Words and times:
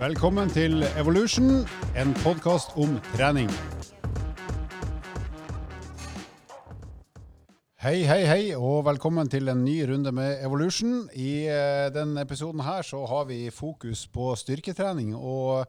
Velkommen 0.00 0.48
til 0.48 0.80
Evolution, 0.96 1.66
en 1.92 2.14
podkast 2.22 2.70
om 2.80 2.94
trening. 3.10 3.50
Hei, 7.84 7.98
hei, 8.08 8.22
hei, 8.24 8.38
og 8.56 8.86
velkommen 8.86 9.28
til 9.28 9.52
en 9.52 9.60
ny 9.60 9.74
runde 9.90 10.14
med 10.16 10.40
Evolution. 10.40 11.02
I 11.12 11.44
eh, 11.52 11.90
denne 11.92 12.24
episoden 12.24 12.62
her 12.64 12.80
så 12.88 13.02
har 13.10 13.26
vi 13.28 13.50
fokus 13.52 14.06
på 14.08 14.30
styrketrening. 14.40 15.12
og 15.12 15.68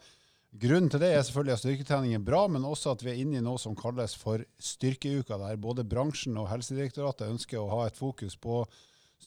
Grunnen 0.63 0.87
til 0.87 1.03
det 1.03 1.11
er 1.11 1.27
selvfølgelig 1.27 1.57
at 1.57 1.63
styrketrening 1.65 2.15
er 2.15 2.23
bra, 2.23 2.45
men 2.47 2.63
også 2.63 2.95
at 2.95 3.03
vi 3.03 3.11
er 3.11 3.19
inne 3.25 3.41
i 3.41 3.43
noe 3.43 3.59
som 3.59 3.75
kalles 3.75 4.15
for 4.15 4.47
styrkeuka, 4.63 5.41
der 5.43 5.59
både 5.59 5.83
bransjen 5.83 6.39
og 6.39 6.47
Helsedirektoratet 6.53 7.27
ønsker 7.27 7.59
å 7.59 7.67
ha 7.75 7.83
et 7.91 7.99
fokus 7.99 8.39
på 8.39 8.63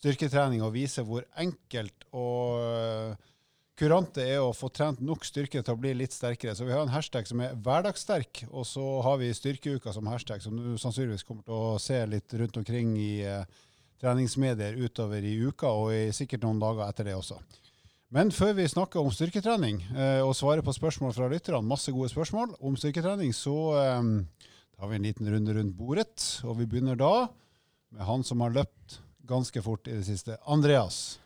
styrketrening 0.00 0.64
og 0.64 0.72
vise 0.80 1.04
hvor 1.04 1.28
enkelt 1.44 2.08
og 2.16 3.20
kurant 3.78 4.14
det 4.16 4.26
er 4.36 4.42
å 4.42 4.54
få 4.54 4.70
trent 4.74 5.00
nok 5.02 5.26
styrke 5.26 5.62
til 5.62 5.74
å 5.74 5.80
bli 5.80 5.94
litt 5.98 6.14
sterkere. 6.14 6.54
Så 6.54 6.66
vi 6.66 6.74
har 6.74 6.84
en 6.84 6.92
hashtag 6.94 7.26
som 7.28 7.42
er 7.42 7.56
hverdagssterk, 7.64 8.44
og 8.50 8.66
så 8.68 8.84
har 9.06 9.18
vi 9.22 9.32
styrkeuka 9.34 9.94
som 9.94 10.08
hashtag, 10.10 10.42
som 10.44 10.56
du 10.58 10.74
sannsynligvis 10.80 11.26
kommer 11.26 11.46
til 11.46 11.56
å 11.56 11.76
se 11.82 11.98
litt 12.06 12.34
rundt 12.38 12.60
omkring 12.60 12.94
i 13.00 13.12
eh, 13.26 13.44
treningsmedier 14.02 14.78
utover 14.78 15.24
i 15.26 15.36
uka, 15.42 15.70
og 15.70 15.94
i 15.94 16.08
sikkert 16.14 16.46
noen 16.46 16.62
dager 16.62 16.86
etter 16.86 17.10
det 17.10 17.18
også. 17.18 17.40
Men 18.14 18.30
før 18.30 18.52
vi 18.54 18.68
snakker 18.70 19.00
om 19.00 19.10
styrketrening 19.10 19.80
eh, 19.90 20.20
og 20.22 20.36
svarer 20.38 20.62
på 20.62 20.74
spørsmål 20.76 21.14
fra 21.16 21.26
lytterne, 21.32 21.64
masse 21.66 21.90
gode 21.94 22.12
spørsmål 22.12 22.54
om 22.62 22.76
styrketrening, 22.78 23.34
så 23.34 23.56
eh, 23.80 24.12
tar 24.78 24.90
vi 24.90 25.00
en 25.00 25.08
liten 25.08 25.30
runde 25.32 25.56
rundt 25.56 25.74
bordet. 25.74 26.28
Og 26.46 26.60
vi 26.60 26.68
begynner 26.70 26.98
da 27.00 27.26
med 27.94 28.06
han 28.06 28.22
som 28.26 28.44
har 28.44 28.54
løpt 28.54 29.00
ganske 29.26 29.62
fort 29.64 29.88
i 29.88 29.96
det 29.96 30.06
siste. 30.06 30.38
Andreas. 30.46 31.18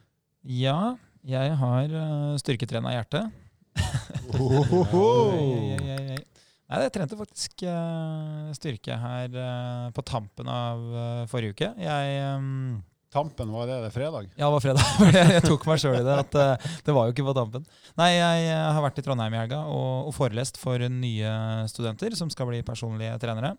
Ja, 0.48 0.96
jeg 1.28 1.56
har 1.60 1.92
uh, 1.92 2.36
styrketrena 2.40 2.94
hjertet. 2.96 3.28
Nei, 6.68 6.82
jeg 6.84 6.92
trente 6.92 7.16
faktisk 7.16 7.64
uh, 7.64 8.50
styrke 8.56 8.96
her 9.00 9.32
uh, 9.32 9.88
på 9.96 10.04
tampen 10.08 10.48
av 10.52 10.82
uh, 10.92 11.24
forrige 11.30 11.56
uke. 11.56 11.70
Jeg 11.80 12.22
um, 12.36 12.78
Tampen, 13.08 13.48
var 13.48 13.64
det 13.64 13.78
det 13.86 13.92
fredag? 13.94 14.26
Ja, 14.36 14.50
det 14.50 14.52
var 14.52 14.60
fredag. 14.60 14.84
jeg 15.32 15.44
tok 15.46 15.62
meg 15.64 15.80
sjøl 15.80 15.96
i 15.96 16.04
det. 16.04 16.16
at 16.26 16.34
Det 16.84 16.92
var 16.92 17.08
jo 17.08 17.14
ikke 17.14 17.24
på 17.24 17.32
tampen. 17.38 17.64
Nei, 17.96 18.10
jeg 18.18 18.50
har 18.52 18.82
vært 18.84 19.00
i 19.00 19.04
Trondheim 19.06 19.32
i 19.32 19.40
helga 19.40 19.62
og, 19.64 20.10
og 20.10 20.12
forelest 20.12 20.60
for 20.60 20.84
nye 20.92 21.30
studenter 21.72 22.12
som 22.20 22.28
skal 22.28 22.50
bli 22.50 22.60
personlige 22.68 23.16
trenere. 23.22 23.54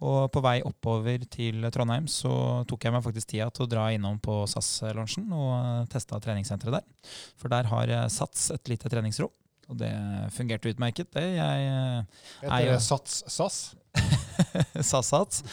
Og 0.00 0.30
på 0.32 0.40
vei 0.44 0.58
oppover 0.64 1.26
til 1.28 1.66
Trondheim 1.74 2.06
så 2.08 2.32
tok 2.68 2.86
jeg 2.86 2.94
meg 2.94 3.04
faktisk 3.04 3.32
tida 3.34 3.50
til 3.52 3.66
å 3.66 3.70
dra 3.70 3.90
innom 3.92 4.16
på 4.22 4.42
SAS-lunsjen 4.48 5.28
og 5.36 5.90
testa 5.92 6.20
treningssenteret 6.24 6.78
der. 6.78 7.12
For 7.40 7.52
der 7.52 7.68
har 7.68 7.92
Sats 8.12 8.48
et 8.54 8.72
lite 8.72 8.88
treningsrom. 8.92 9.32
Og 9.70 9.76
det 9.78 9.92
fungerte 10.34 10.72
utmerket, 10.72 11.12
det. 11.14 11.28
Jeg 11.36 11.68
Heter 12.40 12.72
det 12.72 12.80
Sats 12.82 13.20
SAS? 13.30 13.60
SAS-sats. 14.90 15.44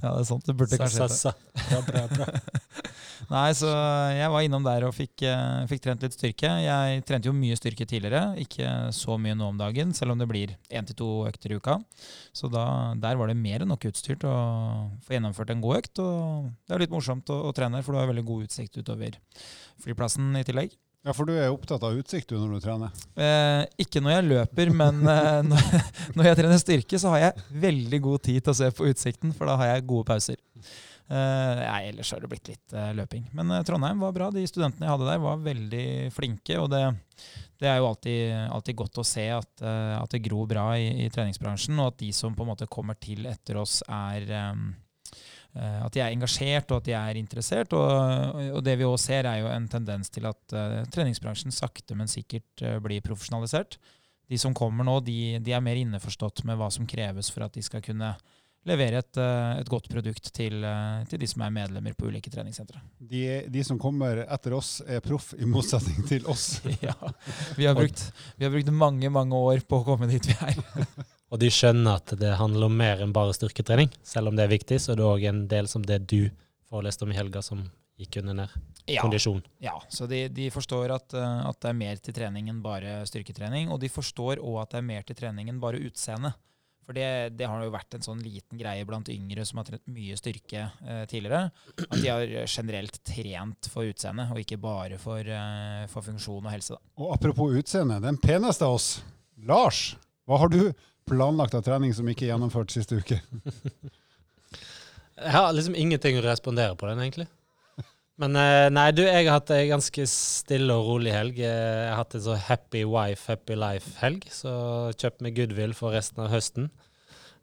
Ja, 0.00 0.12
det 0.12 0.18
er 0.22 0.28
sånt 0.28 0.48
det 0.48 0.56
burde 0.58 0.78
kanskje 0.80 1.08
hete. 1.08 1.34
Bra, 1.68 1.82
bra, 1.88 2.06
bra. 2.12 2.30
Nei, 3.32 3.52
så 3.56 3.68
jeg 4.12 4.30
var 4.32 4.44
innom 4.44 4.64
der 4.66 4.84
og 4.88 4.94
fikk, 4.96 5.22
fikk, 5.70 5.82
trent 5.84 6.02
litt 6.04 6.16
styrke. 6.16 6.50
Jeg 6.64 7.04
trente 7.08 7.30
jo 7.30 7.34
mye 7.36 7.56
styrke 7.56 7.86
tidligere, 7.88 8.34
ikke 8.42 8.68
så 8.96 9.16
mye 9.20 9.36
nå 9.38 9.52
om 9.52 9.60
dagen, 9.60 9.94
selv 9.96 10.14
om 10.14 10.20
det 10.20 10.28
blir 10.30 10.54
én 10.72 10.88
til 10.88 10.98
to 10.98 11.10
økter 11.28 11.54
i 11.54 11.60
uka. 11.60 11.78
Så 12.34 12.50
da, 12.52 12.64
der 12.98 13.18
var 13.20 13.30
det 13.30 13.38
mer 13.38 13.62
enn 13.62 13.72
nok 13.72 13.86
utstyr 13.88 14.18
til 14.18 14.28
å 14.28 14.38
få 15.06 15.16
gjennomført 15.16 15.54
en 15.54 15.62
god 15.64 15.82
økt. 15.82 16.02
Og 16.02 16.50
det 16.66 16.76
er 16.76 16.84
litt 16.84 16.94
morsomt 16.94 17.30
å, 17.32 17.38
å 17.48 17.54
trene, 17.56 17.84
for 17.86 17.94
du 17.94 18.02
har 18.02 18.10
veldig 18.10 18.26
god 18.28 18.48
utsikt 18.48 18.82
utover 18.82 19.20
flyplassen 19.82 20.34
i 20.40 20.44
tillegg. 20.48 20.74
Ja, 21.02 21.10
For 21.10 21.26
du 21.26 21.34
er 21.34 21.50
opptatt 21.50 21.82
av 21.82 21.96
utsikt 21.98 22.30
du 22.30 22.36
når 22.38 22.54
du 22.54 22.62
trener? 22.62 23.02
Eh, 23.18 23.64
ikke 23.82 24.02
når 24.04 24.12
jeg 24.14 24.26
løper, 24.28 24.70
men 24.70 25.02
eh, 25.10 25.42
når, 26.14 26.28
jeg 26.28 26.38
trener 26.38 26.60
styrke, 26.62 27.00
så 27.02 27.14
har 27.16 27.24
jeg 27.24 27.46
veldig 27.64 28.00
god 28.04 28.22
tid 28.28 28.38
til 28.38 28.54
å 28.54 28.58
se 28.60 28.70
på 28.76 28.86
utsikten, 28.86 29.34
for 29.34 29.50
da 29.50 29.56
har 29.58 29.72
jeg 29.72 29.86
gode 29.90 30.06
pauser. 30.12 30.38
Eh, 31.12 31.62
ja, 31.64 31.74
ellers 31.88 32.12
har 32.14 32.22
det 32.22 32.30
blitt 32.30 32.52
litt 32.52 32.76
eh, 32.78 32.92
løping. 32.94 33.26
Men 33.34 33.50
eh, 33.50 33.64
Trondheim 33.66 34.04
var 34.06 34.14
bra. 34.14 34.30
De 34.30 34.44
studentene 34.46 34.86
jeg 34.86 34.94
hadde 34.94 35.08
der, 35.10 35.24
var 35.24 35.42
veldig 35.42 35.86
flinke. 36.14 36.60
Og 36.62 36.70
det, 36.72 36.84
det 37.58 37.68
er 37.72 37.82
jo 37.82 37.90
alltid, 37.90 38.22
alltid, 38.54 38.78
godt 38.78 39.02
å 39.02 39.06
se 39.06 39.26
at, 39.34 39.52
eh, 39.58 39.96
at 39.98 40.14
det 40.14 40.22
gror 40.24 40.46
bra 40.54 40.68
i, 40.78 40.86
i, 41.02 41.10
treningsbransjen, 41.12 41.82
og 41.82 41.92
at 41.92 41.98
de 42.04 42.12
som 42.14 42.38
på 42.38 42.46
en 42.46 42.52
måte 42.54 42.70
kommer 42.70 42.96
til 43.02 43.26
etter 43.28 43.58
oss, 43.60 43.80
er 43.90 44.30
at 45.52 45.92
de 45.92 46.00
er 46.00 46.14
engasjert 46.14 46.70
og 46.72 46.80
at 46.80 46.86
de 46.88 46.94
er 46.96 47.18
interessert. 47.20 47.74
Og, 47.76 48.42
og 48.56 48.62
det 48.64 48.78
vi 48.80 48.88
òg 48.88 48.98
ser, 49.00 49.28
er 49.28 49.42
jo 49.42 49.50
en 49.52 49.68
tendens 49.70 50.12
til 50.12 50.28
at 50.30 50.56
uh, 50.56 50.78
treningsbransjen 50.92 51.54
sakte, 51.54 51.96
men 51.98 52.10
sikkert 52.10 52.64
uh, 52.64 52.78
blir 52.84 53.04
profesjonalisert. 53.04 53.76
De 54.32 54.38
som 54.40 54.56
kommer 54.56 54.86
nå, 54.88 55.00
de, 55.04 55.36
de, 55.44 55.52
er 55.52 55.64
mer 55.64 55.80
innforstått 55.80 56.46
med 56.48 56.56
hva 56.56 56.70
som 56.72 56.88
kreves 56.88 57.28
for 57.32 57.44
at 57.44 57.52
de 57.52 57.64
skal 57.64 57.84
kunne 57.84 58.14
levere 58.64 59.02
et, 59.02 59.20
uh, 59.20 59.58
et 59.60 59.68
godt 59.68 59.90
produkt 59.92 60.30
til, 60.32 60.64
til, 61.10 61.20
de 61.20 61.28
som 61.28 61.44
er 61.44 61.52
medlemmer 61.52 61.96
på 61.98 62.08
ulike 62.08 62.32
treningssentre. 62.32 62.80
De, 62.96 63.24
de, 63.52 63.64
som 63.66 63.80
kommer 63.82 64.24
etter 64.24 64.56
oss, 64.56 64.78
er 64.86 65.04
proff, 65.04 65.34
i 65.36 65.44
motsetning 65.44 66.06
til 66.08 66.24
oss. 66.32 66.62
ja. 66.86 66.96
Vi 67.58 67.68
har, 67.68 67.76
brukt, 67.76 68.06
vi 68.38 68.48
har 68.48 68.54
brukt 68.54 68.72
mange, 68.72 69.12
mange 69.12 69.36
år 69.52 69.66
på 69.68 69.82
å 69.82 69.90
komme 69.92 70.08
dit 70.08 70.32
vi 70.32 70.38
er. 70.38 70.62
Og 71.32 71.40
de 71.40 71.48
skjønner 71.48 71.96
at 71.96 72.12
det 72.20 72.34
handler 72.36 72.68
om 72.68 72.74
mer 72.76 73.00
enn 73.00 73.14
bare 73.16 73.32
styrketrening. 73.32 73.88
Selv 74.04 74.28
om 74.28 74.36
det 74.36 74.44
er 74.44 74.52
viktig, 74.52 74.76
så 74.82 74.92
er 74.92 75.00
det 75.00 75.08
òg 75.08 75.24
en 75.30 75.46
del 75.48 75.70
som 75.70 75.84
det 75.84 76.02
du 76.10 76.26
foreleste 76.68 77.06
om 77.06 77.12
i 77.12 77.16
helga, 77.16 77.40
som 77.44 77.64
gikk 78.00 78.20
under 78.22 78.42
nær 78.42 78.60
Ja. 78.90 78.98
Kondisjon. 79.04 79.42
Ja, 79.62 79.76
så 79.88 80.08
de, 80.10 80.24
de 80.28 80.48
forstår 80.50 80.90
at, 80.90 81.14
eh, 81.14 81.42
at, 81.46 81.58
det 81.62 81.68
er 81.70 81.76
mer 81.78 82.00
til 82.02 82.16
trening 82.16 82.48
enn 82.50 82.58
bare 82.64 83.04
styrketrening. 83.06 83.70
Og 83.70 83.78
de 83.80 83.88
forstår 83.92 84.42
òg 84.42 84.56
at 84.64 84.72
det 84.72 84.80
er 84.80 84.88
mer 84.88 85.06
til 85.06 85.16
trening 85.20 85.52
enn 85.52 85.60
bare 85.62 85.78
utseende. 85.86 86.32
For 86.82 86.98
det, 86.98 87.36
det, 87.38 87.46
har 87.46 87.62
jo 87.62 87.70
vært 87.70 87.94
en 87.94 88.02
sånn 88.02 88.24
liten 88.26 88.58
greie 88.58 88.82
blant 88.84 89.06
yngre 89.12 89.44
som 89.46 89.60
har 89.60 89.68
trent 89.68 89.86
mye 89.86 90.18
styrke 90.18 90.64
eh, 90.82 91.04
tidligere. 91.06 91.52
At 91.78 91.94
de 91.94 92.10
har 92.10 92.26
generelt 92.50 92.98
trent 93.06 93.70
for 93.70 93.86
utseende, 93.86 94.26
og 94.34 94.42
ikke 94.42 94.58
bare 94.60 94.98
for, 95.00 95.22
eh, 95.22 95.86
for 95.92 96.02
funksjon 96.02 96.42
og 96.42 96.50
helse. 96.50 96.74
Da. 96.74 96.96
Og 96.98 97.14
apropos 97.14 97.54
utseende, 97.62 98.02
den 98.02 98.18
peneste 98.18 98.66
av 98.66 98.80
oss, 98.80 98.96
Lars. 99.46 99.92
Hva 100.26 100.42
har 100.42 100.50
du 100.50 100.72
planlagt 101.08 101.54
av 101.58 101.64
trening 101.66 101.94
som 101.96 102.08
ikke 102.08 102.26
er 102.26 102.34
gjennomført 102.34 102.74
siste 102.74 102.98
uke? 103.00 103.20
jeg 105.22 105.34
har 105.36 105.52
liksom 105.54 105.78
ingenting 105.78 106.18
å 106.20 106.26
respondere 106.26 106.76
på 106.78 106.88
den, 106.90 107.02
egentlig. 107.04 107.28
Men 108.20 108.36
eh, 108.36 108.68
nei, 108.70 108.90
du, 108.94 109.02
jeg 109.06 109.26
har 109.26 109.40
hatt 109.40 109.50
ei 109.54 109.64
ganske 109.70 110.04
stille 110.10 110.74
og 110.76 110.90
rolig 110.90 111.14
helg. 111.14 111.40
Jeg 111.42 111.88
har 111.88 111.98
hatt 111.98 112.14
en 112.18 112.24
så 112.26 112.36
happy 112.38 112.84
wife, 112.86 113.24
happy 113.30 113.56
life-helg. 113.58 114.28
Så 114.30 114.52
kjøpt 115.00 115.24
meg 115.24 115.36
goodwill 115.38 115.74
for 115.76 115.96
resten 115.96 116.22
av 116.22 116.30
høsten. 116.34 116.68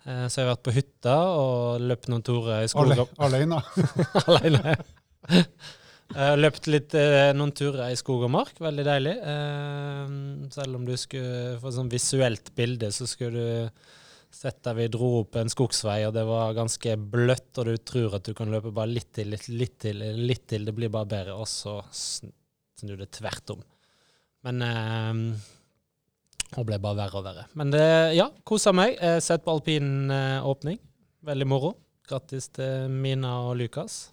Eh, 0.05 0.27
så 0.29 0.39
jeg 0.39 0.45
har 0.45 0.53
vært 0.53 0.67
på 0.69 0.75
hytta 0.77 1.17
og 1.35 1.83
løpt 1.83 2.07
noen 2.11 2.23
turer 2.25 2.63
i 2.63 2.71
skogen. 2.71 3.03
Alene? 3.19 3.59
Alene, 4.29 4.77
har 6.15 6.39
løpt 6.39 6.67
litt, 6.69 6.93
eh, 6.97 7.31
noen 7.37 7.51
turer 7.53 7.91
i 7.91 7.97
skog 7.99 8.23
og 8.25 8.31
mark, 8.33 8.57
veldig 8.59 8.85
deilig. 8.85 9.15
Eh, 9.21 10.13
selv 10.55 10.79
om 10.79 10.85
du 10.85 10.95
skulle 10.97 11.59
få 11.61 11.69
et 11.69 11.77
sånn 11.77 11.91
visuelt 11.91 12.55
bilde, 12.55 12.89
så 12.91 13.07
skulle 13.07 13.33
du 13.33 13.69
sett 14.31 14.61
der 14.63 14.75
vi 14.77 14.87
dro 14.87 15.21
opp 15.21 15.35
en 15.35 15.49
skogsvei, 15.49 16.07
og 16.07 16.13
det 16.13 16.25
var 16.25 16.57
ganske 16.57 16.95
bløtt, 16.97 17.51
og 17.57 17.65
du 17.65 17.77
tror 17.77 18.17
at 18.17 18.25
du 18.25 18.33
kan 18.37 18.49
løpe 18.49 18.73
bare 18.73 18.93
litt 18.93 19.11
til, 19.13 19.31
litt, 19.33 19.47
litt 19.49 19.79
til, 19.81 20.03
litt 20.17 20.47
til, 20.47 20.65
det 20.65 20.75
blir 20.77 20.91
bare 20.93 21.09
bedre, 21.09 21.37
og 21.37 21.47
så 21.49 21.79
snur 21.91 22.97
det 22.97 23.11
tvert 23.17 23.55
om. 23.55 23.63
Men 24.45 24.61
Og 26.57 26.65
ble 26.65 26.79
bare 26.81 26.97
verre 26.97 27.17
og 27.19 27.25
verre. 27.25 27.47
Men 27.53 27.69
det, 27.69 28.15
ja, 28.17 28.29
kosa 28.43 28.71
meg. 28.73 28.95
Sett 29.21 29.43
på 29.45 29.53
alpinåpning. 29.53 30.79
Veldig 31.21 31.45
moro. 31.45 31.75
Grattis 32.09 32.47
til 32.49 32.89
Mina 32.89 33.35
og 33.45 33.59
Lukas. 33.59 34.07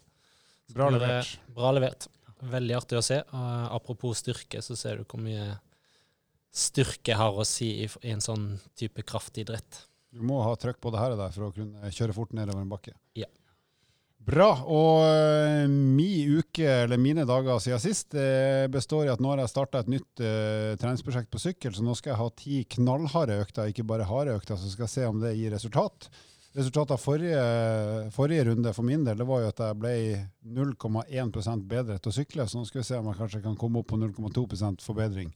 Bra 0.74 0.90
levert. 0.90 1.36
Bra 1.54 1.72
levert. 1.76 2.08
Veldig 2.46 2.76
artig 2.76 2.98
å 2.98 3.04
se. 3.04 3.20
Og 3.32 3.76
apropos 3.78 4.22
styrke, 4.22 4.62
så 4.64 4.76
ser 4.78 5.00
du 5.00 5.06
hvor 5.06 5.22
mye 5.22 5.54
styrke 6.56 7.16
har 7.16 7.36
å 7.36 7.44
si 7.46 7.70
i, 7.84 7.88
i 8.06 8.12
en 8.14 8.24
sånn 8.24 8.54
type 8.78 9.04
kraftidrett. 9.06 9.84
Du 10.16 10.22
må 10.24 10.40
ha 10.44 10.54
trøkk 10.56 10.78
på 10.80 10.92
det 10.92 11.00
her 11.02 11.14
og 11.14 11.20
der 11.20 11.34
for 11.34 11.48
å 11.48 11.54
kunne 11.54 11.90
kjøre 11.92 12.16
fort 12.16 12.32
nedover 12.36 12.64
en 12.64 12.70
bakke. 12.72 12.94
Ja. 13.18 13.28
Bra. 14.26 14.48
Og 14.66 15.04
min 15.70 15.74
mi 15.94 16.08
uke, 16.40 16.66
eller 16.82 16.98
mine 16.98 17.26
dager 17.28 17.60
siden 17.62 17.82
sist, 17.82 18.16
uh, 18.18 18.66
består 18.72 19.06
i 19.06 19.12
at 19.12 19.20
nå 19.22 19.30
har 19.30 19.44
jeg 19.44 19.52
starta 19.52 19.84
et 19.84 19.90
nytt 19.92 20.22
uh, 20.24 20.72
treningsprosjekt 20.80 21.30
på 21.30 21.42
sykkel, 21.42 21.76
så 21.76 21.84
nå 21.86 21.94
skal 21.98 22.14
jeg 22.14 22.20
ha 22.22 22.32
ti 22.40 22.62
knallharde 22.74 23.36
økter, 23.44 23.70
ikke 23.70 23.86
bare 23.86 24.08
harde 24.08 24.34
økter, 24.34 24.58
så 24.58 24.72
skal 24.72 24.88
jeg 24.88 24.94
se 24.96 25.06
om 25.06 25.20
det 25.22 25.36
gir 25.38 25.54
resultat. 25.54 26.08
Resultatet 26.56 26.90
av 26.90 26.96
forrige, 26.96 27.40
forrige, 28.10 28.44
runde 28.44 28.72
for 28.72 28.86
min 28.88 29.02
del 29.04 29.18
det 29.20 29.26
var 29.28 29.42
jo 29.42 29.48
at 29.50 29.58
jeg 29.60 29.76
ble 29.76 29.90
0,1 30.56 31.64
bedre 31.68 31.98
til 32.00 32.08
å 32.08 32.16
sykle. 32.16 32.46
Så 32.48 32.56
nå 32.56 32.64
skal 32.64 32.80
vi 32.80 32.86
se 32.88 32.96
om 32.96 33.10
jeg 33.10 33.18
kanskje 33.18 33.42
kan 33.44 33.58
komme 33.60 33.82
opp 33.82 33.90
på 33.92 33.98
0,2% 34.00 34.80
forbedring. 34.86 35.34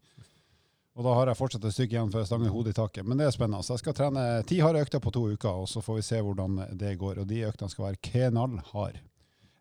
Og 0.96 1.04
da 1.04 1.12
har 1.18 1.28
jeg 1.28 1.38
fortsatt 1.38 1.66
et 1.68 1.76
stykke 1.76 1.94
igjen 1.94 2.10
før 2.12 2.24
jeg 2.24 2.30
stanger 2.30 2.54
hodet 2.54 2.72
i 2.72 2.78
taket. 2.80 3.04
Men 3.04 3.20
det 3.20 3.28
er 3.28 3.36
spennende. 3.36 3.60
Så 3.64 3.76
jeg 3.76 3.84
skal 3.84 3.98
trene 4.00 4.24
ti 4.48 4.62
harde 4.64 4.80
økter 4.80 5.00
på 5.04 5.12
to 5.12 5.26
uker, 5.34 5.60
og 5.60 5.68
så 5.68 5.84
får 5.84 6.00
vi 6.00 6.08
se 6.08 6.24
hvordan 6.24 6.56
det 6.80 6.96
går. 7.00 7.20
Og 7.20 7.28
de 7.28 7.44
øktene 7.50 7.72
skal 7.72 7.90
være 7.90 8.02
knallharde. 8.08 9.04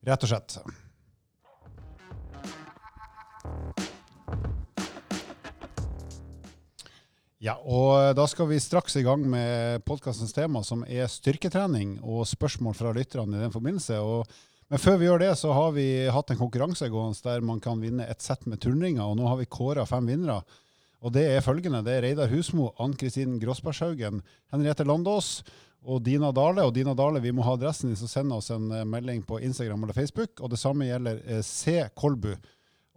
Rett 0.07 0.23
og 0.23 0.31
slett. 0.31 0.51
Ja, 7.39 7.53
og 7.63 8.17
da 8.19 8.25
skal 8.27 8.49
vi 8.49 8.57
straks 8.59 8.97
i 8.99 9.05
gang 9.05 9.21
med 9.23 9.85
podkastens 9.87 10.33
tema, 10.35 10.59
som 10.67 10.81
er 10.83 11.07
styrketrening 11.07 11.93
og 12.03 12.25
spørsmål 12.27 12.75
fra 12.75 12.91
lytterne 12.91 13.37
i 13.37 13.43
den 13.45 13.53
forbindelse. 13.53 13.95
Og, 14.03 14.27
men 14.67 14.81
før 14.83 14.97
vi 14.99 15.07
gjør 15.07 15.23
det, 15.23 15.29
så 15.39 15.53
har 15.55 15.71
vi 15.77 15.85
hatt 16.11 16.33
en 16.33 16.41
konkurranse 16.41 16.89
gående 16.91 17.23
der 17.23 17.45
man 17.47 17.61
kan 17.63 17.79
vinne 17.79 18.09
et 18.11 18.19
sett 18.19 18.43
med 18.43 18.59
turnringer, 18.59 19.05
og 19.05 19.15
nå 19.15 19.31
har 19.31 19.39
vi 19.39 19.47
kåra 19.47 19.87
fem 19.87 20.11
vinnere. 20.11 20.41
Og 20.99 21.15
det 21.15 21.29
er 21.31 21.45
følgende. 21.45 21.79
Det 21.87 21.95
er 21.95 22.03
Reidar 22.09 22.27
Husmo, 22.27 22.73
Ann-Kristin 22.75 23.39
Gråsbergshaugen, 23.39 24.19
Henriette 24.51 24.83
Landås 24.83 25.37
og 25.87 26.03
Dina 26.03 26.33
Dale. 26.35 26.67
Og 26.67 26.75
Dina 26.75 26.91
Dale, 26.91 27.23
vi 27.23 27.31
må 27.31 27.47
ha 27.47 27.55
adressen 27.55 27.93
din, 27.93 28.01
så 28.01 28.11
send 28.11 28.35
oss 28.35 28.51
en 28.51 28.67
eh, 28.75 28.83
melding 28.83 29.23
på 29.23 29.39
Instagram 29.39 29.87
eller 29.87 29.95
Facebook. 29.95 30.41
Og 30.43 30.51
det 30.51 30.59
samme 30.59 30.91
gjelder 30.91 31.23
eh, 31.23 31.39
C. 31.39 31.85
Kolbu. 31.95 32.33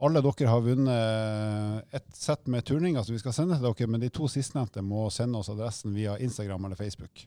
Alle 0.02 0.22
dere 0.24 0.50
har 0.50 0.64
vunnet 0.64 1.94
et 1.94 2.08
sett 2.16 2.48
med 2.50 2.64
turninger 2.66 3.04
som 3.06 3.14
vi 3.14 3.20
skal 3.22 3.36
sende 3.36 3.58
til 3.58 3.68
dere, 3.68 3.90
men 3.90 4.02
de 4.02 4.10
to 4.10 4.26
sistnevnte 4.30 4.82
må 4.82 5.06
sende 5.14 5.38
oss 5.38 5.52
adressen 5.52 5.94
via 5.94 6.16
Instagram 6.18 6.66
eller 6.66 6.80
Facebook. 6.80 7.22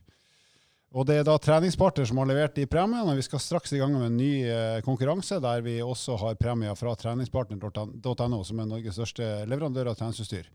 Og 0.96 1.06
Det 1.08 1.16
er 1.18 1.24
da 1.26 1.34
treningspartner 1.40 2.06
som 2.08 2.20
har 2.22 2.28
levert 2.30 2.54
de 2.56 2.66
premiene. 2.66 3.10
og 3.10 3.16
Vi 3.16 3.24
skal 3.26 3.40
straks 3.42 3.72
i 3.72 3.80
gang 3.80 3.92
med 3.92 4.06
en 4.06 4.16
ny 4.16 4.44
eh, 4.44 4.82
konkurranse 4.86 5.40
der 5.40 5.60
vi 5.60 5.80
også 5.82 6.16
har 6.22 6.38
premier 6.40 6.74
fra 6.74 6.94
treningspartner.no, 6.94 8.44
som 8.44 8.60
er 8.60 8.70
Norges 8.70 8.96
største 8.96 9.46
leverandør 9.48 9.90
av 9.90 9.98
treningsutstyr. 9.98 10.48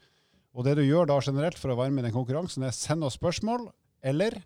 Og 0.54 0.66
Det 0.66 0.76
du 0.78 0.84
gjør 0.84 1.08
da 1.08 1.20
generelt 1.22 1.60
for 1.60 1.72
å 1.72 1.78
være 1.78 1.92
med 1.92 2.04
i 2.04 2.10
den 2.10 2.16
konkurransen, 2.16 2.64
er 2.64 2.76
send 2.76 3.04
oss 3.04 3.20
spørsmål 3.20 3.70
eller 4.02 4.42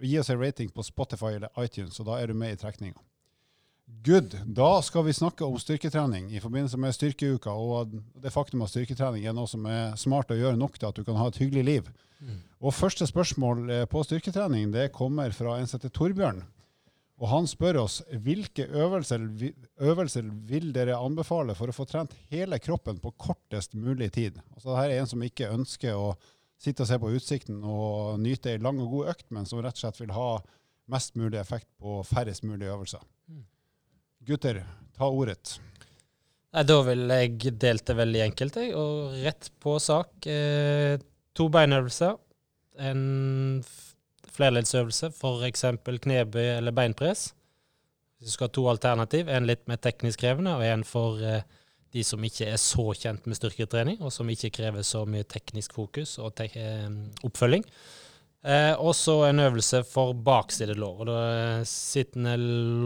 gi 0.00 0.18
oss 0.18 0.30
en 0.30 0.40
rating 0.40 0.70
på 0.70 0.84
Spotify 0.86 1.36
eller 1.38 1.50
iTunes, 1.64 1.98
og 2.00 2.06
da 2.06 2.20
er 2.20 2.28
du 2.28 2.34
med 2.34 2.52
i 2.52 2.60
trekninga. 2.60 3.00
Good. 3.88 4.36
Da 4.44 4.82
skal 4.82 5.04
vi 5.04 5.12
snakke 5.16 5.44
om 5.44 5.56
styrketrening 5.60 6.28
i 6.32 6.40
forbindelse 6.40 6.78
med 6.80 6.94
styrkeuka, 6.94 7.52
og 7.52 7.96
det 8.20 8.32
faktum 8.32 8.62
at 8.64 8.72
styrketrening 8.72 9.26
er 9.26 9.34
noe 9.36 9.48
som 9.50 9.64
er 9.68 9.96
smart 10.00 10.30
å 10.32 10.36
gjøre 10.38 10.60
nok 10.60 10.78
til 10.78 10.90
at 10.90 11.00
du 11.00 11.06
kan 11.06 11.18
ha 11.20 11.26
et 11.28 11.40
hyggelig 11.40 11.64
liv. 11.66 11.90
Mm. 12.20 12.38
Og 12.60 12.74
Første 12.74 13.06
spørsmål 13.08 13.64
eh, 13.70 13.84
på 13.90 14.02
styrketrening 14.06 14.72
det 14.74 14.90
kommer 14.94 15.34
fra 15.34 15.56
en 15.58 15.68
som 15.68 15.78
heter 15.78 15.92
Torbjørn. 15.94 16.44
Og 17.18 17.26
Han 17.32 17.48
spør 17.50 17.80
oss 17.82 17.98
hvilke 18.22 18.68
øvelser, 18.68 19.24
øvelser, 19.82 20.30
vil 20.46 20.70
dere 20.74 21.00
anbefale 21.00 21.56
for 21.58 21.70
å 21.70 21.74
få 21.74 21.88
trent 21.90 22.14
hele 22.30 22.60
kroppen 22.62 23.00
på 23.02 23.14
kortest 23.18 23.74
mulig 23.74 24.12
tid. 24.14 24.38
Altså 24.54 24.70
Dette 24.70 24.84
er 24.86 25.02
en 25.02 25.10
som 25.10 25.24
ikke 25.26 25.50
ønsker 25.56 25.98
å 25.98 26.12
sitte 26.62 26.84
og 26.84 26.90
se 26.90 26.98
på 27.02 27.10
utsikten 27.18 27.60
og 27.66 28.20
nyte 28.22 28.54
ei 28.54 28.62
lang 28.62 28.78
og 28.82 28.94
god 28.94 29.14
økt, 29.14 29.28
men 29.34 29.46
som 29.46 29.62
rett 29.62 29.78
og 29.78 29.82
slett 29.82 30.00
vil 30.02 30.14
ha 30.14 30.30
mest 30.90 31.18
mulig 31.18 31.40
effekt 31.40 31.68
på 31.82 32.00
færrest 32.06 32.46
mulig 32.46 32.70
øvelser. 32.70 33.02
Mm. 33.28 33.44
Gutter, 34.28 34.62
ta 34.96 35.08
ordet. 35.08 35.58
Nei, 36.52 36.64
Da 36.68 36.78
vil 36.84 37.04
jeg 37.08 37.52
delte 37.60 37.96
veldig 37.96 38.24
enkelt, 38.26 38.56
jeg, 38.60 38.74
og 38.76 39.16
rett 39.24 39.50
på 39.60 39.76
sak. 39.80 40.26
Eh, 40.26 40.98
to 41.36 41.48
beinøvelser. 41.52 42.16
En 42.78 43.64
flerleddsøvelse, 44.38 45.10
f.eks. 45.16 45.64
knebøy 45.84 46.44
eller 46.58 46.76
beinpress. 46.76 47.32
Hvis 48.18 48.32
du 48.32 48.34
skal 48.34 48.48
ha 48.48 48.54
to 48.54 48.66
alternativ, 48.70 49.28
en 49.30 49.46
litt 49.46 49.64
mer 49.70 49.80
teknisk 49.82 50.20
krevende, 50.24 50.56
og 50.58 50.64
en 50.66 50.84
for 50.84 51.22
eh, 51.22 51.46
de 51.94 52.04
som 52.04 52.24
ikke 52.24 52.50
er 52.52 52.60
så 52.60 52.84
kjent 52.92 53.26
med 53.26 53.38
styrketrening, 53.38 54.00
og 54.02 54.12
som 54.12 54.28
ikke 54.28 54.52
krever 54.58 54.84
så 54.84 55.04
mye 55.08 55.26
teknisk 55.28 55.76
fokus 55.76 56.18
og 56.20 56.34
te 56.38 56.50
eh, 56.58 56.88
oppfølging. 57.24 57.64
Eh, 58.46 58.74
og 58.78 58.94
så 58.94 59.16
en 59.26 59.42
øvelse 59.42 59.80
for 59.86 60.14
bakside 60.14 60.76
lår. 60.78 61.00
Og 61.02 61.08
da 61.10 61.22
Sittende 61.66 62.36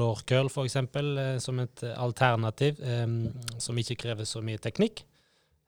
lårcurl, 0.00 0.49
f.eks., 0.49 0.78
eh, 0.81 1.34
som 1.44 1.60
et 1.60 1.84
alternativ 1.93 2.81
eh, 2.81 3.19
som 3.60 3.78
ikke 3.78 3.99
krever 4.06 4.28
så 4.28 4.40
mye 4.44 4.60
teknikk. 4.62 5.04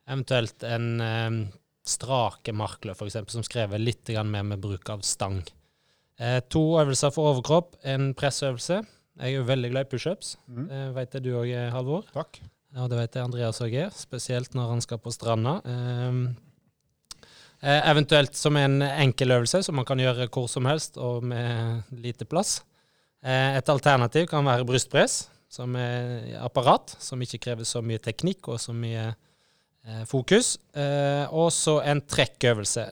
Eventuelt 0.09 0.65
en 0.69 0.89
eh, 1.05 1.37
strake 1.85 2.55
markløp, 2.57 2.97
f.eks., 2.97 3.21
som 3.37 3.45
skrever 3.45 3.83
litt 3.83 4.09
mer 4.25 4.47
med 4.47 4.63
bruk 4.65 4.89
av 4.91 5.05
stang. 5.05 5.43
Eh, 6.17 6.41
to 6.49 6.65
øvelser 6.81 7.13
for 7.13 7.35
overkropp. 7.35 7.77
En 7.85 8.13
pressøvelse. 8.17 8.81
Jeg 9.15 9.31
er 9.31 9.37
jo 9.37 9.47
veldig 9.47 9.71
glad 9.71 9.87
i 9.87 9.93
pushups. 9.93 10.37
Mm. 10.49 10.67
Eh, 10.71 10.89
vet 10.97 11.13
det 11.13 11.25
du 11.27 11.35
òg, 11.37 11.53
Halvor? 11.75 12.09
Takk. 12.17 12.41
Ja, 12.75 12.89
det 12.91 12.97
vet 12.99 13.15
jeg 13.15 13.29
Andreas 13.29 13.61
òg 13.63 13.77
er, 13.85 13.93
spesielt 13.95 14.57
når 14.57 14.73
han 14.73 14.81
skal 14.83 14.99
på 14.99 15.13
stranda. 15.15 15.61
Eh, 17.65 17.91
eventuelt 17.91 18.37
som 18.37 18.57
en 18.61 18.83
enkel 18.85 19.33
øvelse 19.33 19.63
som 19.65 19.79
man 19.79 19.87
kan 19.89 20.01
gjøre 20.01 20.27
hvor 20.29 20.51
som 20.53 20.67
helst 20.69 20.99
og 21.01 21.25
med 21.25 21.95
lite 21.97 22.27
plass. 22.29 22.59
Eh, 23.25 23.57
et 23.57 23.69
alternativ 23.73 24.27
kan 24.29 24.45
være 24.45 24.67
brystpress, 24.69 25.31
som 25.49 25.77
er 25.81 26.35
apparat, 26.45 26.93
som 27.01 27.23
ikke 27.25 27.41
krever 27.47 27.65
så 27.65 27.81
mye 27.81 28.03
teknikk 28.05 28.51
og 28.53 28.61
så 28.61 28.75
mye 28.77 29.07
eh, 29.09 30.05
fokus. 30.05 30.59
og 31.31 31.53
så 31.53 31.81
en 31.89 32.03
trekkøvelse. 32.03 32.91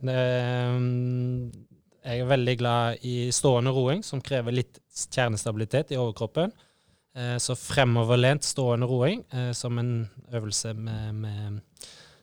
jeg 2.04 2.20
er 2.20 2.32
veldig 2.32 2.58
glad 2.58 3.04
i 3.04 3.30
stående 3.30 3.70
roing, 3.70 4.02
som 4.02 4.20
krever 4.22 4.52
litt 4.52 4.78
kjernestabilitet 4.88 5.92
i 5.92 5.96
overkroppen. 5.96 6.52
så 7.38 7.54
fremoverlent 7.54 8.44
stående 8.44 8.86
roing 8.86 9.24
som 9.52 9.78
en 9.78 10.08
øvelse 10.32 10.72
med, 10.74 11.14
med 11.14 11.60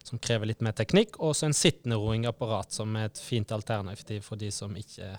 som 0.09 0.21
krever 0.21 0.49
litt 0.49 0.63
mer 0.65 0.75
teknikk, 0.77 1.19
og 1.21 1.35
så 1.37 1.47
en 1.47 1.57
sittende 1.57 1.99
roingapparat, 2.01 2.73
som 2.75 2.95
er 2.97 3.09
et 3.09 3.21
fint 3.21 3.51
alternativ 3.55 4.25
for 4.25 4.41
de 4.41 4.51
som 4.53 4.75
ikke 4.77 5.13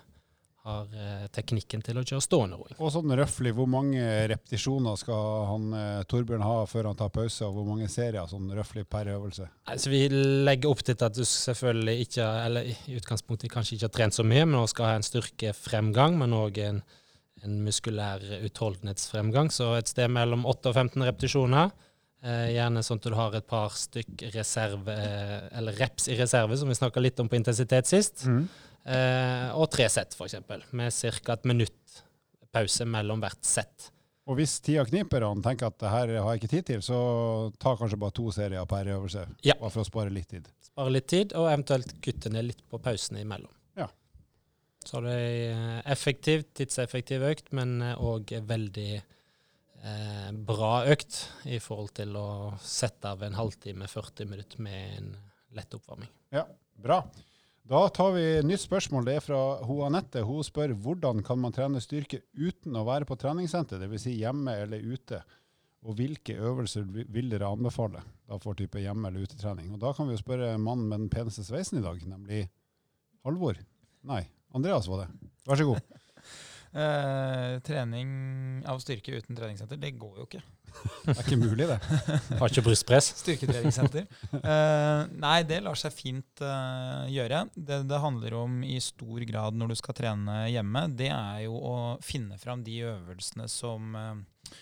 har 0.62 0.88
eh, 0.92 1.26
teknikken 1.32 1.80
til 1.84 1.96
å 1.96 2.02
kjøre 2.04 2.24
stående 2.24 2.58
roing. 2.60 2.76
Og 2.76 2.92
sånn 2.92 3.14
røftlig, 3.16 3.52
hvor 3.56 3.68
mange 3.70 4.02
repetisjoner 4.28 4.98
skal 5.00 5.46
han 5.48 5.76
eh, 5.76 6.02
Torbjørn 6.10 6.44
ha 6.44 6.56
før 6.68 6.90
han 6.90 6.98
tar 7.00 7.12
pause, 7.14 7.46
og 7.46 7.56
hvor 7.56 7.68
mange 7.70 7.88
serier 7.92 8.28
sånn 8.28 8.50
røftlig 8.56 8.84
per 8.90 9.08
øvelse? 9.14 9.48
Altså, 9.72 9.92
vi 9.92 10.02
legger 10.10 10.72
opp 10.72 10.84
til 10.84 10.98
at 11.00 11.16
du 11.16 11.22
selvfølgelig 11.24 12.06
ikke, 12.06 12.30
eller 12.44 12.68
i 12.68 12.98
utgangspunktet 13.00 13.52
kanskje 13.52 13.78
ikke 13.78 13.88
har 13.88 13.96
trent 13.96 14.18
så 14.18 14.26
mye, 14.26 14.44
men 14.44 14.60
også 14.60 14.76
skal 14.76 14.90
ha 14.90 14.98
en 14.98 15.08
styrkefremgang, 15.08 16.20
men 16.20 16.36
òg 16.36 16.60
en, 16.66 16.82
en 17.46 17.60
muskulær 17.64 18.26
utholdenhetsfremgang. 18.42 19.48
Så 19.54 19.72
et 19.78 19.88
sted 19.88 20.12
mellom 20.12 20.44
8 20.44 20.74
og 20.74 20.76
15 20.76 21.08
repetisjoner. 21.08 21.72
Eh, 22.20 22.50
gjerne 22.52 22.82
sånn 22.84 22.98
at 23.00 23.06
du 23.08 23.14
har 23.16 23.36
et 23.38 23.46
par 23.48 23.72
stykk 23.72 24.26
reserve, 24.34 24.92
eh, 24.92 25.46
eller 25.56 25.78
reps 25.80 26.10
i 26.12 26.18
reserve, 26.18 26.56
som 26.60 26.68
vi 26.68 26.76
snakka 26.76 27.00
litt 27.00 27.20
om 27.22 27.30
på 27.32 27.38
intensitet 27.38 27.88
sist. 27.88 28.26
Mm. 28.28 28.42
Eh, 28.84 29.46
og 29.56 29.70
tre 29.72 29.86
sett, 29.88 30.12
f.eks., 30.12 30.36
med 30.76 30.92
ca. 30.92 31.32
et 31.32 31.48
minutt 31.48 32.02
pause 32.52 32.84
mellom 32.84 33.22
hvert 33.24 33.44
sett. 33.46 33.88
Og 34.28 34.36
hvis 34.36 34.58
tida 34.60 34.84
kniper 34.84 35.24
og 35.24 35.38
han 35.38 35.44
tenker 35.46 35.70
at 35.70 35.78
det 35.80 35.90
her 35.90 36.12
har 36.20 36.34
jeg 36.34 36.42
ikke 36.42 36.50
tid 36.52 36.66
til, 36.68 36.82
så 36.84 36.98
ta 37.58 37.72
kanskje 37.78 37.98
bare 37.98 38.14
to 38.14 38.26
serier 38.34 38.68
per 38.68 38.90
øvelse. 38.92 39.24
Ja. 39.46 39.56
Bare 39.58 39.72
for 39.72 39.82
å 39.82 39.88
spare 39.88 40.12
litt 40.12 40.28
tid. 40.28 40.50
Spare 40.62 40.92
litt 40.92 41.08
tid, 41.08 41.32
og 41.32 41.48
eventuelt 41.48 41.96
kutte 42.04 42.30
ned 42.30 42.50
litt 42.50 42.60
på 42.68 42.78
pausene 42.84 43.24
imellom. 43.24 43.50
Ja. 43.80 43.88
Så 44.84 45.00
det 45.06 45.16
er 45.16 45.80
effektiv, 45.88 46.44
tidseffektiv 46.52 47.24
økt, 47.32 47.48
men 47.56 47.80
òg 47.96 48.36
veldig 48.44 48.90
eh, 49.84 50.30
bra 50.46 50.84
økt 50.90 51.18
i 51.48 51.58
forhold 51.62 51.92
til 51.96 52.16
å 52.16 52.28
sette 52.62 53.10
av 53.10 53.22
en 53.26 53.36
halvtime, 53.38 53.88
40 53.90 54.30
minutter 54.30 54.62
med 54.62 54.96
en 54.98 55.10
lett 55.56 55.74
oppvarming. 55.74 56.08
Ja, 56.34 56.46
bra. 56.78 57.02
Da 57.70 57.84
tar 57.94 58.12
vi 58.16 58.24
nytt 58.42 58.64
spørsmål. 58.64 59.04
Det 59.06 59.18
er 59.18 59.22
fra 59.24 59.40
hun 59.66 59.84
Anette. 59.86 60.24
Hun 60.26 60.42
spør 60.46 60.72
hvordan 60.74 61.20
kan 61.26 61.38
man 61.38 61.54
trene 61.54 61.82
styrke 61.82 62.22
uten 62.34 62.74
å 62.74 62.86
være 62.88 63.06
på 63.06 63.18
treningssenter, 63.20 63.78
dvs. 63.82 64.06
Si 64.08 64.16
hjemme 64.18 64.56
eller 64.64 64.82
ute? 64.82 65.20
Og 65.86 65.94
hvilke 65.96 66.34
øvelser 66.36 66.84
vil 66.84 67.30
dere 67.32 67.48
anbefale 67.48 68.02
da 68.28 68.36
for 68.42 68.58
type 68.58 68.82
hjemme- 68.82 69.08
eller 69.08 69.24
utetrening? 69.24 69.70
Og 69.72 69.78
Da 69.80 69.92
kan 69.96 70.08
vi 70.08 70.16
jo 70.16 70.20
spørre 70.22 70.58
mannen 70.60 70.88
med 70.88 71.00
den 71.00 71.12
peneste 71.12 71.44
sveisen 71.46 71.78
i 71.78 71.84
dag, 71.84 72.02
nemlig 72.04 72.48
Halvor. 73.24 73.56
Nei, 74.04 74.24
Andreas 74.54 74.88
var 74.88 75.04
det. 75.06 75.30
Vær 75.46 75.56
så 75.60 75.64
god. 75.70 75.99
Uh, 76.70 77.58
trening 77.66 78.10
av 78.70 78.78
styrke 78.78 79.16
uten 79.18 79.34
treningssenter, 79.34 79.78
det 79.80 79.90
går 79.98 80.20
jo 80.20 80.26
ikke. 80.28 80.42
Det 81.02 81.16
er 81.16 81.24
ikke 81.24 81.38
mulig, 81.40 81.66
det. 81.66 81.78
Har 82.38 82.52
ikke 82.52 82.62
brystpress. 82.62 83.08
Styrketreningssenter. 83.24 84.04
Uh, 84.36 85.08
nei, 85.18 85.40
det 85.48 85.58
lar 85.64 85.78
seg 85.78 85.96
fint 85.96 86.44
uh, 86.44 87.08
gjøre. 87.10 87.42
Det 87.56 87.80
det 87.90 88.00
handler 88.04 88.36
om 88.38 88.60
i 88.62 88.78
stor 88.84 89.24
grad 89.26 89.58
når 89.58 89.72
du 89.72 89.80
skal 89.80 89.98
trene 89.98 90.44
hjemme, 90.52 90.84
det 90.94 91.10
er 91.10 91.42
jo 91.48 91.58
å 91.58 91.76
finne 92.06 92.38
fram 92.38 92.62
de 92.62 92.78
øvelsene 92.92 93.48
som, 93.50 93.98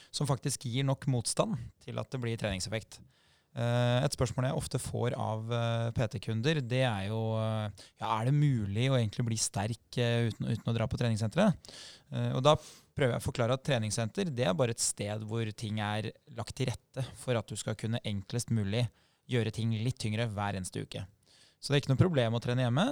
som 0.09 0.31
faktisk 0.31 0.65
gir 0.71 0.89
nok 0.89 1.05
motstand 1.13 1.61
til 1.85 2.01
at 2.01 2.09
det 2.09 2.23
blir 2.25 2.41
treningseffekt. 2.41 3.03
Eh, 3.59 4.05
et 4.07 4.15
spørsmål 4.15 4.47
jeg 4.47 4.59
ofte 4.59 4.79
får 4.79 5.15
av 5.19 5.49
eh, 5.55 5.89
PT-kunder, 5.97 6.61
det 6.63 6.85
er 6.87 7.09
jo 7.09 7.19
eh, 7.41 7.87
ja, 7.99 8.11
er 8.13 8.29
det 8.29 8.35
mulig 8.37 8.87
å 8.87 8.99
egentlig 9.01 9.25
bli 9.27 9.39
sterk 9.41 9.99
uten, 9.99 10.47
uten 10.47 10.71
å 10.71 10.75
dra 10.77 10.87
på 10.91 11.01
treningssenteret. 11.01 11.73
Og 12.39 12.41
da 12.41 12.55
prøver 12.57 13.13
jeg 13.13 13.21
å 13.21 13.25
forklare 13.27 13.57
at 13.59 13.65
treningssenter 13.67 14.31
det 14.33 14.47
er 14.49 14.55
bare 14.57 14.73
et 14.73 14.81
sted 14.81 15.27
hvor 15.29 15.45
ting 15.53 15.77
er 15.85 16.09
lagt 16.39 16.55
til 16.57 16.71
rette 16.71 17.03
for 17.21 17.37
at 17.37 17.51
du 17.51 17.59
skal 17.59 17.77
kunne 17.77 18.01
enklest 18.01 18.49
mulig 18.55 18.87
gjøre 19.29 19.53
ting 19.53 19.75
litt 19.77 19.99
tyngre 20.01 20.25
hver 20.33 20.57
eneste 20.57 20.87
uke. 20.87 21.03
Så 21.61 21.69
det 21.69 21.77
er 21.77 21.83
ikke 21.83 21.93
noe 21.93 22.01
problem 22.01 22.39
å 22.39 22.41
trene 22.41 22.65
hjemme. 22.65 22.87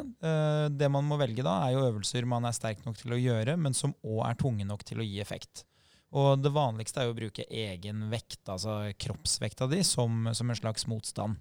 Det 0.74 0.90
man 0.92 1.06
må 1.08 1.16
velge 1.22 1.46
da, 1.46 1.54
er 1.64 1.78
jo 1.78 1.86
øvelser 1.86 2.28
man 2.28 2.44
er 2.44 2.58
sterk 2.58 2.84
nok 2.84 3.00
til 3.00 3.16
å 3.16 3.20
gjøre, 3.22 3.56
men 3.56 3.78
som 3.78 3.94
òg 4.04 4.20
er 4.26 4.38
tunge 4.42 4.68
nok 4.68 4.84
til 4.84 5.00
å 5.00 5.06
gi 5.06 5.22
effekt. 5.22 5.64
Og 6.16 6.40
det 6.40 6.52
vanligste 6.54 7.02
er 7.02 7.08
jo 7.08 7.14
å 7.14 7.18
bruke 7.18 7.44
egen 7.50 8.06
vekt, 8.12 8.40
altså 8.48 8.86
kroppsvekta 8.96 9.68
di, 9.68 9.82
som, 9.84 10.30
som 10.32 10.50
en 10.50 10.58
slags 10.58 10.86
motstand. 10.88 11.36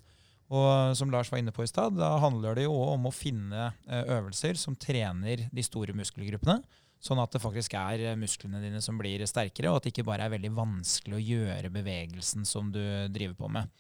Og 0.54 0.98
som 0.98 1.10
Lars 1.10 1.32
var 1.32 1.42
inne 1.42 1.54
på 1.56 1.64
i 1.66 1.70
stad, 1.70 1.96
da 1.98 2.18
handler 2.22 2.58
det 2.58 2.68
jo 2.68 2.76
om 2.92 3.08
å 3.08 3.14
finne 3.14 3.72
eh, 3.88 4.04
øvelser 4.18 4.60
som 4.62 4.76
trener 4.78 5.48
de 5.50 5.64
store 5.66 5.96
muskelgruppene. 5.98 6.60
Sånn 7.06 7.20
at 7.22 7.34
det 7.34 7.42
faktisk 7.42 7.74
er 7.78 8.02
eh, 8.02 8.18
musklene 8.20 8.62
dine 8.62 8.82
som 8.84 9.00
blir 9.00 9.24
sterkere, 9.30 9.72
og 9.72 9.80
at 9.80 9.88
det 9.88 9.96
ikke 9.96 10.08
bare 10.08 10.28
er 10.28 10.36
veldig 10.36 10.52
vanskelig 10.58 11.18
å 11.18 11.24
gjøre 11.24 11.74
bevegelsen 11.74 12.46
som 12.48 12.70
du 12.74 12.82
driver 13.14 13.36
på 13.40 13.50
med. 13.58 13.72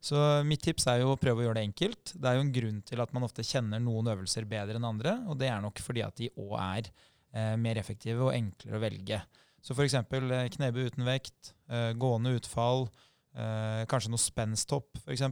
Så 0.00 0.20
mitt 0.46 0.62
tips 0.64 0.86
er 0.92 1.02
jo 1.02 1.12
å 1.14 1.20
prøve 1.20 1.42
å 1.42 1.48
gjøre 1.48 1.58
det 1.58 1.66
enkelt. 1.68 2.14
Det 2.14 2.30
er 2.30 2.38
jo 2.38 2.46
en 2.46 2.54
grunn 2.54 2.80
til 2.86 3.02
at 3.02 3.12
man 3.16 3.26
ofte 3.26 3.44
kjenner 3.46 3.82
noen 3.82 4.12
øvelser 4.14 4.48
bedre 4.48 4.78
enn 4.78 4.88
andre, 4.88 5.18
og 5.26 5.40
det 5.40 5.50
er 5.50 5.64
nok 5.64 5.82
fordi 5.82 6.04
at 6.06 6.16
de 6.20 6.30
òg 6.32 6.54
er 6.62 6.88
eh, 6.88 7.56
mer 7.60 7.80
effektive 7.82 8.28
og 8.28 8.36
enklere 8.36 8.78
å 8.78 8.84
velge. 8.86 9.20
Så 9.66 9.74
f.eks. 9.74 9.96
Eh, 9.98 10.48
knebøy 10.54 10.84
uten 10.92 11.06
vekt, 11.06 11.54
eh, 11.66 11.90
gående 11.98 12.36
utfall, 12.38 12.86
eh, 13.34 13.82
kanskje 13.90 14.12
noe 14.12 14.22
spensthopp 14.22 15.00
f.eks. 15.02 15.24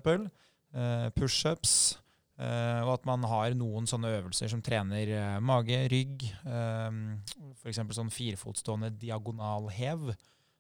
Eh, 0.74 1.10
pushups. 1.14 1.76
Uh, 2.34 2.82
og 2.82 2.96
at 2.96 3.04
man 3.06 3.22
har 3.30 3.52
noen 3.54 3.84
sånne 3.86 4.10
øvelser 4.16 4.50
som 4.50 4.62
trener 4.64 5.06
uh, 5.14 5.36
mage, 5.38 5.76
rygg. 5.92 6.24
Uh, 6.42 7.14
F.eks. 7.60 7.78
sånn 7.94 8.10
firefotstående 8.10 8.90
diagonalhev. 8.98 10.08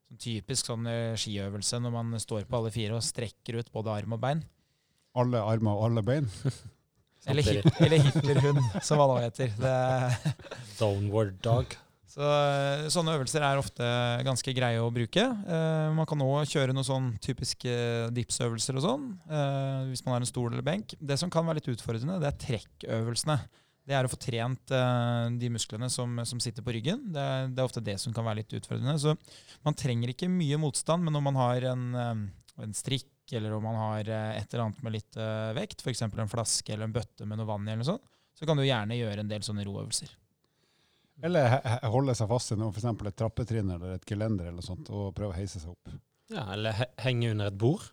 Sånn 0.06 0.20
typisk 0.22 0.70
sånn 0.70 0.86
skiøvelse 1.18 1.80
når 1.82 1.94
man 1.96 2.14
står 2.22 2.46
på 2.46 2.60
alle 2.60 2.70
fire 2.70 2.94
og 2.94 3.02
strekker 3.02 3.58
ut 3.58 3.72
både 3.74 3.90
arm 3.90 4.14
og 4.14 4.22
bein. 4.22 4.44
Alle 5.18 5.42
armer 5.42 5.74
og 5.74 5.88
alle 5.88 6.06
bein? 6.06 6.30
eller, 7.32 7.42
hit, 7.42 7.66
eller 7.82 8.06
Hitlerhund, 8.06 8.62
som 8.78 9.02
han 9.02 9.10
nå 9.10 9.18
heter. 9.24 9.50
Downward 10.78 11.42
dog. 11.42 11.74
Så, 12.14 12.22
eh, 12.22 12.84
sånne 12.94 13.16
øvelser 13.16 13.42
er 13.42 13.58
ofte 13.58 13.86
ganske 14.22 14.52
greie 14.54 14.78
å 14.78 14.92
bruke. 14.94 15.18
Eh, 15.18 15.88
man 15.96 16.06
kan 16.06 16.20
òg 16.22 16.46
kjøre 16.46 16.70
noen 16.70 16.86
sånn 16.86 17.08
typiske 17.18 17.72
dipsøvelser 18.14 18.78
og 18.78 18.84
sånn, 18.84 19.08
eh, 19.26 19.90
hvis 19.90 20.04
man 20.06 20.14
har 20.14 20.22
en 20.22 20.30
stol 20.30 20.52
eller 20.52 20.62
benk. 20.62 20.94
Det 21.02 21.18
som 21.18 21.32
kan 21.32 21.42
være 21.48 21.58
litt 21.58 21.72
utfordrende, 21.74 22.20
det 22.22 22.30
er 22.30 22.38
trekkøvelsene. 22.44 23.38
Det 23.84 23.96
er 23.98 24.06
å 24.06 24.12
få 24.12 24.16
trent 24.20 24.72
eh, 24.72 25.26
de 25.42 25.50
musklene 25.52 25.90
som, 25.92 26.22
som, 26.24 26.38
sitter 26.40 26.64
på 26.64 26.72
ryggen. 26.76 27.02
Det 27.12 27.20
er, 27.20 27.50
det 27.50 27.60
er, 27.60 27.66
ofte 27.66 27.84
det 27.84 27.98
som 28.00 28.14
kan 28.16 28.24
være 28.24 28.44
litt 28.44 28.56
utfordrende. 28.56 28.94
Så 29.00 29.12
man 29.66 29.76
trenger 29.76 30.14
ikke 30.14 30.30
mye 30.30 30.60
motstand, 30.60 31.04
men 31.04 31.18
når 31.18 31.24
man 31.26 31.40
har 31.42 31.68
en, 31.74 31.84
eh, 31.98 32.64
en 32.64 32.76
strikk, 32.78 33.10
eller 33.34 33.56
om 33.56 33.66
man 33.66 33.80
har 33.80 34.08
eh, 34.08 34.38
et 34.38 34.54
eller 34.54 34.68
annet 34.68 34.84
med 34.86 35.00
litt 35.00 35.18
vekt, 35.58 35.82
f.eks. 35.82 36.06
en 36.06 36.30
flaske 36.30 36.72
eller 36.72 36.86
en 36.86 36.94
bøtte 36.94 37.26
med 37.26 37.40
noe 37.40 37.50
vann 37.50 37.66
i, 37.66 37.72
eller 37.74 37.82
noe 37.82 37.94
sånt, 37.96 38.12
så 38.38 38.46
kan 38.46 38.58
du 38.58 38.64
gjerne 38.64 38.96
gjøre 39.02 39.24
en 39.24 39.34
del 39.34 39.44
sånne 39.44 39.66
roøvelser. 39.66 40.14
Eller 41.22 41.60
holde 41.92 42.14
seg 42.18 42.28
fast 42.30 42.52
i 42.54 42.58
noe, 42.58 42.72
f.eks. 42.74 42.88
et 42.90 43.18
trappetrinn 43.18 43.70
eller 43.76 43.94
et 43.96 44.08
gelender 44.08 44.50
eller 44.50 44.64
sånt, 44.64 44.90
og 44.90 45.12
prøve 45.14 45.32
å 45.32 45.36
heise 45.36 45.60
seg 45.62 45.70
opp. 45.70 45.94
Ja, 46.32 46.48
Eller 46.54 46.74
he 46.74 46.88
henge 47.04 47.30
under 47.34 47.52
et 47.52 47.58
bord 47.60 47.84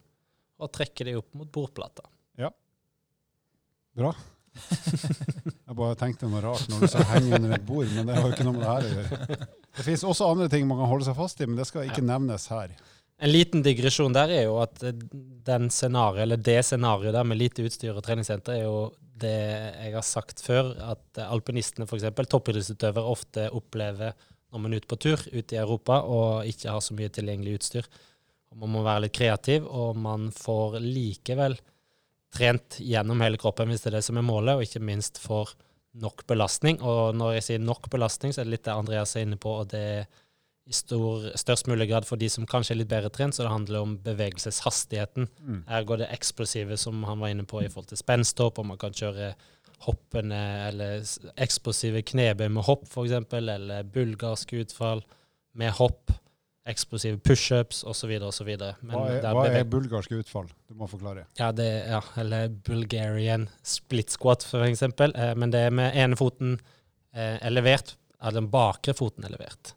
og 0.62 0.70
trekke 0.74 1.06
det 1.08 1.16
opp 1.20 1.34
mot 1.38 1.50
bordplata. 1.52 2.06
Ja. 2.40 2.52
Bra. 3.98 4.14
jeg 5.72 5.78
bare 5.78 5.98
tenkte 6.00 6.28
noe 6.30 6.42
rart 6.44 6.68
når 6.70 6.84
du 6.84 6.92
sa 6.92 7.04
henge 7.14 7.38
under 7.38 7.56
et 7.56 7.66
bord, 7.66 7.90
men 7.96 8.10
det 8.10 8.18
har 8.18 8.28
jo 8.28 8.36
ikke 8.36 8.48
noe 8.48 8.58
med 8.58 8.64
det 8.66 8.72
her 8.72 8.88
å 8.88 8.96
gjøre. 8.96 9.38
Det 9.72 9.86
finnes 9.88 10.04
også 10.12 10.28
andre 10.28 10.50
ting 10.52 10.68
man 10.70 10.82
kan 10.82 10.92
holde 10.92 11.08
seg 11.08 11.18
fast 11.18 11.42
i, 11.42 11.48
men 11.48 11.60
det 11.60 11.68
skal 11.70 11.88
ikke 11.88 12.04
nevnes 12.06 12.48
her. 12.52 12.74
En 13.22 13.30
liten 13.30 13.62
digresjon 13.62 14.16
der 14.16 14.34
er 14.34 14.48
jo 14.48 14.58
at 14.64 14.82
den 14.82 15.70
scenario, 15.70 16.24
eller 16.24 16.42
det 16.42 16.60
scenarioet 16.66 17.14
der 17.14 17.28
med 17.28 17.38
lite 17.38 17.66
utstyr 17.68 17.94
og 17.94 18.04
treningssenter 18.06 18.58
er 18.58 18.64
jo 18.66 18.92
det 19.22 19.38
jeg 19.38 19.94
har 19.94 20.06
sagt 20.06 20.42
før, 20.42 20.72
at 20.96 21.20
alpinistene 21.28 21.86
f.eks., 21.86 22.08
toppidrettsutøvere, 22.32 23.06
ofte 23.06 23.50
opplever 23.54 24.16
når 24.52 24.64
man 24.64 24.74
er 24.74 24.82
ute 24.82 24.90
på 24.90 24.98
tur 25.00 25.22
ute 25.32 25.56
i 25.56 25.60
Europa 25.62 26.02
og 26.02 26.50
ikke 26.50 26.74
har 26.74 26.82
så 26.84 26.98
mye 26.98 27.12
tilgjengelig 27.14 27.60
utstyr. 27.60 27.92
Man 28.58 28.74
må 28.74 28.82
være 28.84 29.06
litt 29.06 29.16
kreativ, 29.16 29.68
og 29.70 29.96
man 29.96 30.28
får 30.36 30.82
likevel 30.84 31.56
trent 32.36 32.80
gjennom 32.84 33.22
hele 33.24 33.40
kroppen 33.40 33.72
hvis 33.72 33.86
det 33.86 33.92
er 33.92 34.00
det 34.00 34.08
som 34.08 34.20
er 34.20 34.28
målet, 34.28 34.58
og 34.58 34.66
ikke 34.66 34.84
minst 34.84 35.22
får 35.24 35.54
nok 36.02 36.26
belastning. 36.28 36.82
Og 36.84 37.16
når 37.16 37.38
jeg 37.38 37.48
sier 37.48 37.64
nok 37.64 37.88
belastning, 37.94 38.34
så 38.34 38.42
er 38.42 38.50
det 38.50 38.58
litt 38.58 38.68
det 38.68 38.76
Andreas 38.76 39.16
er 39.16 39.28
inne 39.28 39.40
på, 39.40 39.62
og 39.62 39.72
det 39.72 39.86
er 40.02 40.06
i 40.70 40.74
stor, 40.76 41.32
størst 41.40 41.68
mulig 41.72 41.88
grad 41.90 42.06
for 42.06 42.22
de 42.22 42.30
som 42.30 42.46
kanskje 42.50 42.76
er 42.76 42.82
litt 42.84 42.92
bedre 42.92 43.10
trent, 43.14 43.36
så 43.36 43.46
det 43.46 43.54
handler 43.54 43.82
om 43.82 43.96
bevegelseshastigheten. 44.06 45.28
Mm. 45.42 45.64
Her 45.70 45.88
går 45.90 46.04
det 46.04 46.12
eksplosive, 46.14 46.78
som 46.78 47.02
han 47.08 47.22
var 47.24 47.34
inne 47.34 47.48
på, 47.50 47.64
i 47.64 47.70
forhold 47.72 47.90
til 47.90 48.02
spensthopp, 48.02 48.62
om 48.62 48.72
man 48.74 48.82
kan 48.82 48.96
kjøre 48.96 49.34
hoppende 49.88 50.40
eller 50.68 51.02
eksplosive 51.42 52.04
knebøy 52.06 52.46
med 52.54 52.68
hopp, 52.68 52.86
f.eks., 52.92 53.34
eller 53.34 53.88
bulgarsk 53.90 54.54
utfall 54.62 55.02
med 55.58 55.74
hopp, 55.80 56.14
eksplosive 56.70 57.18
pushups 57.26 57.82
osv. 57.90 58.14
osv. 58.22 58.54
Hva 58.54 59.02
er, 59.10 59.26
hva 59.26 59.48
er 59.50 59.66
bulgarske 59.66 60.22
utfall? 60.22 60.52
Du 60.70 60.78
må 60.78 60.86
forklare. 60.92 61.26
Ja, 61.42 61.50
det, 61.58 61.70
ja, 61.90 62.04
eller 62.22 62.54
Bulgarian 62.70 63.50
split 63.66 64.14
squat, 64.14 64.46
f.eks. 64.46 64.86
Eh, 64.86 65.34
men 65.34 65.52
det 65.52 65.66
er 65.66 65.74
med 65.74 65.98
ene 65.98 66.22
foten 66.22 66.60
eh, 67.18 67.42
elevert, 67.42 67.96
eller 68.22 68.44
den 68.44 68.54
bakre 68.54 68.94
foten 68.94 69.26
elevert 69.26 69.74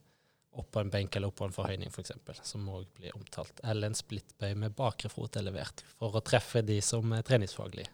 oppå 0.61 0.81
en 0.81 0.93
benk 0.93 1.17
eller 1.17 1.33
oppå 1.33 1.49
en 1.49 1.55
forhøyning 1.55 1.91
f.eks., 1.91 2.15
for 2.27 2.41
som 2.47 2.65
òg 2.71 2.87
blir 2.99 3.15
omtalt. 3.17 3.61
Eller 3.65 3.91
en 3.91 3.99
splittbøy 3.99 4.55
med 4.61 4.77
bakre 4.79 5.11
fot 5.13 5.37
levert 5.43 5.85
for 5.99 6.15
å 6.15 6.25
treffe 6.25 6.63
de 6.67 6.81
som 6.85 7.13
er 7.17 7.27
treningsfaglig. 7.27 7.87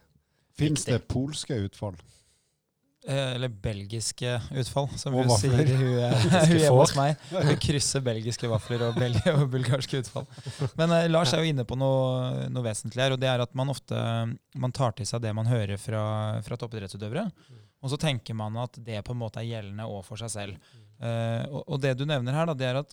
Fins 0.57 0.85
det 0.85 0.99
polske 1.09 1.57
utfall? 1.65 1.97
Eh, 3.07 3.31
eller 3.35 3.49
belgiske 3.49 4.35
utfall, 4.61 4.85
som 5.01 5.15
hun 5.17 5.29
sier 5.41 5.55
hun, 5.65 5.87
hun 6.21 6.51
hjemme 6.53 6.75
hos 6.83 6.91
meg. 6.93 7.23
Hun 7.33 7.55
krysser 7.63 8.03
belgiske 8.05 8.49
vafler 8.51 8.83
og, 8.85 8.99
bel 9.01 9.17
og 9.31 9.47
bulgarske 9.49 10.03
utfall. 10.03 10.27
Men 10.77 10.93
eh, 10.93 11.07
Lars 11.09 11.33
er 11.33 11.41
jo 11.41 11.49
inne 11.49 11.65
på 11.65 11.79
noe, 11.81 12.45
noe, 12.53 12.65
vesentlig 12.67 13.01
her, 13.01 13.15
og 13.15 13.23
det 13.23 13.31
er 13.31 13.41
at 13.41 13.57
man 13.57 13.73
ofte 13.73 13.97
man 14.53 14.75
tar 14.77 14.93
til 14.99 15.09
seg 15.09 15.23
det 15.25 15.33
man 15.33 15.49
hører 15.49 15.81
fra, 15.81 16.03
fra 16.45 16.59
toppidrettsutøvere. 16.61 17.25
Mm. 17.25 17.65
Og 17.81 17.89
så 17.89 17.97
tenker 17.97 18.37
man 18.37 18.61
at 18.61 18.77
det 18.77 19.01
på 19.07 19.15
en 19.15 19.21
måte 19.23 19.41
er 19.41 19.49
gjeldende 19.49 19.89
òg 19.89 20.05
for 20.05 20.21
seg 20.21 20.29
selv. 20.35 20.77
Uh, 21.01 21.45
og, 21.49 21.61
og, 21.65 21.77
det 21.81 21.95
du 21.97 22.05
nevner 22.05 22.35
her, 22.35 22.49
da, 22.49 22.57
det 22.57 22.67
er 22.69 22.81
at 22.83 22.91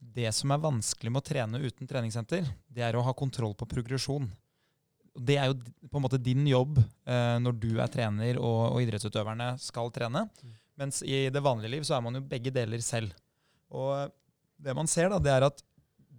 det 0.00 0.30
som 0.32 0.52
er 0.54 0.62
vanskelig 0.62 1.12
med 1.12 1.20
å 1.20 1.26
trene 1.26 1.60
uten 1.60 1.88
treningssenter, 1.88 2.46
det 2.72 2.84
er 2.86 2.96
å 2.96 3.04
ha 3.04 3.12
kontroll 3.16 3.52
på 3.58 3.68
progresjon. 3.68 4.30
Det 5.20 5.36
er 5.36 5.50
jo 5.50 5.58
på 5.90 5.98
en 5.98 6.04
måte 6.06 6.20
din 6.22 6.46
jobb 6.48 6.78
uh, 6.80 7.36
når 7.42 7.58
du 7.60 7.70
er 7.76 7.92
trener 7.92 8.38
og, 8.40 8.60
og, 8.70 8.78
idrettsutøverne 8.84 9.52
skal 9.60 9.92
trene. 9.92 10.24
Mm. 10.40 10.54
Mens 10.80 11.02
i 11.04 11.26
det 11.28 11.44
vanlige 11.44 11.74
liv 11.74 11.84
så 11.84 11.98
er 11.98 12.06
man 12.06 12.16
jo 12.16 12.24
begge 12.24 12.52
deler 12.54 12.80
selv. 12.84 13.12
Og 13.68 14.08
det 14.60 14.72
man 14.76 14.88
ser, 14.88 15.10
da, 15.12 15.20
det 15.20 15.34
er 15.34 15.50
at 15.50 15.60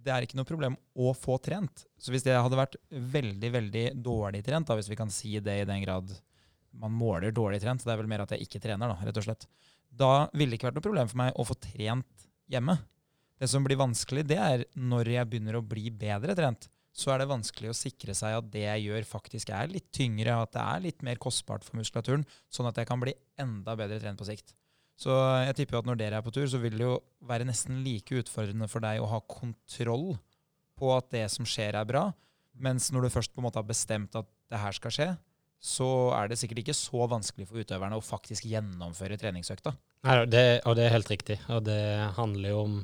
det 0.02 0.10
er 0.10 0.26
ikke 0.26 0.38
noe 0.38 0.48
problem 0.48 0.76
å 0.98 1.12
få 1.14 1.36
trent. 1.42 1.84
Så 1.98 2.14
hvis 2.14 2.24
jeg 2.26 2.38
hadde 2.38 2.58
vært 2.58 2.78
veldig 2.90 3.50
veldig 3.54 3.84
dårlig 4.02 4.42
trent, 4.46 4.68
da, 4.68 4.76
hvis 4.78 4.90
vi 4.90 4.98
kan 4.98 5.10
si 5.14 5.36
det 5.42 5.62
i 5.62 5.68
den 5.68 5.82
grad 5.84 6.10
man 6.72 6.94
måler 6.96 7.34
dårlig 7.34 7.60
trent, 7.62 7.84
det 7.84 7.92
er 7.92 8.00
vel 8.00 8.10
mer 8.10 8.24
at 8.24 8.32
jeg 8.34 8.46
ikke 8.46 8.62
trener, 8.62 8.90
da, 8.90 8.96
rett 9.06 9.18
og 9.20 9.26
slett, 9.26 9.46
da 9.92 10.28
ville 10.32 10.52
det 10.52 10.60
ikke 10.60 10.70
vært 10.70 10.80
noe 10.80 10.88
problem 10.88 11.10
for 11.10 11.20
meg 11.20 11.36
å 11.36 11.46
få 11.46 11.56
trent 11.60 12.28
hjemme. 12.50 12.78
Det 13.38 13.48
som 13.50 13.64
blir 13.66 13.80
vanskelig, 13.80 14.24
det 14.30 14.38
er 14.38 14.64
når 14.78 15.12
jeg 15.16 15.28
begynner 15.28 15.58
å 15.58 15.66
bli 15.66 15.90
bedre 15.90 16.36
trent. 16.38 16.68
Så 16.92 17.10
er 17.12 17.22
det 17.22 17.30
vanskelig 17.30 17.70
å 17.72 17.76
sikre 17.76 18.14
seg 18.14 18.36
at 18.36 18.50
det 18.52 18.66
jeg 18.66 18.84
gjør, 18.86 19.06
faktisk 19.08 19.52
er 19.56 19.70
litt 19.72 19.88
tyngre, 19.96 20.34
at 20.36 20.52
det 20.54 20.64
er 20.64 20.82
litt 20.84 21.04
mer 21.04 21.20
kostbart 21.20 21.64
for 21.64 21.78
muskulaturen, 21.80 22.26
sånn 22.52 22.68
at 22.68 22.78
jeg 22.78 22.88
kan 22.88 23.00
bli 23.00 23.14
enda 23.40 23.74
bedre 23.78 24.00
trent 24.02 24.20
på 24.20 24.28
sikt. 24.28 24.52
Så 25.00 25.14
jeg 25.46 25.56
tipper 25.58 25.80
at 25.80 25.88
når 25.88 25.98
dere 25.98 26.20
er 26.20 26.24
på 26.24 26.32
tur, 26.34 26.44
så 26.46 26.60
vil 26.62 26.76
det 26.76 26.84
jo 26.84 26.98
være 27.26 27.48
nesten 27.48 27.80
like 27.82 28.20
utfordrende 28.20 28.68
for 28.70 28.84
deg 28.84 29.00
å 29.00 29.08
ha 29.10 29.22
kontroll 29.24 30.12
på 30.78 30.92
at 30.94 31.08
det 31.14 31.24
som 31.32 31.48
skjer, 31.48 31.78
er 31.80 31.88
bra. 31.88 32.10
Mens 32.52 32.90
når 32.92 33.06
du 33.06 33.14
først 33.16 33.32
på 33.32 33.40
en 33.40 33.48
måte 33.48 33.60
har 33.60 33.68
bestemt 33.68 34.14
at 34.18 34.28
det 34.52 34.60
her 34.60 34.76
skal 34.76 34.94
skje, 34.94 35.08
så 35.62 35.88
er 36.16 36.30
det 36.30 36.40
sikkert 36.40 36.64
ikke 36.64 36.74
så 36.74 37.06
vanskelig 37.06 37.46
for 37.46 37.62
utøverne 37.62 37.98
å 37.98 38.02
faktisk 38.02 38.48
gjennomføre 38.50 39.18
treningsøkta. 39.20 39.72
Nei, 40.08 40.16
det, 40.26 40.42
og 40.66 40.74
det 40.74 40.88
er 40.88 40.96
helt 40.96 41.12
riktig. 41.12 41.38
Og 41.54 41.62
det 41.68 41.84
handler 42.18 42.54
jo 42.54 42.66
om 42.66 42.82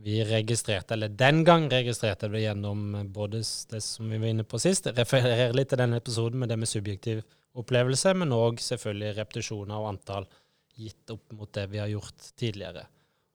Vi 0.00 0.22
registrerte, 0.24 0.94
eller 0.94 1.10
den 1.12 1.42
gang 1.44 1.66
registrerte 1.68 2.28
vi 2.32 2.44
gjennom 2.44 2.94
både 3.12 3.42
det 3.42 3.80
som 3.84 4.08
vi 4.08 4.20
var 4.22 4.30
inne 4.30 4.46
på 4.48 4.56
sist, 4.62 4.86
refererer 4.96 5.52
litt 5.52 5.68
til 5.68 5.80
den 5.82 5.92
episoden 5.92 6.40
med 6.40 6.48
det 6.48 6.56
med 6.56 6.70
subjektiv 6.70 7.20
opplevelse, 7.60 8.14
men 8.16 8.32
òg 8.32 8.62
selvfølgelig 8.64 9.18
repetisjoner 9.18 9.76
og 9.76 9.90
antall 9.90 10.28
gitt 10.78 11.12
opp 11.12 11.34
mot 11.36 11.52
det 11.52 11.66
vi 11.74 11.82
har 11.82 11.90
gjort 11.92 12.30
tidligere. 12.38 12.86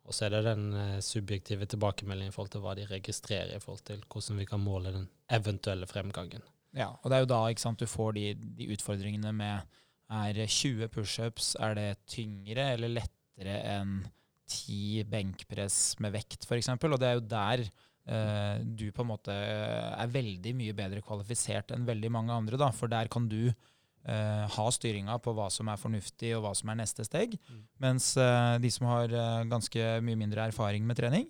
Og 0.06 0.16
så 0.16 0.26
er 0.26 0.36
det 0.36 0.42
den 0.48 0.66
eh, 0.74 0.98
subjektive 1.06 1.68
tilbakemeldingen 1.70 2.34
i 2.34 2.36
forhold 2.36 2.56
til 2.56 2.66
hva 2.66 2.74
de 2.80 2.90
registrerer 2.90 3.56
i 3.56 3.62
forhold 3.62 3.86
til 3.86 4.02
hvordan 4.10 4.42
vi 4.42 4.50
kan 4.50 4.64
måle 4.64 4.96
den 4.96 5.08
eventuelle 5.38 5.90
fremgangen. 5.92 6.46
Ja, 6.76 6.92
og 7.00 7.10
det 7.10 7.18
er 7.18 7.24
jo 7.24 7.32
da 7.32 7.42
sant, 7.62 7.80
du 7.80 7.88
får 7.88 8.16
de, 8.18 8.28
de 8.36 8.70
utfordringene 8.76 9.32
med 9.36 9.76
er 10.12 10.38
20 10.38 10.90
pushups, 10.94 11.56
er 11.64 11.76
det 11.78 11.90
tyngre 12.12 12.68
eller 12.76 12.92
lettere 13.00 13.58
enn 13.76 13.98
10 14.46 15.06
benkpress 15.10 15.96
med 16.04 16.14
vekt, 16.14 16.46
f.eks.? 16.46 16.70
Og 16.76 17.00
det 17.02 17.08
er 17.08 17.16
jo 17.18 17.24
der 17.32 17.64
eh, 17.66 18.60
du 18.62 18.90
på 18.94 19.06
en 19.06 19.10
måte 19.10 19.34
er 19.34 20.12
veldig 20.12 20.54
mye 20.58 20.76
bedre 20.78 21.02
kvalifisert 21.06 21.74
enn 21.74 21.88
veldig 21.88 22.12
mange 22.14 22.36
andre. 22.36 22.60
Da, 22.62 22.70
for 22.76 22.92
der 22.92 23.10
kan 23.12 23.26
du 23.32 23.48
eh, 23.50 24.44
ha 24.58 24.68
styringa 24.72 25.18
på 25.24 25.34
hva 25.36 25.48
som 25.54 25.72
er 25.72 25.82
fornuftig 25.82 26.36
og 26.38 26.46
hva 26.46 26.54
som 26.58 26.70
er 26.72 26.80
neste 26.84 27.08
steg. 27.08 27.34
Mm. 27.50 27.64
Mens 27.88 28.12
eh, 28.22 28.58
de 28.62 28.72
som 28.74 28.90
har 28.92 29.10
eh, 29.10 29.48
ganske 29.50 29.88
mye 30.06 30.22
mindre 30.22 30.46
erfaring 30.52 30.86
med 30.86 31.02
trening, 31.02 31.26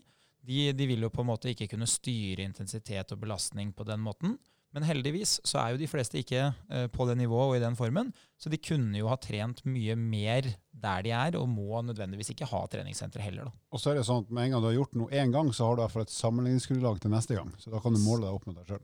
de, 0.46 0.68
de, 0.78 0.86
vil 0.86 1.08
jo 1.08 1.14
på 1.14 1.24
en 1.24 1.32
måte 1.32 1.50
ikke 1.50 1.72
kunne 1.72 1.88
styre 1.90 2.44
intensitet 2.46 3.16
og 3.16 3.24
belastning 3.24 3.72
på 3.74 3.88
den 3.88 4.04
måten. 4.04 4.36
Men 4.76 4.84
heldigvis 4.84 5.38
så 5.48 5.62
er 5.62 5.72
jo 5.72 5.80
de 5.80 5.88
fleste 5.88 6.20
ikke 6.20 6.50
eh, 6.52 6.88
på 6.92 7.06
det 7.08 7.16
nivået 7.22 7.54
og 7.54 7.56
i 7.56 7.64
den 7.64 7.78
formen, 7.80 8.10
så 8.36 8.52
de 8.52 8.60
kunne 8.60 9.00
jo 9.00 9.08
ha 9.08 9.16
trent 9.24 9.62
mye 9.64 9.96
mer 9.96 10.50
der 10.76 11.06
de 11.06 11.14
er, 11.16 11.38
og 11.40 11.48
må 11.48 11.80
nødvendigvis 11.88 12.34
ikke 12.34 12.50
ha 12.50 12.60
treningssenter 12.68 13.24
heller. 13.24 13.48
da. 13.48 13.56
Og 13.72 13.80
så 13.80 13.94
er 13.94 14.02
det 14.02 14.04
sånn 14.10 14.26
at 14.26 14.34
med 14.36 14.50
en 14.50 14.58
gang 14.58 14.66
du 14.66 14.68
har 14.68 14.76
gjort 14.76 15.00
noe 15.00 15.16
én 15.16 15.32
gang, 15.32 15.54
så 15.56 15.70
har 15.70 15.78
du 15.78 15.82
i 15.82 15.86
hvert 15.86 15.96
fall 15.96 16.04
et 16.04 16.18
sammenligningsgrunnlag 16.18 17.00
til 17.00 17.16
neste 17.16 17.40
gang. 17.40 17.54
Så 17.62 17.72
da 17.72 17.80
kan 17.80 17.96
du 17.96 18.04
måle 18.04 18.28
deg 18.28 18.36
opp 18.36 18.50
med 18.50 18.60
deg 18.60 18.74
sjøl. 18.74 18.84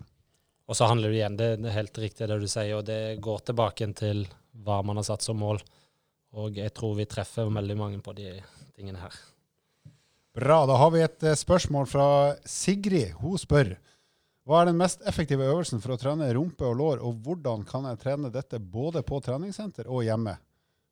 Og 0.71 0.79
så 0.79 0.87
handler 0.87 1.11
det 1.11 1.19
igjen, 1.19 1.37
det 1.41 1.51
er 1.59 1.75
helt 1.75 1.99
riktig 1.99 2.31
det 2.31 2.39
du 2.39 2.47
sier, 2.47 2.77
og 2.77 2.87
det 2.87 3.01
går 3.19 3.43
tilbake 3.51 3.91
til 3.99 4.23
hva 4.63 4.79
man 4.87 5.01
har 5.01 5.09
satt 5.11 5.27
som 5.27 5.43
mål. 5.43 5.59
Og 6.39 6.55
jeg 6.55 6.71
tror 6.71 6.95
vi 6.95 7.09
treffer 7.11 7.51
veldig 7.51 7.75
mange 7.75 7.99
på 7.99 8.15
de 8.15 8.37
tingene 8.77 9.03
her. 9.03 9.19
Bra. 10.31 10.63
Da 10.63 10.77
har 10.79 10.93
vi 10.95 11.03
et 11.03 11.23
eh, 11.27 11.35
spørsmål 11.35 11.91
fra 11.91 12.05
Sigrid. 12.47 13.17
Hun 13.19 13.35
spør 13.35 13.73
hva 14.49 14.61
er 14.61 14.71
den 14.71 14.79
mest 14.79 15.03
effektive 15.05 15.45
øvelsen 15.45 15.81
for 15.83 15.93
å 15.93 15.99
trene 16.01 16.31
rumpe 16.33 16.65
og 16.65 16.77
lår, 16.79 17.01
og 17.05 17.19
hvordan 17.25 17.65
kan 17.67 17.85
jeg 17.91 17.99
trene 18.01 18.31
dette 18.33 18.57
både 18.57 19.03
på 19.05 19.19
treningssenter 19.21 19.89
og 19.89 20.01
hjemme? 20.07 20.33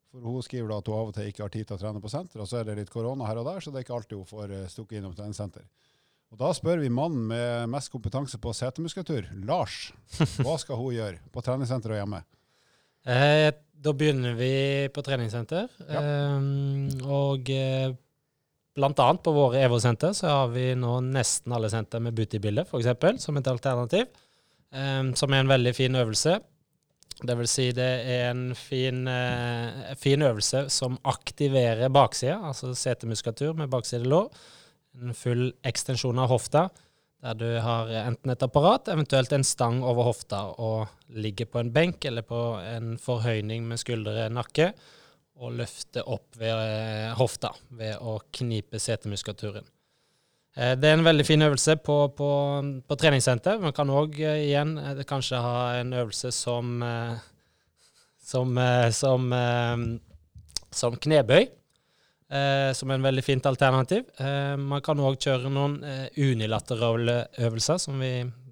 For 0.10 0.26
Hun 0.26 0.42
skriver 0.46 0.70
da 0.70 0.80
at 0.82 0.90
hun 0.90 0.98
av 0.98 1.10
og 1.12 1.16
til 1.18 1.30
ikke 1.30 1.44
har 1.46 1.54
tid 1.54 1.68
til 1.70 1.78
å 1.78 1.82
trene 1.82 2.02
på 2.02 2.10
senter, 2.10 2.42
og 2.42 2.50
så 2.50 2.60
er 2.60 2.70
det 2.70 2.80
litt 2.80 2.92
korona 2.94 3.28
her 3.30 3.42
og 3.42 3.48
der, 3.50 3.62
så 3.62 3.74
det 3.74 3.82
er 3.82 3.86
ikke 3.86 3.96
alltid 3.98 4.18
hun 4.18 4.30
får 4.30 4.54
eh, 4.58 4.68
stukket 4.70 5.00
innom 5.00 5.16
treningssenter. 5.18 5.66
Og 6.30 6.38
Da 6.38 6.52
spør 6.54 6.82
vi 6.84 6.92
mannen 6.94 7.26
med 7.30 7.72
mest 7.74 7.90
kompetanse 7.94 8.38
på 8.42 8.54
setemuskulatur, 8.54 9.32
Lars. 9.50 9.90
Hva 10.46 10.58
skal 10.62 10.78
hun 10.78 10.94
gjøre 10.94 11.22
på 11.34 11.46
treningssenter 11.46 11.94
og 11.96 12.02
hjemme? 12.02 12.22
Eh, 13.10 13.50
da 13.80 13.94
begynner 13.98 14.38
vi 14.38 14.54
på 14.94 15.06
treningssenter. 15.06 15.70
Ja. 15.90 16.04
Eh, 16.04 17.10
og 17.10 17.50
annet 18.88 19.24
på 19.24 19.34
våre 19.36 19.62
EVO-senter 19.66 20.14
så 20.18 20.28
har 20.28 20.50
vi 20.54 20.72
nå 20.78 21.00
nesten 21.06 21.54
alle 21.56 21.70
senter 21.72 22.02
med 22.04 22.16
bootybilde, 22.18 22.66
f.eks., 22.68 23.24
som 23.24 23.38
et 23.38 23.50
alternativ. 23.52 24.10
Um, 24.70 25.16
som 25.18 25.34
er 25.34 25.42
en 25.42 25.50
veldig 25.50 25.74
fin 25.74 25.96
øvelse. 25.98 26.36
Det 27.20 27.36
vil 27.40 27.48
si 27.50 27.72
det 27.76 27.88
er 28.06 28.28
en 28.30 28.52
fin, 28.56 29.02
uh, 29.10 29.96
fin 29.98 30.22
øvelse 30.22 30.68
som 30.70 31.00
aktiverer 31.10 31.90
baksida, 31.90 32.38
altså 32.52 32.76
setemuskulatur 32.78 33.58
med 33.58 33.72
baksidelår. 33.74 34.30
En 35.02 35.18
full 35.18 35.50
ekstensjon 35.66 36.22
av 36.22 36.30
hofta, 36.30 36.68
der 37.24 37.36
du 37.40 37.48
har 37.64 37.90
enten 38.06 38.32
et 38.32 38.46
apparat, 38.46 38.92
eventuelt 38.94 39.34
en 39.36 39.44
stang 39.44 39.82
over 39.84 40.08
hofta, 40.12 40.46
og 40.62 40.88
ligger 41.10 41.50
på 41.50 41.64
en 41.64 41.74
benk 41.74 42.06
eller 42.06 42.24
på 42.24 42.40
en 42.62 42.94
forhøyning 43.02 43.66
med 43.68 43.82
skuldre 43.82 44.30
nakke, 44.32 44.72
og 45.40 45.56
løfte 45.60 46.04
opp 46.04 46.36
ved 46.40 46.52
eh, 46.52 47.12
hofta 47.20 47.54
ved 47.80 47.98
å 48.04 48.18
knipe 48.36 48.80
setemuskulaturen. 48.80 49.66
Eh, 50.56 50.74
Det 50.76 50.90
er 50.90 50.98
en 50.98 51.06
veldig 51.08 51.26
fin 51.28 51.42
øvelse 51.46 51.78
på, 51.84 51.98
på, 52.18 52.30
på 52.88 52.98
treningssenter. 53.00 53.60
Man 53.64 53.76
kan 53.76 53.90
òg 53.90 54.20
igjen 54.20 54.76
eh, 54.82 55.04
kanskje 55.08 55.40
ha 55.44 55.56
en 55.80 55.94
øvelse 55.94 56.32
som 56.36 56.82
som, 58.30 58.60
som, 58.94 59.24
som 60.70 60.98
knebøy. 61.02 61.48
Eh, 62.30 62.72
som 62.78 62.92
er 62.92 63.00
en 63.00 63.06
veldig 63.08 63.24
fint 63.26 63.46
alternativ. 63.50 64.04
Eh, 64.22 64.54
man 64.62 64.84
kan 64.86 65.00
òg 65.02 65.16
kjøre 65.18 65.50
noen 65.50 65.80
unilaterale 66.14 67.24
øvelser, 67.42 67.80
som 67.82 67.98
vi, 68.04 68.12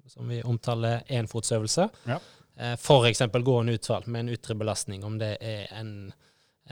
som 0.09 0.25
vi 0.31 0.39
omtaler 0.41 1.03
enfotsøvelser. 1.19 1.91
Ja. 2.09 2.17
Eh, 2.57 2.73
F.eks. 2.73 3.21
gående 3.45 3.75
utfall 3.77 4.07
med 4.09 4.23
en 4.25 4.33
ytre 4.33 4.55
belastning, 4.57 5.03
om 5.05 5.19
det 5.21 5.35
er 5.45 5.67
en, 5.77 5.91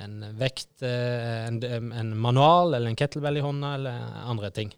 en 0.01 0.15
vekt, 0.39 0.81
eh, 0.83 1.45
en, 1.47 1.59
en 1.91 2.15
manual 2.17 2.73
eller 2.75 2.91
en 2.91 2.97
kettlebell 2.99 3.37
i 3.39 3.43
hånda, 3.45 3.75
eller 3.79 4.09
andre 4.25 4.49
ting. 4.55 4.73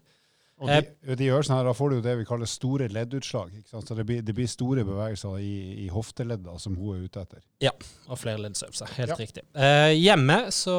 Og 0.58 0.66
de, 0.66 1.14
de 1.20 1.28
øvelsene 1.30 1.54
her, 1.60 1.68
da 1.68 1.72
får 1.78 1.92
du 1.92 2.00
det 2.02 2.16
vi 2.18 2.24
kaller 2.26 2.48
store 2.50 2.88
leddutslag. 2.90 3.52
Så 3.70 3.94
det 3.94 4.04
blir, 4.08 4.24
det 4.26 4.34
blir 4.34 4.48
store 4.50 4.82
bevegelser 4.82 5.36
i, 5.38 5.52
i 5.84 5.88
hofteledda 5.94 6.56
som 6.58 6.74
hun 6.74 6.96
er 6.96 7.04
ute 7.06 7.22
etter. 7.22 7.44
Ja, 7.62 7.70
Og 8.10 8.18
flere 8.18 8.40
leddsøvelser. 8.42 8.90
Helt 8.96 9.12
Ja. 9.14 9.18
riktig. 9.20 9.44
Eh, 9.54 9.92
hjemme 9.94 10.40
så, 10.50 10.74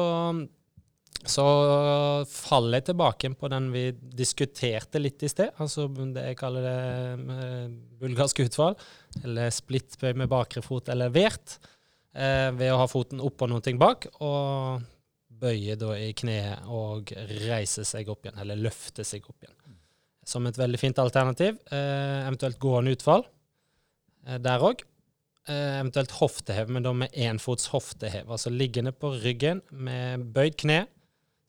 så 1.24 1.46
faller 2.28 2.80
jeg 2.82 2.90
tilbake 2.90 3.32
på 3.40 3.48
den 3.52 3.70
vi 3.72 3.86
diskuterte 4.20 5.00
litt 5.00 5.24
i 5.24 5.32
sted. 5.32 5.56
Altså 5.56 5.88
det 5.88 6.26
jeg 6.28 6.38
kaller 6.40 6.68
det 6.68 6.76
eh, 7.38 7.66
bulgarsk 8.04 8.44
utfall, 8.44 8.76
eller 9.24 9.48
splittbøy 9.54 10.12
med 10.12 10.28
bakre 10.32 10.60
fot, 10.64 10.92
eller 10.92 11.08
vert. 11.14 11.56
Eh, 12.10 12.50
ved 12.58 12.72
å 12.72 12.80
ha 12.80 12.88
foten 12.90 13.22
oppå 13.22 13.46
noe 13.46 13.74
bak, 13.78 14.06
og 14.18 14.82
bøye 15.40 15.76
da 15.78 15.94
i 15.96 16.10
kneet 16.16 16.66
og 16.68 17.12
reise 17.46 17.84
seg 17.86 18.10
opp 18.10 18.26
igjen, 18.26 18.40
eller 18.42 18.58
løfte 18.58 19.06
seg 19.06 19.26
opp 19.30 19.44
igjen. 19.44 19.76
Som 20.26 20.46
et 20.46 20.58
veldig 20.58 20.78
fint 20.78 20.98
alternativ. 21.00 21.58
Eh, 21.70 22.26
eventuelt 22.26 22.58
gående 22.60 22.94
utfall 22.96 23.24
eh, 24.26 24.38
der 24.42 24.62
òg. 24.66 24.82
Eh, 25.48 25.78
eventuelt 25.80 26.12
hoftehev, 26.18 26.68
men 26.68 26.84
da 26.84 26.92
med 26.92 27.14
énfots 27.16 27.70
hoftehev. 27.72 28.28
Altså 28.30 28.52
liggende 28.52 28.92
på 28.92 29.14
ryggen 29.22 29.62
med 29.70 30.26
bøyd 30.34 30.58
kne, 30.60 30.82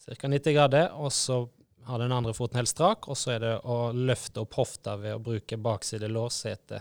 ca. 0.05 0.29
90 0.29 0.55
grader, 0.55 0.93
og 0.95 1.11
så 1.13 1.43
har 1.89 1.99
den 1.99 2.13
andre 2.13 2.33
foten 2.37 2.61
helt 2.61 2.71
strak, 2.71 3.09
og 3.09 3.17
så 3.17 3.35
er 3.35 3.43
det 3.43 3.53
å 3.65 3.77
løfte 3.93 4.45
opp 4.45 4.55
hofta 4.59 4.95
ved 5.01 5.17
å 5.17 5.21
bruke 5.23 5.57
bakside 5.61 6.09
lårsete 6.09 6.79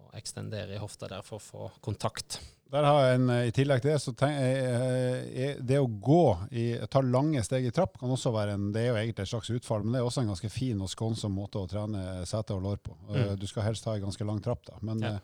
og 0.00 0.16
ekstendere 0.16 0.76
i 0.76 0.80
hofta 0.80 1.08
der 1.10 1.24
for 1.26 1.40
å 1.40 1.44
få 1.44 1.70
kontakt. 1.84 2.38
Der 2.72 2.86
har 2.88 3.02
jeg 3.04 3.18
en, 3.18 3.30
eh, 3.30 3.46
I 3.50 3.52
tillegg 3.52 3.82
til 3.84 3.92
det, 3.92 3.98
så 4.00 4.14
tenk, 4.16 4.38
eh, 4.40 5.18
eh, 5.44 5.56
det 5.60 5.76
å 5.76 5.86
gå, 5.86 6.24
i, 6.56 6.64
ta 6.88 7.02
lange 7.04 7.42
steg 7.44 7.66
i 7.68 7.72
trapp, 7.74 7.98
kan 8.00 8.12
også 8.14 8.32
være 8.32 8.56
en 8.56 8.70
det 8.72 8.86
er 8.86 8.88
jo 8.88 8.98
egentlig 9.00 9.26
et 9.26 9.32
slags 9.34 9.52
utfall, 9.52 9.84
men 9.84 9.92
det 9.92 10.00
er 10.00 10.08
også 10.08 10.22
en 10.24 10.32
ganske 10.32 10.50
fin 10.52 10.80
og 10.80 10.88
skånsom 10.88 11.36
måte 11.36 11.60
å 11.60 11.68
trene 11.68 12.24
sete 12.28 12.56
og 12.56 12.62
lår 12.64 12.80
på. 12.80 12.96
Mm. 13.10 13.34
Du 13.36 13.46
skal 13.50 13.68
helst 13.68 13.84
ha 13.84 13.96
en 13.98 14.06
ganske 14.06 14.24
lang 14.24 14.40
trapp, 14.40 14.64
da. 14.70 14.80
Men, 14.80 15.02
Ja. 15.02 15.18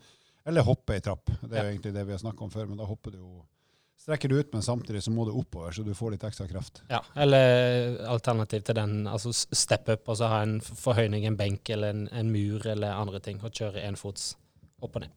Eller 0.49 0.65
hoppe 0.65 0.97
i 0.97 1.01
trapp. 1.05 1.29
Det 1.43 1.59
er 1.59 1.67
jo 1.67 1.73
egentlig 1.75 1.93
det 1.93 2.07
vi 2.07 2.13
har 2.15 2.21
snakket 2.23 2.41
om 2.41 2.51
før, 2.51 2.69
men 2.69 2.79
da 2.79 2.87
hopper 2.89 3.13
du 3.13 3.19
jo 3.19 3.43
strekker 4.01 4.29
du 4.29 4.39
ut, 4.39 4.53
men 4.53 4.63
samtidig 4.63 5.03
så 5.05 5.11
må 5.13 5.27
du 5.27 5.35
oppover, 5.37 5.75
så 5.77 5.85
du 5.85 5.93
får 5.95 6.15
litt 6.15 6.25
ekstra 6.25 6.47
kraft. 6.49 6.83
Ja, 6.89 7.03
eller 7.17 7.99
alternativ 8.09 8.65
til 8.65 8.79
den, 8.79 9.07
altså 9.11 9.33
step 9.35 9.89
up, 9.89 10.09
og 10.09 10.17
så 10.17 10.31
ha 10.33 10.43
en 10.47 10.61
forhøyning, 10.65 11.27
en 11.29 11.37
benk 11.37 11.69
eller 11.75 11.93
en, 11.93 12.09
en 12.09 12.33
mur 12.33 12.65
eller 12.65 12.97
andre 12.97 13.21
ting, 13.21 13.43
og 13.45 13.53
kjøre 13.53 13.85
enfots 13.85 14.31
opp 14.81 14.97
og 14.97 15.05
ned. 15.05 15.13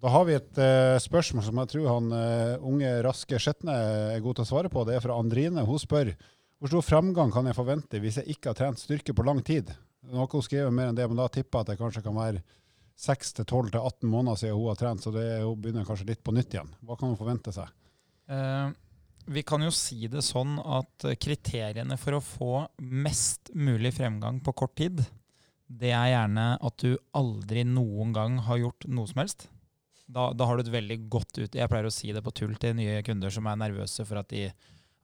Da 0.00 0.08
har 0.08 0.24
vi 0.24 0.36
et 0.38 0.58
uh, 0.60 0.96
spørsmål 1.02 1.44
som 1.44 1.58
jeg 1.60 1.70
tror 1.74 1.88
han 1.90 2.12
uh, 2.14 2.66
unge, 2.66 2.90
raske 3.04 3.40
Skjetne 3.40 3.74
er 4.14 4.22
god 4.24 4.38
til 4.38 4.46
å 4.46 4.48
svare 4.48 4.70
på. 4.72 4.84
Det 4.88 4.96
er 4.96 5.04
fra 5.04 5.18
Andrine. 5.20 5.66
Hun 5.68 5.80
spør 5.80 6.14
hvor 6.60 6.72
stor 6.72 6.84
fremgang 6.84 7.32
kan 7.32 7.46
jeg 7.48 7.56
forvente 7.56 8.00
hvis 8.00 8.18
jeg 8.20 8.34
ikke 8.34 8.50
har 8.50 8.56
trent 8.58 8.80
styrke 8.80 9.14
på 9.16 9.24
lang 9.24 9.42
tid? 9.44 9.72
Har 10.12 10.28
hun 10.28 10.44
skrevet 10.44 10.72
mer 10.72 10.90
enn 10.90 10.96
det, 10.96 11.06
men 11.08 11.20
da 11.20 11.28
tipper 11.32 11.60
jeg 11.60 11.66
at 11.66 11.70
det 11.72 11.80
kanskje 11.80 12.02
kan 12.04 12.16
være 12.16 12.42
6-12-18 13.00 14.08
måneder 14.08 14.40
siden 14.40 14.56
hun 14.58 14.68
har 14.68 14.80
trent, 14.80 15.04
så 15.04 15.12
det 15.14 15.24
hun 15.40 15.60
begynner 15.60 15.88
kanskje 15.88 16.08
litt 16.10 16.24
på 16.24 16.34
nytt 16.36 16.56
igjen. 16.56 16.72
Hva 16.84 16.96
kan 17.00 17.12
hun 17.12 17.20
forvente 17.20 17.52
seg? 17.56 17.68
Uh, 18.28 18.72
vi 19.28 19.44
kan 19.44 19.64
jo 19.64 19.72
si 19.72 20.08
det 20.12 20.24
sånn 20.24 20.58
at 20.60 21.08
kriteriene 21.20 21.96
for 22.00 22.16
å 22.16 22.24
få 22.24 22.52
mest 22.80 23.52
mulig 23.56 23.94
fremgang 23.96 24.40
på 24.44 24.56
kort 24.64 24.76
tid, 24.80 25.04
det 25.64 25.92
er 25.96 26.12
gjerne 26.12 26.50
at 26.56 26.84
du 26.84 26.96
aldri 27.16 27.64
noen 27.68 28.12
gang 28.16 28.40
har 28.48 28.60
gjort 28.64 28.88
noe 28.88 29.08
som 29.08 29.24
helst. 29.24 29.48
Da, 30.10 30.30
da 30.34 30.48
har 30.48 30.58
du 30.58 30.64
et 30.64 30.74
veldig 30.74 30.98
godt 31.12 31.38
ut... 31.38 31.54
Jeg 31.54 31.70
pleier 31.70 31.86
å 31.86 31.94
si 31.94 32.10
det 32.14 32.22
på 32.24 32.34
tull 32.34 32.56
til 32.60 32.74
nye 32.78 32.98
kunder 33.06 33.32
som 33.34 33.46
er 33.46 33.58
nervøse 33.60 34.06
for 34.08 34.20
at 34.20 34.30
de, 34.32 34.48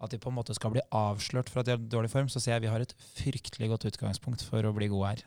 at 0.03 0.13
de 0.13 0.19
på 0.23 0.33
en 0.33 0.39
måte 0.39 0.57
skal 0.57 0.75
bli 0.75 0.83
avslørt 0.95 1.53
for 1.53 1.63
at 1.63 1.69
de 1.69 1.77
har 1.77 1.89
dårlig 1.95 2.11
form. 2.13 2.31
Så 2.33 2.43
sier 2.43 2.57
jeg 2.57 2.67
vi 2.67 2.73
har 2.73 2.83
et 2.83 2.95
fryktelig 3.15 3.71
godt 3.75 3.87
utgangspunkt 3.93 4.43
for 4.47 4.67
å 4.67 4.75
bli 4.77 4.91
gode 4.93 5.15
her. 5.15 5.27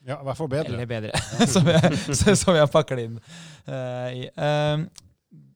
Ja, 0.00 0.16
i 0.16 0.24
hvert 0.24 0.38
fall 0.38 0.50
bedre. 0.50 0.72
Eller 0.72 0.88
bedre, 0.88 1.20
som, 1.54 1.68
jeg, 1.68 2.36
som 2.40 2.56
jeg 2.56 2.72
pakker 2.72 2.98
det 2.98 3.06
inn 3.10 3.20
uh, 3.20 4.08
i. 4.16 4.26
Uh, 4.34 4.88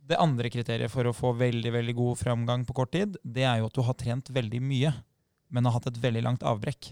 det 0.05 0.21
andre 0.21 0.51
kriteriet 0.53 0.93
for 0.93 1.09
å 1.09 1.15
få 1.17 1.33
veldig 1.39 1.71
veldig 1.73 1.95
god 1.97 2.19
framgang 2.21 2.67
på 2.69 2.77
kort 2.77 2.93
tid, 2.93 3.17
det 3.25 3.47
er 3.49 3.63
jo 3.63 3.71
at 3.71 3.79
du 3.79 3.81
har 3.87 3.97
trent 3.97 4.29
veldig 4.37 4.61
mye, 4.61 4.93
men 5.49 5.65
har 5.65 5.79
hatt 5.79 5.89
et 5.89 6.01
veldig 6.03 6.23
langt 6.27 6.45
avbrekk. 6.45 6.91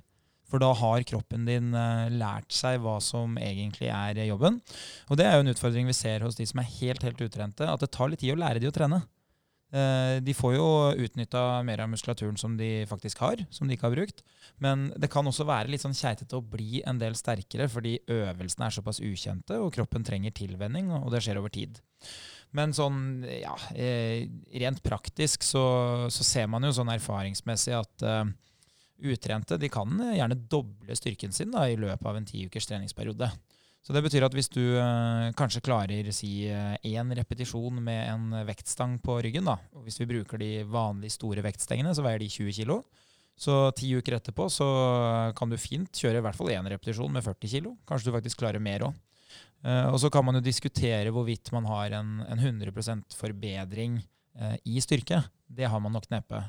For 0.53 0.61
da 0.61 0.69
har 0.77 1.07
kroppen 1.09 1.47
din 1.49 1.73
eh, 1.73 2.13
lært 2.13 2.53
seg 2.53 2.83
hva 2.85 2.99
som 3.01 3.39
egentlig 3.41 3.89
er 3.89 4.21
jobben. 4.29 4.61
Og 5.09 5.17
det 5.17 5.25
er 5.25 5.39
jo 5.39 5.47
en 5.47 5.55
utfordring 5.55 5.89
vi 5.89 5.97
ser 5.97 6.27
hos 6.27 6.37
de 6.37 6.45
som 6.49 6.61
er 6.61 6.69
helt 6.77 7.03
helt 7.07 7.25
utrente, 7.25 7.65
at 7.65 7.81
det 7.81 7.89
tar 7.97 8.13
litt 8.13 8.21
tid 8.21 8.37
å 8.37 8.41
lære 8.43 8.61
de 8.61 8.69
å 8.69 8.75
trene. 8.77 9.01
Eh, 9.73 10.19
de 10.21 10.35
får 10.37 10.59
jo 10.59 10.67
utnytta 11.07 11.63
mer 11.65 11.81
av 11.81 11.89
muskulaturen 11.89 12.37
som 12.37 12.59
de 12.59 12.85
faktisk 12.91 13.23
har, 13.25 13.41
som 13.49 13.65
de 13.65 13.79
ikke 13.79 13.89
har 13.89 13.97
brukt. 13.97 14.21
Men 14.61 14.91
det 15.01 15.09
kan 15.13 15.25
også 15.25 15.49
være 15.49 15.73
litt 15.73 15.85
sånn 15.87 15.97
keitete 15.97 16.37
å 16.37 16.45
bli 16.45 16.83
en 16.85 17.01
del 17.01 17.17
sterkere, 17.17 17.71
fordi 17.73 17.97
øvelsene 18.13 18.69
er 18.69 18.77
såpass 18.77 19.01
ukjente, 19.01 19.57
og 19.57 19.73
kroppen 19.73 20.05
trenger 20.05 20.37
tilvenning, 20.37 20.93
og 21.01 21.09
det 21.15 21.25
skjer 21.25 21.41
over 21.41 21.55
tid. 21.55 21.81
Men 22.53 22.77
sånn, 22.77 23.25
ja, 23.25 23.57
eh, 23.73 24.29
rent 24.61 24.85
praktisk 24.85 25.49
så, 25.49 25.65
så 26.13 26.29
ser 26.29 26.53
man 26.53 26.69
jo 26.69 26.75
sånn 26.77 26.93
erfaringsmessig 26.93 27.79
at 27.79 28.05
utrente 29.03 29.59
de 29.59 29.71
kan 29.73 29.91
gjerne 30.13 30.39
doble 30.51 30.97
styrken 30.99 31.35
sin 31.35 31.53
da, 31.55 31.67
i 31.69 31.79
løpet 31.81 32.07
av 32.09 32.19
en 32.19 32.29
ti 32.29 32.45
ukers 32.47 32.69
treningsperiode. 32.71 33.29
Så 33.83 33.95
det 33.97 34.05
betyr 34.05 34.23
at 34.23 34.35
hvis 34.37 34.51
du 34.55 34.63
eh, 34.79 35.31
kanskje 35.39 35.65
klarer 35.67 36.11
si 36.15 36.47
én 36.47 37.15
repetisjon 37.19 37.81
med 37.83 38.03
en 38.13 38.43
vektstang 38.47 39.01
på 39.03 39.19
ryggen, 39.25 39.49
da, 39.49 39.57
og 39.75 39.89
hvis 39.89 39.99
vi 40.03 40.11
bruker 40.13 40.39
de 40.39 40.53
vanlige 40.71 41.17
store 41.17 41.43
vektstengene, 41.43 41.95
så 41.95 42.05
veier 42.07 42.23
de 42.23 42.31
20 42.31 42.61
kg. 42.63 42.79
Så 43.43 43.55
ti 43.75 43.89
uker 43.97 44.19
etterpå 44.19 44.47
så 44.53 44.67
kan 45.35 45.51
du 45.51 45.59
fint 45.59 45.91
kjøre 45.99 46.21
i 46.21 46.25
hvert 46.25 46.37
fall 46.39 46.53
én 46.53 46.69
repetisjon 46.69 47.11
med 47.11 47.25
40 47.25 47.49
kg. 47.49 47.73
Kanskje 47.89 48.11
du 48.11 48.17
faktisk 48.17 48.43
klarer 48.43 48.63
mer 48.63 48.87
òg. 48.87 49.01
Eh, 49.63 49.87
og 49.89 49.99
så 50.03 50.11
kan 50.13 50.27
man 50.27 50.39
jo 50.39 50.45
diskutere 50.45 51.13
hvorvidt 51.15 51.53
man 51.55 51.67
har 51.71 51.95
en, 51.99 52.19
en 52.27 52.39
100 52.39 52.75
forbedring 53.17 54.01
eh, 54.39 54.57
i 54.65 54.83
styrke. 54.83 55.23
Det 55.47 55.69
har 55.71 55.83
man 55.83 55.95
nok 55.95 56.11
neppe. 56.13 56.43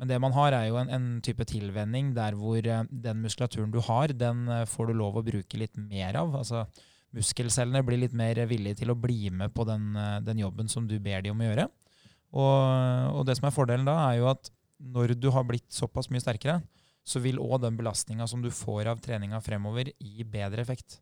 Men 0.00 0.10
det 0.10 0.18
man 0.22 0.34
har, 0.34 0.54
er 0.56 0.68
jo 0.68 0.78
en, 0.80 0.90
en 0.90 1.06
type 1.22 1.44
tilvenning 1.46 2.10
der 2.16 2.34
hvor 2.38 2.58
eh, 2.58 2.82
den 2.90 3.22
muskulaturen 3.22 3.70
du 3.74 3.78
har, 3.86 4.10
den 4.10 4.48
eh, 4.50 4.66
får 4.66 4.90
du 4.90 4.98
lov 4.98 5.20
å 5.20 5.24
bruke 5.26 5.60
litt 5.60 5.78
mer 5.78 6.18
av. 6.18 6.34
Altså 6.40 6.64
muskelcellene 7.14 7.84
blir 7.86 8.00
litt 8.02 8.16
mer 8.16 8.40
villige 8.50 8.80
til 8.82 8.90
å 8.90 8.98
bli 8.98 9.30
med 9.30 9.54
på 9.54 9.66
den, 9.68 9.92
eh, 9.94 10.18
den 10.26 10.42
jobben 10.42 10.70
som 10.70 10.88
du 10.90 10.96
ber 10.98 11.22
de 11.22 11.30
om 11.30 11.42
å 11.42 11.48
gjøre. 11.48 11.68
Og, 12.34 13.20
og 13.20 13.22
det 13.28 13.38
som 13.38 13.46
er 13.46 13.54
fordelen 13.54 13.86
da, 13.86 13.94
er 14.08 14.18
jo 14.18 14.32
at 14.32 14.50
når 14.82 15.14
du 15.14 15.30
har 15.30 15.46
blitt 15.46 15.70
såpass 15.72 16.10
mye 16.10 16.22
sterkere, 16.22 16.58
så 17.06 17.20
vil 17.22 17.38
òg 17.38 17.60
den 17.62 17.76
belastninga 17.78 18.26
som 18.26 18.42
du 18.42 18.50
får 18.50 18.88
av 18.90 19.02
treninga 19.04 19.38
fremover, 19.44 19.92
gi 20.00 20.24
bedre 20.26 20.64
effekt. 20.64 20.98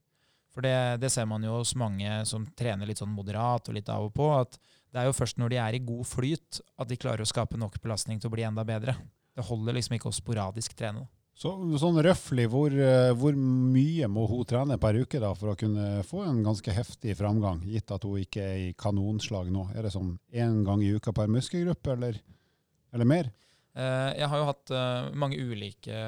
For 0.52 0.64
det, 0.66 1.00
det, 1.00 1.08
ser 1.14 1.24
man 1.30 1.44
jo 1.46 1.54
hos 1.60 1.72
mange 1.80 2.18
som 2.28 2.44
trener 2.58 2.90
litt 2.90 3.00
sånn 3.00 3.14
moderat 3.14 3.70
og 3.70 3.78
litt 3.78 3.88
av 3.88 4.10
og 4.10 4.12
på, 4.16 4.28
at 4.36 4.58
det 4.92 5.00
er 5.00 5.08
jo 5.08 5.16
først 5.16 5.40
når 5.40 5.54
de 5.54 5.58
er 5.62 5.76
i 5.76 5.82
god 5.82 6.04
flyt 6.04 6.60
at 6.60 6.90
de 6.90 7.00
klarer 7.00 7.24
å 7.24 7.28
skape 7.28 7.56
nok 7.60 7.80
belastning 7.82 8.20
til 8.20 8.28
å 8.28 8.34
bli 8.34 8.44
enda 8.44 8.64
bedre. 8.68 8.94
Det 9.32 9.44
holder 9.48 9.78
liksom 9.78 9.96
ikke 9.96 10.10
å 10.10 10.16
sporadisk 10.16 10.76
trene. 10.76 11.06
Så, 11.32 11.50
sånn 11.80 11.96
røftlig, 12.04 12.44
hvor, 12.52 12.74
eh, 12.76 13.10
hvor, 13.16 13.32
mye 13.34 14.08
må 14.12 14.26
hun 14.28 14.44
trene 14.46 14.76
per 14.80 14.98
uke 15.00 15.20
da, 15.22 15.32
for 15.34 15.54
å 15.54 15.56
kunne 15.58 16.02
få 16.04 16.26
en 16.26 16.42
ganske 16.44 16.74
heftig 16.76 17.16
framgang, 17.16 17.62
gitt 17.64 17.90
at 17.94 18.04
hun 18.04 18.20
ikke 18.20 18.44
er 18.44 18.58
i 18.66 18.74
kanonslag 18.78 19.48
nå? 19.50 19.64
Er 19.72 19.88
det 19.88 19.94
sånn 19.94 20.12
én 20.28 20.60
gang 20.66 20.84
i 20.84 20.92
uka 20.92 21.14
per 21.16 21.32
muskelgruppe, 21.32 21.96
eller, 21.96 22.20
eller 22.92 23.08
mer? 23.08 23.32
Eh, 23.72 24.10
jeg 24.20 24.28
har 24.28 24.42
jo 24.42 24.50
hatt 24.50 24.74
eh, 24.76 25.08
mange 25.16 25.40
ulike 25.40 26.04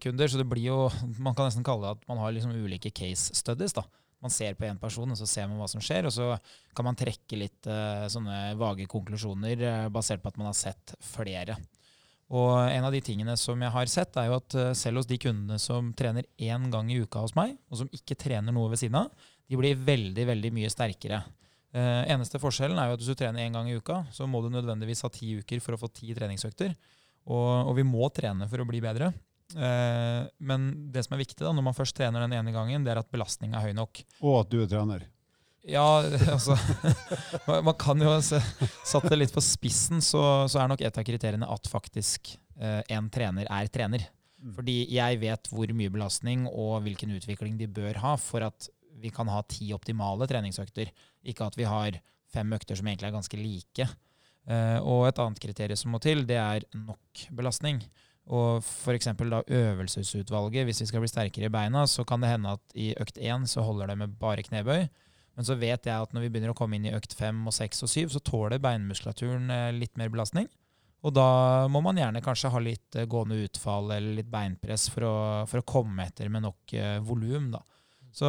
kunder. 0.00 0.32
Så 0.32 0.40
det 0.40 0.48
blir 0.48 0.64
jo 0.66 0.78
Man 1.24 1.36
kan 1.36 1.48
nesten 1.48 1.64
kalle 1.64 1.84
det 1.84 2.00
at 2.00 2.08
man 2.08 2.18
har 2.20 2.32
liksom 2.32 2.56
ulike 2.56 2.90
case 2.92 3.36
studies. 3.36 3.76
da. 3.76 3.84
Man 4.22 4.30
ser 4.30 4.54
på 4.54 4.68
én 4.68 4.78
person, 4.78 5.10
og 5.10 5.18
så 5.18 5.26
ser 5.26 5.48
man 5.50 5.58
hva 5.58 5.66
som 5.70 5.82
skjer. 5.82 6.06
Og 6.06 6.14
så 6.14 6.28
kan 6.76 6.86
man 6.86 6.98
trekke 6.98 7.38
litt 7.40 7.66
uh, 7.66 8.06
sånne 8.12 8.54
vage 8.60 8.86
konklusjoner 8.90 9.64
uh, 9.66 9.88
basert 9.92 10.22
på 10.22 10.30
at 10.30 10.38
man 10.38 10.52
har 10.52 10.58
sett 10.58 10.94
flere. 11.02 11.58
Og 12.32 12.54
en 12.62 12.86
av 12.86 12.94
de 12.94 13.02
tingene 13.04 13.34
som 13.36 13.60
jeg 13.60 13.74
har 13.74 13.90
sett, 13.90 14.16
er 14.16 14.30
jo 14.30 14.38
at 14.38 14.56
uh, 14.56 14.70
selv 14.78 15.02
hos 15.02 15.10
de 15.10 15.18
kundene 15.20 15.58
som 15.60 15.90
trener 15.98 16.28
én 16.38 16.70
gang 16.72 16.88
i 16.94 17.00
uka 17.02 17.24
hos 17.24 17.34
meg, 17.38 17.56
og 17.68 17.82
som 17.82 17.90
ikke 17.92 18.18
trener 18.20 18.54
noe 18.54 18.70
ved 18.72 18.80
siden 18.84 19.00
av, 19.02 19.10
de 19.50 19.58
blir 19.58 19.82
veldig, 19.90 20.28
veldig 20.30 20.52
mye 20.54 20.70
sterkere. 20.72 21.24
eneste 21.74 22.38
forskjellen 22.40 22.78
er 22.78 22.88
jo 22.88 22.94
at 22.94 23.02
hvis 23.02 23.10
du 23.10 23.18
trener 23.18 23.42
én 23.42 23.52
gang 23.52 23.68
i 23.68 23.74
uka, 23.76 24.02
så 24.12 24.26
må 24.28 24.40
du 24.44 24.48
nødvendigvis 24.52 25.02
ha 25.04 25.10
ti 25.12 25.34
uker 25.40 25.60
for 25.60 25.74
å 25.74 25.80
få 25.80 25.88
ti 25.92 26.14
treningsøkter. 26.14 26.72
Og, 27.26 27.68
og 27.68 27.76
vi 27.76 27.84
må 27.84 28.08
trene 28.14 28.48
for 28.48 28.62
å 28.62 28.66
bli 28.68 28.80
bedre. 28.84 29.10
Eh, 29.56 30.20
men 30.38 30.68
det 30.92 31.04
som 31.06 31.16
er 31.16 31.22
viktig 31.22 31.42
da, 31.42 31.52
når 31.54 31.66
man 31.66 31.76
først 31.76 31.96
trener 31.98 32.24
den 32.24 32.36
ene 32.38 32.54
gangen, 32.54 32.84
det 32.86 32.94
er 32.94 33.02
at 33.02 33.10
belastninga 33.12 33.60
er 33.60 33.70
høy 33.70 33.76
nok. 33.78 34.04
Og 34.22 34.42
at 34.42 34.52
du 34.52 34.62
er 34.62 34.70
trener. 34.70 35.06
Ja, 35.68 36.02
altså 36.34 36.56
Man 37.62 37.76
kan 37.78 38.00
jo 38.02 38.16
Satt 38.18 39.06
det 39.06 39.18
litt 39.20 39.34
på 39.34 39.44
spissen, 39.44 40.02
så, 40.02 40.48
så 40.50 40.62
er 40.62 40.72
nok 40.72 40.82
et 40.82 40.98
av 40.98 41.06
kriteriene 41.06 41.46
at 41.46 41.70
faktisk 41.70 42.34
eh, 42.58 42.80
en 42.96 43.10
trener 43.12 43.46
er 43.46 43.70
trener. 43.72 44.06
Mm. 44.42 44.54
Fordi 44.58 44.76
jeg 44.90 45.20
vet 45.22 45.50
hvor 45.52 45.74
mye 45.76 45.92
belastning 45.94 46.48
og 46.50 46.80
hvilken 46.86 47.14
utvikling 47.14 47.58
de 47.60 47.70
bør 47.70 48.00
ha 48.02 48.16
for 48.18 48.42
at 48.48 48.70
vi 49.02 49.10
kan 49.14 49.30
ha 49.30 49.40
ti 49.48 49.70
optimale 49.74 50.26
treningsøkter. 50.30 50.90
Ikke 51.30 51.46
at 51.46 51.58
vi 51.58 51.66
har 51.68 51.98
fem 52.32 52.54
økter 52.54 52.78
som 52.78 52.88
egentlig 52.88 53.10
er 53.10 53.16
ganske 53.16 53.38
like. 53.38 53.86
Eh, 54.50 54.78
og 54.82 55.06
et 55.06 55.20
annet 55.22 55.42
kriterium 55.42 55.78
som 55.78 55.94
må 55.94 56.00
til, 56.02 56.24
det 56.26 56.38
er 56.38 56.66
nok 56.74 57.26
belastning. 57.30 57.82
Og 58.30 58.62
f.eks. 58.62 59.08
da 59.18 59.42
øvelsesutvalget, 59.42 60.66
hvis 60.68 60.80
vi 60.84 60.86
skal 60.86 61.02
bli 61.02 61.10
sterkere 61.10 61.48
i 61.48 61.52
beina, 61.52 61.86
så 61.90 62.04
kan 62.06 62.22
det 62.22 62.30
hende 62.30 62.54
at 62.54 62.76
i 62.78 62.92
økt 63.00 63.18
én 63.18 63.48
så 63.50 63.64
holder 63.66 63.90
det 63.90 63.98
med 63.98 64.18
bare 64.20 64.44
knebøy. 64.46 64.86
Men 65.36 65.48
så 65.48 65.56
vet 65.56 65.88
jeg 65.88 65.96
at 65.96 66.12
når 66.12 66.26
vi 66.26 66.32
begynner 66.32 66.52
å 66.52 66.56
komme 66.56 66.76
inn 66.76 66.86
i 66.88 66.94
økt 66.94 67.16
fem 67.16 67.40
og 67.48 67.54
seks 67.56 67.82
og 67.84 67.90
syv, 67.90 68.12
så 68.12 68.20
tåler 68.24 68.60
beinmuskulaturen 68.62 69.48
eh, 69.50 69.70
litt 69.74 69.96
mer 70.00 70.12
belastning. 70.12 70.48
Og 71.02 71.14
da 71.16 71.66
må 71.72 71.80
man 71.82 71.98
gjerne 71.98 72.22
kanskje 72.22 72.52
ha 72.52 72.60
litt 72.62 72.98
eh, 72.98 73.08
gående 73.10 73.40
utfall 73.46 73.90
eller 73.90 74.20
litt 74.20 74.30
beinpress 74.30 74.86
for 74.92 75.08
å, 75.08 75.14
for 75.50 75.62
å 75.62 75.66
komme 75.66 76.06
etter 76.06 76.28
med 76.32 76.44
nok 76.44 76.76
eh, 76.76 76.98
volum. 77.02 77.50
da. 77.56 77.64
Så 78.12 78.28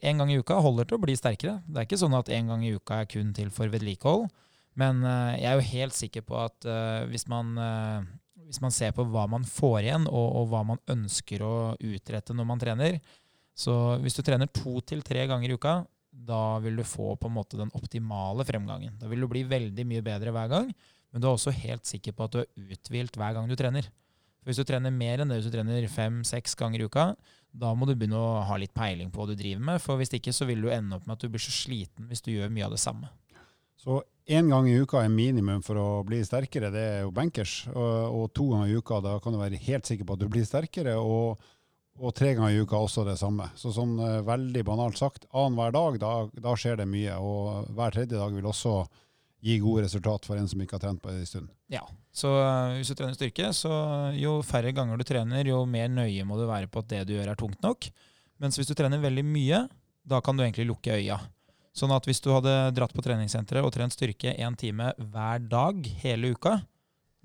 én 0.00 0.16
gang 0.16 0.30
i 0.32 0.38
uka 0.40 0.56
holder 0.64 0.88
til 0.88 0.96
å 0.96 1.04
bli 1.04 1.14
sterkere. 1.20 1.58
Det 1.68 1.82
er 1.82 1.88
ikke 1.88 2.00
sånn 2.00 2.16
at 2.16 2.32
én 2.32 2.48
gang 2.48 2.64
i 2.64 2.72
uka 2.72 3.02
er 3.02 3.10
kun 3.12 3.34
til 3.36 3.52
for 3.52 3.68
vedlikehold. 3.68 4.30
Men 4.80 5.02
jeg 5.04 5.48
er 5.50 5.56
jo 5.56 5.68
helt 5.70 5.96
sikker 5.96 6.24
på 6.24 6.36
at 6.36 6.64
hvis 7.08 7.26
man 7.28 7.54
hvis 8.46 8.62
man 8.62 8.74
ser 8.74 8.94
på 8.94 9.04
hva 9.10 9.26
man 9.30 9.44
får 9.46 9.80
igjen, 9.82 10.06
og, 10.06 10.26
og, 10.40 10.48
hva 10.52 10.62
man 10.70 10.82
ønsker 10.92 11.42
å 11.42 11.54
utrette 11.74 12.34
når 12.36 12.48
man 12.48 12.62
trener 12.62 12.98
Så 13.56 13.74
hvis 14.02 14.16
du 14.16 14.22
trener 14.22 14.50
to 14.52 14.78
til 14.86 15.02
tre 15.02 15.26
ganger 15.26 15.50
i 15.50 15.56
uka, 15.56 15.80
da 16.10 16.58
vil 16.64 16.78
du 16.78 16.84
få 16.86 17.14
på 17.16 17.28
en 17.28 17.36
måte 17.36 17.58
den 17.58 17.72
optimale 17.76 18.44
fremgangen. 18.48 18.94
Da 19.00 19.08
vil 19.08 19.24
du 19.24 19.28
bli 19.28 19.44
veldig 19.48 19.84
mye 19.88 20.04
bedre 20.04 20.32
hver 20.32 20.50
gang, 20.52 20.70
men 21.12 21.22
du 21.22 21.28
er 21.28 21.34
også 21.34 21.54
helt 21.54 21.88
sikker 21.88 22.14
på 22.16 22.26
at 22.26 22.34
du 22.34 22.42
er 22.42 22.74
uthvilt 22.76 23.16
hver 23.16 23.36
gang 23.36 23.48
du 23.48 23.56
trener. 23.58 23.88
For 24.40 24.50
hvis 24.52 24.60
du 24.60 24.68
trener 24.68 24.94
mer 24.94 25.22
enn 25.22 25.32
det 25.32 25.40
hvis 25.40 25.48
du 25.48 25.56
trener 25.56 25.88
fem-seks 25.90 26.56
ganger 26.58 26.84
i 26.84 26.88
uka, 26.88 27.10
da 27.56 27.72
må 27.74 27.88
du 27.88 27.94
begynne 27.94 28.20
å 28.20 28.42
ha 28.46 28.58
litt 28.60 28.74
peiling 28.76 29.10
på 29.10 29.22
hva 29.22 29.30
du 29.32 29.38
driver 29.38 29.64
med. 29.70 29.80
For 29.82 29.98
hvis 30.00 30.12
ikke 30.16 30.34
så 30.36 30.48
vil 30.48 30.62
du 30.64 30.70
ende 30.72 30.98
opp 30.98 31.08
med 31.08 31.16
at 31.16 31.24
du 31.24 31.32
blir 31.32 31.42
så 31.42 31.54
sliten 31.54 32.08
hvis 32.10 32.24
du 32.24 32.34
gjør 32.34 32.52
mye 32.52 32.68
av 32.68 32.76
det 32.76 32.82
samme. 32.82 33.10
Så 33.86 34.00
én 34.26 34.48
gang 34.50 34.66
i 34.66 34.78
uka 34.82 35.04
er 35.04 35.12
minimum 35.14 35.60
for 35.62 35.78
å 35.78 35.88
bli 36.06 36.18
sterkere, 36.26 36.72
det 36.74 36.80
er 36.82 37.04
jo 37.04 37.12
bankers. 37.14 37.60
Og, 37.70 37.92
og, 38.10 38.24
to 38.34 38.48
ganger 38.50 38.72
i 38.72 38.80
uka, 38.80 38.98
da 39.04 39.12
kan 39.22 39.36
du 39.36 39.38
være 39.38 39.60
helt 39.62 39.86
sikker 39.86 40.08
på 40.08 40.16
at 40.16 40.24
du 40.24 40.26
blir 40.32 40.46
sterkere. 40.48 40.96
Og, 40.98 41.44
og 42.02 42.14
tre 42.18 42.32
ganger 42.34 42.56
i 42.56 42.64
uka 42.66 42.80
også 42.82 43.04
det 43.06 43.14
samme. 43.20 43.46
Så 43.54 43.70
sånn 43.76 43.94
uh, 44.02 44.24
veldig 44.26 44.64
banalt 44.66 44.98
sagt, 44.98 45.28
annenhver 45.30 45.76
dag, 45.76 46.00
da, 46.02 46.10
da, 46.48 46.56
skjer 46.58 46.80
det 46.82 46.88
mye. 46.90 47.14
Og 47.22 47.70
hver 47.78 47.94
tredje 47.94 48.18
dag 48.18 48.34
vil 48.34 48.50
også 48.50 48.74
gi 49.46 49.60
gode 49.62 49.86
resultat 49.86 50.26
for 50.26 50.34
en 50.40 50.50
som 50.50 50.64
ikke 50.64 50.80
har 50.80 50.82
trent 50.88 51.04
på 51.04 51.14
en 51.14 51.30
stund. 51.30 51.54
Ja, 51.70 51.84
så 52.10 52.34
uh, 52.40 52.74
hvis 52.80 52.90
du 52.90 52.98
trener 52.98 53.14
styrke, 53.14 53.52
så 53.54 53.70
jo 54.18 54.40
færre 54.42 54.74
ganger 54.74 54.98
du 54.98 55.06
trener, 55.06 55.46
jo 55.46 55.62
mer 55.70 55.94
nøye 55.94 56.26
må 56.26 56.42
du 56.42 56.48
være 56.50 56.66
på 56.66 56.82
at 56.82 56.90
det 56.90 57.06
du 57.06 57.14
gjør 57.14 57.30
er 57.36 57.38
tungt 57.38 57.62
nok. 57.62 57.86
Mens 58.42 58.58
hvis 58.58 58.66
du 58.66 58.74
trener 58.74 58.98
veldig 58.98 59.28
mye, 59.30 59.62
da 60.02 60.18
kan 60.18 60.34
du 60.34 60.42
egentlig 60.42 60.66
lukke 60.74 60.98
øya. 60.98 61.22
Sånn 61.76 61.92
at 61.92 62.06
hvis 62.08 62.22
du 62.24 62.30
hadde 62.32 62.52
dratt 62.76 62.94
på 62.96 63.04
treningssenteret 63.04 63.64
og 63.66 63.74
trent 63.74 63.92
styrke 63.92 64.32
én 64.32 64.56
time 64.56 64.94
hver 64.96 65.42
dag 65.44 65.84
hele 66.00 66.32
uka, 66.32 66.56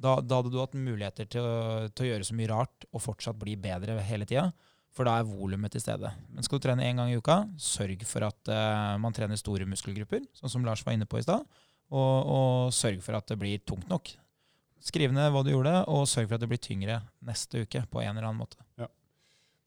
da, 0.02 0.18
da, 0.20 0.40
hadde 0.40 0.52
du 0.52 0.60
hatt 0.60 0.76
muligheter 0.76 1.30
til 1.30 1.46
å, 1.46 1.88
til 1.94 2.08
å, 2.08 2.10
gjøre 2.10 2.28
så 2.28 2.36
mye 2.36 2.50
rart 2.50 2.88
og 2.90 3.04
fortsatt 3.04 3.38
bli 3.40 3.56
bedre 3.62 4.00
hele 4.04 4.28
tida. 4.28 4.50
For 4.92 5.08
da 5.08 5.20
er 5.22 5.28
volumet 5.30 5.72
til 5.72 5.84
stede. 5.84 6.10
Men 6.34 6.44
skal 6.44 6.60
du 6.60 6.66
trene 6.66 6.84
én 6.84 6.98
gang 7.00 7.12
i 7.14 7.16
uka, 7.16 7.46
sørg 7.62 8.02
for 8.10 8.26
at 8.28 8.52
uh, 8.52 8.98
man 9.00 9.16
trener 9.16 9.40
store 9.40 9.68
muskelgrupper, 9.70 10.26
sånn 10.36 10.52
som 10.52 10.66
Lars 10.68 10.84
var 10.84 10.98
inne 10.98 11.08
på 11.08 11.22
i 11.22 11.24
stad. 11.24 11.46
Og, 11.92 12.18
og, 12.28 12.74
sørg 12.76 13.00
for 13.06 13.16
at 13.16 13.32
det 13.32 13.38
blir 13.40 13.64
tungt 13.64 13.88
nok. 13.92 14.12
Skriv 14.84 15.14
ned 15.16 15.32
hva 15.32 15.46
du 15.46 15.54
gjorde, 15.54 15.78
og 15.88 16.10
sørg 16.12 16.28
for 16.28 16.36
at 16.36 16.44
det 16.44 16.52
blir 16.52 16.60
tyngre 16.60 17.00
neste 17.24 17.64
uke 17.64 17.86
på 17.88 18.04
en 18.04 18.18
eller 18.18 18.28
annen 18.28 18.42
måte. 18.42 18.60
Ja. 18.82 18.90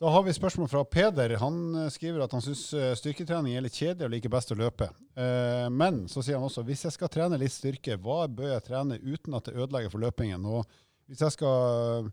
Da 0.03 0.11
har 0.11 0.23
vi 0.23 0.33
spørsmål 0.35 0.69
fra 0.69 0.85
Peder. 0.85 1.37
Han 1.39 1.75
eh, 1.75 1.91
skriver 1.95 2.25
at 2.25 2.33
han 2.35 2.43
syns 2.43 2.65
eh, 2.75 2.97
styrketrening 2.99 3.55
er 3.55 3.63
litt 3.63 3.77
kjedelig 3.79 4.09
og 4.09 4.13
liker 4.17 4.33
best 4.33 4.51
å 4.51 4.57
løpe. 4.59 4.89
Eh, 5.15 5.69
men 5.71 6.05
så 6.11 6.23
sier 6.23 6.41
han 6.41 6.47
også 6.49 6.65
hvis 6.67 6.83
jeg 6.89 6.97
skal 6.97 7.13
trene 7.15 7.39
litt 7.39 7.55
styrke, 7.55 7.95
hva 8.03 8.25
bør 8.27 8.57
jeg 8.57 8.65
trene 8.67 8.99
uten 8.99 9.39
at 9.39 9.47
det 9.47 9.55
ødelegger 9.55 9.95
for 9.95 10.03
løpingen? 10.03 10.49
Og 10.51 10.67
hvis 11.07 11.23
jeg 11.23 11.37
skal 11.37 12.11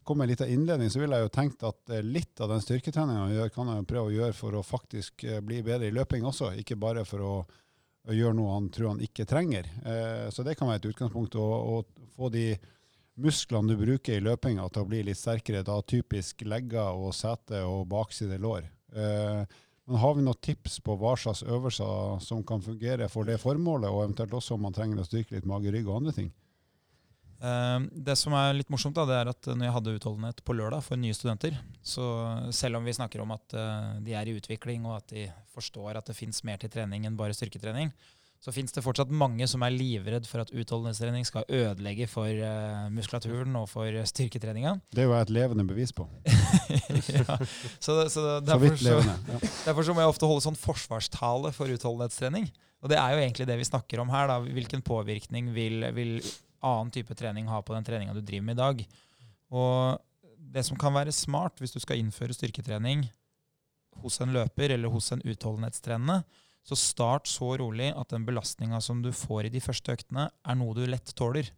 komme 0.00 0.22
med 0.22 0.30
en 0.30 0.32
liten 0.32 0.54
innledning, 0.54 0.88
så 0.88 1.02
ville 1.02 1.20
jeg 1.20 1.28
jo 1.28 1.34
tenkt 1.34 1.68
at 1.68 1.94
litt 2.06 2.40
av 2.40 2.54
den 2.54 2.64
styrketreninga 2.64 3.28
jeg 3.28 3.36
gjør, 3.42 3.54
kan 3.58 3.72
jeg 3.74 3.88
prøve 3.92 4.08
å 4.08 4.16
gjøre 4.16 4.38
for 4.40 4.56
å 4.56 4.64
faktisk 4.64 5.26
bli 5.44 5.60
bedre 5.66 5.90
i 5.90 5.94
løping 5.94 6.24
også, 6.24 6.54
ikke 6.62 6.80
bare 6.80 7.04
for 7.04 7.26
å, 7.26 7.34
gjøre 8.10 8.32
noe 8.32 8.54
han 8.54 8.70
tror 8.72 8.94
han 8.94 9.02
ikke 9.04 9.26
trenger. 9.28 9.66
Så 10.32 10.42
det 10.42 10.54
kan 10.56 10.70
være 10.70 10.80
et 10.80 10.86
utgangspunkt 10.88 11.36
å 11.36 11.82
få 12.16 12.30
de 12.32 12.46
musklene 13.20 13.72
du 13.72 13.80
bruker 13.80 14.16
i 14.16 14.24
løpinga 14.24 14.66
til 14.72 14.84
å 14.84 14.88
bli 14.88 15.02
litt 15.06 15.20
sterkere, 15.20 15.64
da 15.66 15.78
typisk 15.82 16.44
legger 16.48 16.96
og 16.96 17.14
sete 17.16 17.62
og 17.66 17.86
bakside 17.90 18.38
lår. 18.40 18.68
Eh, 18.96 19.58
men 19.90 19.98
har 19.98 20.14
vi 20.14 20.22
noen 20.22 20.38
tips 20.38 20.78
på 20.86 20.94
hva 21.00 21.16
slags 21.18 21.42
øvelser 21.42 22.20
som 22.22 22.44
kan 22.46 22.62
fungere 22.62 23.08
for 23.10 23.26
det 23.26 23.40
formålet, 23.42 23.90
og 23.90 24.04
eventuelt 24.04 24.36
også 24.38 24.54
om 24.54 24.68
man 24.68 24.76
trenger 24.76 25.02
å 25.02 25.06
styrke 25.08 25.34
litt 25.34 25.48
mage, 25.50 25.72
rygg 25.74 25.88
og 25.88 25.96
andre 26.00 26.14
ting? 26.14 26.30
Uh, 27.40 27.88
det 27.90 28.14
som 28.20 28.36
er 28.36 28.52
litt 28.52 28.68
morsomt, 28.70 28.94
da, 28.98 29.06
det 29.08 29.16
er 29.16 29.30
at 29.32 29.48
når 29.48 29.64
jeg 29.64 29.74
hadde 29.78 29.94
utholdenhet 29.96 30.42
på 30.44 30.54
lørdag 30.54 30.84
for 30.84 31.00
nye 31.00 31.16
studenter, 31.16 31.56
så 31.80 32.04
selv 32.54 32.78
om 32.78 32.86
vi 32.86 32.94
snakker 32.94 33.24
om 33.24 33.32
at 33.32 33.56
uh, 33.56 33.96
de 34.04 34.14
er 34.14 34.28
i 34.28 34.36
utvikling 34.36 34.84
og 34.84 34.98
at 34.98 35.14
de 35.14 35.24
forstår 35.54 35.98
at 35.98 36.12
det 36.12 36.18
fins 36.18 36.44
mer 36.44 36.60
til 36.60 36.70
trening 36.70 37.08
enn 37.08 37.16
bare 37.18 37.34
styrketrening, 37.34 37.90
så 38.40 38.52
fins 38.56 38.72
det 38.72 38.80
fortsatt 38.80 39.10
mange 39.12 39.44
som 39.50 39.60
er 39.66 39.74
livredd 39.74 40.24
for 40.28 40.40
at 40.40 40.52
utholdenhetstrening 40.54 41.26
skal 41.28 41.44
ødelegge 41.44 42.06
for 42.08 42.24
uh, 42.24 42.86
muskulaturen 42.92 43.58
og 43.60 43.66
for 43.68 43.98
styrketreninga. 44.08 44.78
Det 44.88 45.02
er 45.04 45.10
jo 45.10 45.16
et 45.18 45.32
levende 45.36 45.66
bevis 45.68 45.92
på. 45.92 46.06
ja. 47.18 47.36
Så, 47.76 47.98
så, 48.08 48.24
derfor, 48.40 48.78
så, 48.80 48.96
ja. 48.96 49.16
derfor, 49.66 49.84
så, 49.84 49.92
må 49.92 50.00
jeg 50.00 50.14
ofte 50.14 50.30
holde 50.30 50.46
sånn 50.46 50.56
forsvarstale 50.56 51.52
for 51.52 51.68
utholdenhetstrening. 51.68 52.48
Og 52.80 52.88
det 52.88 52.96
er 52.96 53.12
jo 53.12 53.20
egentlig 53.26 53.48
det 53.50 53.60
vi 53.60 53.68
snakker 53.68 54.00
om 54.00 54.12
her. 54.14 54.32
Da. 54.32 54.40
Hvilken 54.40 54.86
påvirkning 54.88 55.52
vil, 55.52 55.84
vil 55.92 56.16
annen 56.64 56.96
type 56.96 57.12
trening 57.18 57.50
ha 57.52 57.60
på 57.60 57.76
den 57.76 57.84
treninga 57.84 58.16
du 58.16 58.24
driver 58.24 58.48
med 58.48 58.56
i 58.56 58.62
dag? 58.64 58.84
Og 59.52 60.00
det 60.50 60.64
som 60.64 60.80
kan 60.80 60.96
være 60.96 61.12
smart 61.12 61.60
hvis 61.60 61.76
du 61.76 61.80
skal 61.84 62.00
innføre 62.00 62.32
styrketrening, 62.32 63.04
hos 64.00 64.16
en 64.24 64.32
løper 64.32 64.72
eller 64.72 64.88
hos 64.88 65.12
en 65.12 65.20
utholdenhetstrenende, 65.28 66.22
så 66.66 66.76
start 66.76 67.28
så 67.30 67.54
rolig 67.60 67.90
at 67.96 68.12
den 68.12 68.26
belastninga 68.26 68.80
som 68.84 69.00
du 69.02 69.10
får 69.16 69.48
i 69.48 69.54
de 69.54 69.62
første 69.64 69.94
øktene, 69.96 70.28
er 70.30 70.58
noe 70.58 70.76
du 70.76 70.84
lett 70.86 71.14
tåler. 71.16 71.48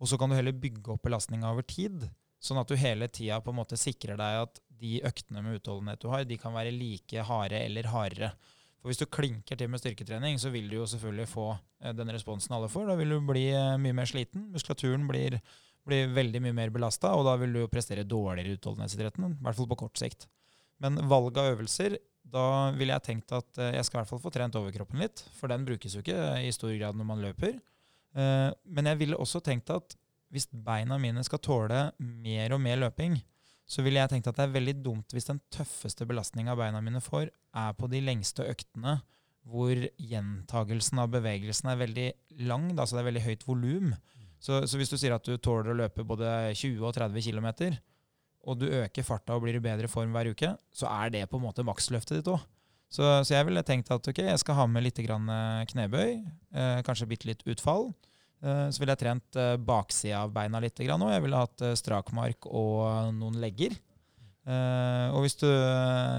Og 0.00 0.08
så 0.08 0.16
kan 0.18 0.32
du 0.32 0.38
heller 0.38 0.56
bygge 0.56 0.94
opp 0.94 1.04
belastninga 1.04 1.50
over 1.52 1.66
tid, 1.68 2.08
sånn 2.40 2.60
at 2.60 2.70
du 2.70 2.78
hele 2.80 3.08
tida 3.12 3.40
på 3.44 3.52
en 3.52 3.60
måte 3.60 3.78
sikrer 3.78 4.16
deg 4.20 4.46
at 4.46 4.62
de 4.80 5.02
øktene 5.04 5.42
med 5.44 5.58
utholdenhet 5.58 6.00
du 6.00 6.08
har, 6.08 6.24
de 6.24 6.40
kan 6.40 6.56
være 6.56 6.72
like 6.72 7.26
harde 7.28 7.58
eller 7.60 7.90
hardere. 7.92 8.32
For 8.80 8.88
hvis 8.88 9.00
du 9.02 9.08
klinker 9.12 9.58
til 9.60 9.68
med 9.68 9.82
styrketrening, 9.82 10.38
så 10.40 10.48
vil 10.52 10.70
du 10.70 10.78
jo 10.78 10.86
selvfølgelig 10.88 11.28
få 11.28 11.50
eh, 11.52 11.92
den 11.92 12.12
responsen 12.14 12.54
alle 12.56 12.70
får. 12.72 12.86
Da 12.88 12.96
vil 12.96 13.12
du 13.12 13.18
bli 13.28 13.50
eh, 13.52 13.76
mye 13.80 13.96
mer 13.96 14.08
sliten. 14.08 14.46
Muskulaturen 14.54 15.04
blir, 15.08 15.36
blir 15.84 16.14
veldig 16.16 16.40
mye 16.46 16.56
mer 16.56 16.72
belasta, 16.72 17.12
og 17.12 17.26
da 17.28 17.36
vil 17.42 17.52
du 17.52 17.60
jo 17.60 17.72
prestere 17.72 18.06
dårligere 18.08 18.54
i 18.54 18.56
utholdenhetsidretten, 18.56 19.34
i 19.36 19.44
hvert 19.44 19.58
fall 19.58 19.68
på 19.68 19.82
kort 19.84 20.00
sikt. 20.00 20.24
Men 20.80 20.96
valg 21.12 21.36
av 21.36 21.52
øvelser, 21.58 21.98
da 22.22 22.70
ville 22.76 22.94
jeg 22.94 23.06
tenkt 23.06 23.32
at 23.34 23.60
eh, 23.60 23.74
jeg 23.78 23.86
skal 23.86 23.98
i 23.98 24.00
hvert 24.02 24.12
fall 24.12 24.22
få 24.22 24.32
trent 24.34 24.58
overkroppen 24.60 25.02
litt, 25.02 25.24
for 25.38 25.52
den 25.52 25.66
brukes 25.68 25.96
jo 25.96 26.04
ikke 26.04 26.20
i 26.44 26.52
stor 26.54 26.72
grad 26.76 26.98
når 26.98 27.08
man 27.08 27.24
løper. 27.24 27.58
Men 28.10 28.88
jeg 28.90 28.98
ville 28.98 29.18
også 29.22 29.38
tenkt 29.46 29.70
at 29.70 29.92
hvis 30.34 30.48
beina 30.50 30.96
mine 30.98 31.22
skal 31.22 31.38
tåle 31.38 31.84
mer 32.02 32.56
og 32.56 32.58
mer 32.58 32.80
løping, 32.80 33.14
så 33.70 33.84
ville 33.86 34.02
jeg 34.02 34.10
tenkt 34.10 34.26
at 34.26 34.38
det 34.38 34.48
er 34.48 34.56
veldig 34.56 34.74
dumt 34.82 35.14
hvis 35.14 35.28
den 35.28 35.38
tøffeste 35.54 36.06
belastninga 36.10 36.56
beina 36.58 36.80
mine 36.82 37.02
får, 37.02 37.28
er 37.30 37.76
på 37.78 37.86
de 37.90 38.00
lengste 38.02 38.46
øktene 38.50 38.96
hvor 39.50 39.74
gjentagelsen 39.96 41.00
av 41.02 41.12
bevegelsen 41.14 41.70
er 41.72 41.78
veldig 41.80 42.08
lang, 42.46 42.70
da, 42.76 42.84
så 42.84 42.96
det 42.96 43.02
er 43.02 43.08
veldig 43.08 43.22
høyt 43.24 43.46
volum. 43.46 43.94
Så, 44.40 44.62
så, 44.68 44.78
hvis 44.78 44.90
du 44.92 44.96
sier 45.00 45.14
at 45.14 45.26
du 45.26 45.36
tåler 45.36 45.72
å 45.72 45.78
løpe 45.82 46.04
både 46.06 46.28
20 46.56 46.84
og 46.86 46.94
30 46.96 47.24
km, 47.24 47.48
og 48.48 48.60
du 48.60 48.66
øker 48.68 49.04
farta 49.04 49.36
og 49.36 49.44
blir 49.44 49.58
i 49.58 49.62
bedre 49.64 49.88
form 49.90 50.14
hver 50.16 50.30
uke, 50.32 50.54
så 50.72 50.88
er 50.90 51.12
det 51.12 51.26
på 51.30 51.40
en 51.40 51.44
måte 51.44 51.64
maksløftet 51.66 52.20
ditt 52.20 52.30
òg. 52.32 52.40
Så, 52.90 53.04
så, 53.22 53.36
jeg 53.36 53.46
ville 53.46 53.62
tenkt 53.62 53.90
at 53.94 54.06
ok, 54.10 54.18
jeg 54.26 54.40
skal 54.42 54.56
ha 54.58 54.64
med 54.66 54.82
litt 54.82 54.98
knebøy, 54.98 56.08
eh, 56.58 56.80
kanskje 56.86 57.06
bitte 57.12 57.28
litt 57.30 57.44
utfall. 57.46 57.92
Eh, 58.40 58.66
så 58.72 58.80
ville 58.80 58.94
jeg 58.96 59.02
trent 59.02 59.36
eh, 59.36 59.54
baksida 59.60 60.24
av 60.24 60.32
beina 60.34 60.60
litt 60.62 60.80
òg. 60.80 61.06
Jeg 61.12 61.24
ville 61.24 61.40
hatt 61.42 61.64
eh, 61.66 61.76
strakmark 61.78 62.48
og 62.48 63.12
noen 63.16 63.40
legger. 63.42 63.76
Og 64.50 65.20
hvis 65.22 65.36
du, 65.38 65.46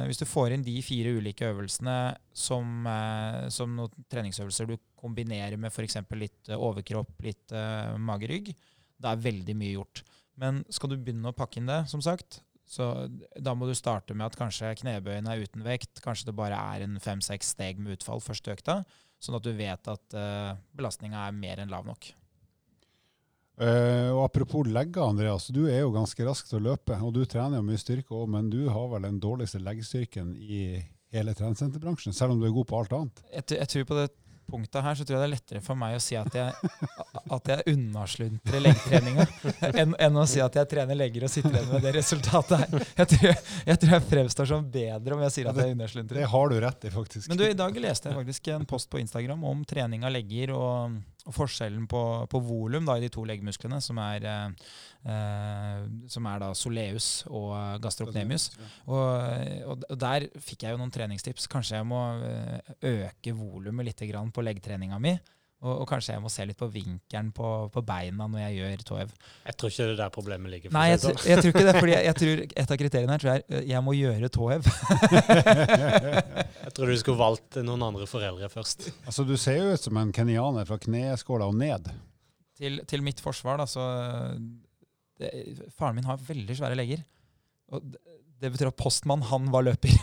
hvis 0.07 0.21
du, 0.21 0.23
får 0.29 0.53
inn 0.53 0.61
de 0.63 0.75
fire 0.85 1.09
ulike 1.17 1.49
øvelsene 1.49 2.13
som, 2.37 2.85
som 3.51 3.73
noen 3.75 4.05
treningsøvelser 4.13 4.69
du 4.69 4.75
kombinerer 4.95 5.57
med 5.59 5.73
f.eks. 5.73 5.97
litt 6.15 6.51
overkropp, 6.55 7.17
litt 7.25 7.51
magerygg, 7.99 8.53
da 9.01 9.11
er 9.11 9.25
veldig 9.25 9.55
mye 9.57 9.73
gjort. 9.73 10.03
Men 10.41 10.63
skal 10.73 10.91
du 10.91 10.97
begynne 10.97 11.29
å 11.29 11.37
pakke 11.37 11.61
inn 11.61 11.69
det, 11.69 11.83
som 11.91 12.01
sagt, 12.01 12.41
så 12.71 12.87
da 13.35 13.53
må 13.57 13.67
du 13.67 13.75
starte 13.75 14.15
med 14.15 14.29
at 14.29 14.37
kanskje 14.39 14.71
knebøyene 14.79 15.33
er 15.33 15.43
uten 15.43 15.63
vekt. 15.65 15.99
Kanskje 16.03 16.29
det 16.29 16.37
bare 16.37 16.57
er 16.57 16.85
en 16.85 16.95
fem-seks 17.03 17.51
steg 17.57 17.81
med 17.81 17.97
utfall 17.97 18.23
første 18.23 18.55
økta. 18.55 18.81
Sånn 19.21 19.37
at 19.37 19.45
du 19.45 19.51
vet 19.53 19.91
at 19.91 20.15
uh, 20.17 20.55
belastninga 20.73 21.27
er 21.27 21.35
mer 21.35 21.61
enn 21.61 21.73
lav 21.73 21.85
nok. 21.85 22.13
Uh, 23.61 24.09
og 24.15 24.23
Apropos 24.23 24.65
legger, 24.65 25.03
Andreas. 25.03 25.49
Du 25.53 25.65
er 25.67 25.83
jo 25.83 25.91
ganske 25.93 26.25
rask 26.25 26.47
til 26.49 26.61
å 26.61 26.71
løpe, 26.71 26.95
og 26.97 27.11
du 27.13 27.21
trener 27.29 27.59
jo 27.59 27.67
mye 27.67 27.81
styrke 27.81 28.15
òg, 28.17 28.31
men 28.33 28.49
du 28.49 28.63
har 28.71 28.87
vel 28.95 29.05
den 29.05 29.19
dårligste 29.21 29.61
leggstyrken 29.61 30.33
i 30.39 30.79
hele 31.11 31.35
treningssenterbransjen, 31.35 32.15
selv 32.15 32.33
om 32.33 32.41
du 32.41 32.47
er 32.47 32.55
god 32.55 32.69
på 32.71 32.79
alt 32.79 32.95
annet? 32.95 33.23
Jeg, 33.35 33.49
jeg 33.59 33.71
tror 33.73 33.87
på 33.91 33.99
det 33.99 34.07
punktet 34.51 34.83
her 34.85 34.97
så 34.97 35.05
tror 35.05 35.17
jeg 35.17 35.23
det 35.23 35.27
er 35.29 35.33
lettere 35.33 35.61
for 35.65 35.79
meg 35.79 35.95
å 35.97 36.01
si 36.03 36.17
at 36.19 36.35
jeg, 36.35 36.71
at 37.37 37.51
jeg 37.53 37.75
unnasluntrer 37.75 38.63
leggetreninga, 38.65 39.27
enn, 39.71 39.95
enn, 39.95 40.19
å 40.19 40.25
si 40.29 40.43
at 40.43 40.57
jeg 40.59 40.69
trener 40.73 40.99
legger 40.99 41.27
og 41.27 41.33
sitter 41.33 41.57
igjen 41.57 41.71
med 41.71 41.85
det 41.87 41.95
resultatet 41.97 42.65
her. 42.65 42.87
Jeg 43.01 43.11
tror 43.13 43.31
jeg, 43.31 43.77
tror 43.83 43.95
jeg 43.95 44.07
fremstår 44.11 44.51
som 44.51 44.67
bedre 44.73 45.17
om 45.17 45.23
jeg 45.25 45.35
sier 45.37 45.51
at 45.51 45.61
jeg 45.63 45.75
unnasluntrer. 45.75 46.21
Det 46.21 46.31
har 46.33 46.51
du 46.51 46.59
rett 46.65 46.87
i, 46.87 46.93
faktisk. 46.93 47.31
Men 47.31 47.41
du, 47.41 47.45
i 47.47 47.57
dag 47.57 47.81
leste 47.87 48.11
jeg 48.11 48.19
faktisk 48.21 48.51
en 48.55 48.67
post 48.69 48.91
på 48.91 49.01
Instagram 49.01 49.47
om 49.47 49.65
trening 49.67 50.05
av 50.07 50.13
legger 50.15 50.53
og 50.57 51.01
forskjellen 51.29 51.85
på, 51.89 52.01
på 52.31 52.41
volum 52.45 52.87
i 52.95 53.01
de 53.03 53.09
to 53.13 53.23
leggmusklene, 53.27 53.81
som 53.83 53.99
er, 54.01 54.25
eh, 54.25 55.83
som 56.09 56.29
er 56.31 56.41
da 56.41 56.51
soleus 56.57 57.09
og 57.29 57.53
gastrocnemius. 57.83 58.49
Og, 58.87 59.75
og, 59.75 59.85
der 60.01 60.27
fikk 60.41 60.65
jeg 60.65 60.75
jo 60.75 60.81
noen 60.81 60.93
treningstips. 60.93 61.49
Kanskje 61.51 61.77
jeg 61.79 61.89
må 61.89 62.01
eh, 62.25 62.73
øke 62.93 63.35
volumet 63.37 63.91
litt 63.91 64.01
på 64.33 64.45
leggtreninga 64.47 64.99
mi. 65.01 65.15
Og, 65.61 65.75
og, 65.75 65.83
kanskje 65.85 66.15
jeg 66.15 66.21
må 66.23 66.29
se 66.33 66.45
litt 66.49 66.57
på 66.57 66.65
vinkelen 66.73 67.27
på, 67.37 67.47
på 67.69 67.81
beina 67.85 68.25
når 68.25 68.39
jeg 68.41 68.55
gjør 68.57 68.85
tåhev. 68.87 69.11
Jeg 69.45 69.57
tror 69.61 69.69
ikke 69.69 69.85
det 69.85 69.93
er 69.93 69.99
der 69.99 70.13
problemet 70.15 70.49
ligger. 70.49 70.73
Nei, 70.73 70.87
jeg, 70.89 71.01
sånn. 71.03 71.19
jeg, 71.21 71.37
tror 71.37 71.53
ikke 71.53 71.65
det. 71.67 71.75
fordi 71.77 71.93
jeg, 71.93 72.07
jeg, 72.07 72.17
tror 72.21 72.41
Et 72.63 72.73
av 72.73 72.79
kriteriene 72.81 73.13
her 73.13 73.21
tror 73.21 73.31
jeg 73.31 73.43
er 73.45 73.67
jeg 73.69 73.85
må 73.85 73.93
gjøre 73.93 74.31
tåhev. 74.33 74.71
jeg 76.65 76.73
tror 76.77 76.89
du 76.89 76.95
skulle 77.03 77.21
valgt 77.21 77.59
noen 77.61 77.85
andre 77.91 78.09
foreldre 78.09 78.49
først. 78.49 78.89
Altså, 79.05 79.27
Du 79.29 79.35
ser 79.37 79.59
jo 79.59 79.75
ut 79.75 79.85
som 79.85 80.01
en 80.01 80.15
kenyaner 80.15 80.65
fra 80.65 80.79
kneskåla 80.81 81.51
og 81.51 81.59
ned. 81.61 81.91
Til, 82.57 82.81
til 82.89 83.05
mitt 83.05 83.21
forsvar, 83.21 83.61
da, 83.61 83.69
så 83.69 83.85
det, 85.21 85.29
Faren 85.77 85.99
min 85.99 86.09
har 86.09 86.21
veldig 86.25 86.57
svære 86.57 86.77
legger. 86.79 87.05
Og 87.69 87.85
det 88.41 88.49
betyr 88.49 88.71
at 88.71 88.77
postmann, 88.79 89.21
han 89.29 89.49
var 89.53 89.67
løper. 89.67 89.93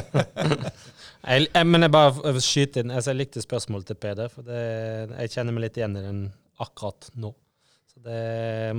jeg, 1.32 1.46
men 1.64 1.86
jeg 1.86 1.92
bare 1.94 2.42
skyter 2.44 2.84
inn. 2.84 2.92
Altså, 2.92 3.14
jeg 3.14 3.20
likte 3.22 3.44
spørsmålet 3.44 3.88
til 3.88 3.98
Peder, 4.00 4.28
for 4.32 4.44
det, 4.44 4.60
jeg 5.14 5.32
kjenner 5.32 5.56
meg 5.56 5.64
litt 5.64 5.78
igjen 5.80 5.96
i 5.96 6.04
den 6.04 6.24
akkurat 6.60 7.08
nå. 7.16 7.32
Det, 8.00 8.20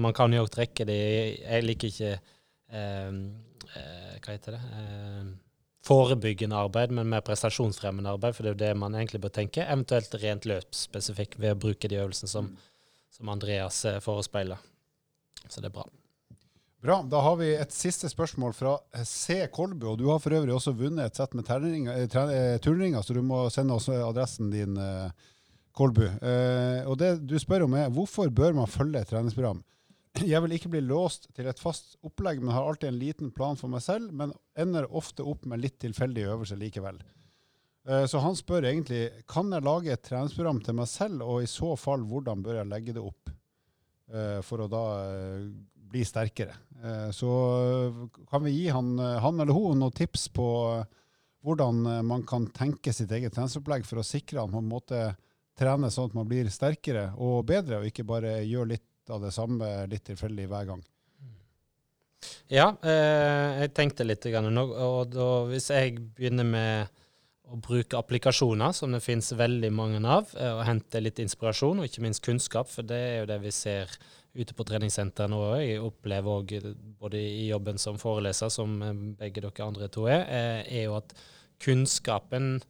man 0.01 0.15
kan 0.17 0.33
jo 0.33 0.47
trekke 0.49 0.85
det 0.87 0.95
Jeg 0.97 1.61
liker 1.61 1.91
ikke 1.91 2.07
eh, 2.73 3.11
eh, 3.11 4.13
Hva 4.17 4.31
heter 4.33 4.55
det? 4.55 4.61
Eh, 4.79 5.27
forebyggende 5.85 6.57
arbeid, 6.57 6.93
men 6.93 7.09
mer 7.09 7.21
prestasjonsfremmende 7.25 8.13
arbeid, 8.13 8.35
for 8.37 8.45
det 8.45 8.51
er 8.51 8.55
jo 8.55 8.61
det 8.63 8.81
man 8.81 8.97
egentlig 8.97 9.21
bør 9.23 9.33
tenke. 9.33 9.65
Eventuelt 9.65 10.13
rent 10.21 10.45
løpsspesifikk 10.49 11.39
ved 11.41 11.55
å 11.55 11.61
bruke 11.65 11.89
de 11.89 11.97
øvelsene 12.01 12.29
som, 12.29 12.51
som 13.13 13.33
Andreas 13.33 13.81
eh, 13.89 13.97
forespeiler. 14.05 14.61
Så 15.47 15.61
det 15.61 15.71
er 15.71 15.77
bra. 15.79 15.87
Bra. 16.81 17.03
Da 17.05 17.19
har 17.21 17.35
vi 17.37 17.51
et 17.53 17.73
siste 17.73 18.09
spørsmål 18.09 18.55
fra 18.57 18.71
C. 19.05 19.43
Kolbu. 19.53 19.83
og 19.91 19.99
Du 19.99 20.07
har 20.09 20.17
for 20.19 20.33
øvrig 20.33 20.55
også 20.55 20.73
vunnet 20.73 21.11
et 21.11 21.19
sett 21.19 21.35
med 21.37 21.45
eh, 21.45 22.07
eh, 22.09 22.57
turnringer, 22.57 23.03
så 23.05 23.13
du 23.13 23.21
må 23.21 23.43
sende 23.53 23.75
oss 23.75 23.85
adressen 23.89 24.49
din, 24.49 24.77
eh, 24.77 25.11
Kolbu. 25.77 26.03
Og 26.89 26.97
det 26.97 27.11
du 27.29 27.37
spør 27.39 27.67
om 27.67 27.75
er 27.77 27.93
hvorfor 27.93 28.33
bør 28.33 28.57
man 28.57 28.67
følge 28.67 28.99
et 28.99 29.07
treningsprogram? 29.13 29.61
Jeg 30.19 30.41
vil 30.43 30.57
ikke 30.57 30.71
bli 30.73 30.81
låst 30.81 31.29
til 31.37 31.47
et 31.47 31.61
fast 31.61 31.95
opplegg, 32.03 32.41
men 32.41 32.51
har 32.51 32.65
alltid 32.67 32.89
en 32.89 32.99
liten 32.99 33.31
plan 33.31 33.55
for 33.55 33.71
meg 33.71 33.85
selv, 33.85 34.09
men 34.11 34.33
ender 34.59 34.89
ofte 34.89 35.23
opp 35.23 35.45
med 35.45 35.61
litt 35.61 35.77
tilfeldige 35.79 36.33
øvelser 36.33 36.59
likevel. 36.59 36.97
Så 37.87 38.19
han 38.19 38.35
spør 38.35 38.67
egentlig 38.67 39.05
kan 39.31 39.53
jeg 39.53 39.63
lage 39.63 39.93
et 39.93 40.03
treningsprogram 40.03 40.59
til 40.65 40.75
meg 40.81 40.89
selv, 40.91 41.23
og 41.23 41.45
i 41.45 41.49
så 41.49 41.71
fall 41.79 42.03
hvordan 42.09 42.43
bør 42.43 42.59
jeg 42.59 42.71
legge 42.73 42.97
det 42.97 43.05
opp 43.05 43.31
for 44.43 44.65
å 44.65 44.67
da 44.67 44.83
bli 45.91 46.05
sterkere. 46.07 46.55
Eh, 46.81 47.09
så 47.15 47.31
kan 48.31 48.45
vi 48.47 48.55
gi 48.55 48.69
han, 48.73 48.95
han 48.97 49.39
eller 49.39 49.55
hun 49.55 49.79
noen 49.83 49.95
tips 49.95 50.29
på 50.35 50.47
hvordan 51.41 52.05
man 52.05 52.21
kan 52.29 52.45
tenke 52.53 52.93
sitt 52.93 53.11
eget 53.11 53.33
treningsopplegg 53.33 53.85
for 53.87 53.97
å 53.97 54.05
sikre 54.05 54.43
at 54.43 54.51
man 54.53 54.67
måtte 54.69 55.07
trene 55.57 55.89
sånn 55.91 56.11
at 56.11 56.17
man 56.17 56.29
blir 56.29 56.49
sterkere 56.53 57.11
og 57.17 57.45
bedre, 57.49 57.81
og 57.81 57.89
ikke 57.89 58.05
bare 58.07 58.39
gjør 58.45 58.73
litt 58.75 59.11
av 59.11 59.23
det 59.25 59.33
samme 59.35 59.69
litt 59.89 60.05
tilfeldig 60.07 60.47
hver 60.51 60.69
gang. 60.69 60.83
Ja, 62.51 62.67
eh, 62.83 63.61
jeg 63.63 63.73
tenkte 63.75 64.05
litt 64.05 64.25
nå, 64.27 64.65
og 64.69 65.13
da, 65.13 65.29
hvis 65.49 65.71
jeg 65.71 65.97
begynner 66.17 66.45
med 66.45 66.99
å 67.51 67.57
bruke 67.59 67.99
applikasjoner, 67.99 68.75
som 68.75 68.93
det 68.93 69.01
finnes 69.03 69.31
veldig 69.35 69.71
mange 69.73 70.01
av, 70.05 70.29
eh, 70.37 70.53
og 70.53 70.65
hente 70.67 71.01
litt 71.01 71.19
inspirasjon 71.19 71.79
og 71.79 71.87
ikke 71.87 72.03
minst 72.05 72.23
kunnskap, 72.23 72.69
for 72.69 72.83
det 72.87 72.99
er 72.99 73.17
jo 73.21 73.29
det 73.31 73.39
vi 73.43 73.51
ser 73.55 73.91
ute 74.37 74.55
på 74.55 74.65
treningssenteret 74.67 75.31
nå. 75.31 75.41
Jeg 75.59 75.81
opplever 75.83 76.41
òg, 76.41 76.53
både 77.01 77.19
i 77.19 77.47
jobben 77.49 77.79
som 77.81 77.99
foreleser, 78.01 78.51
som 78.53 78.77
eh, 78.85 79.05
begge 79.19 79.43
dere 79.43 79.67
andre 79.67 79.89
to 79.91 80.07
er, 80.09 80.25
eh, 80.27 80.61
er 80.79 80.85
jo 80.87 80.97
at 80.99 81.15
kunnskapen 81.61 82.61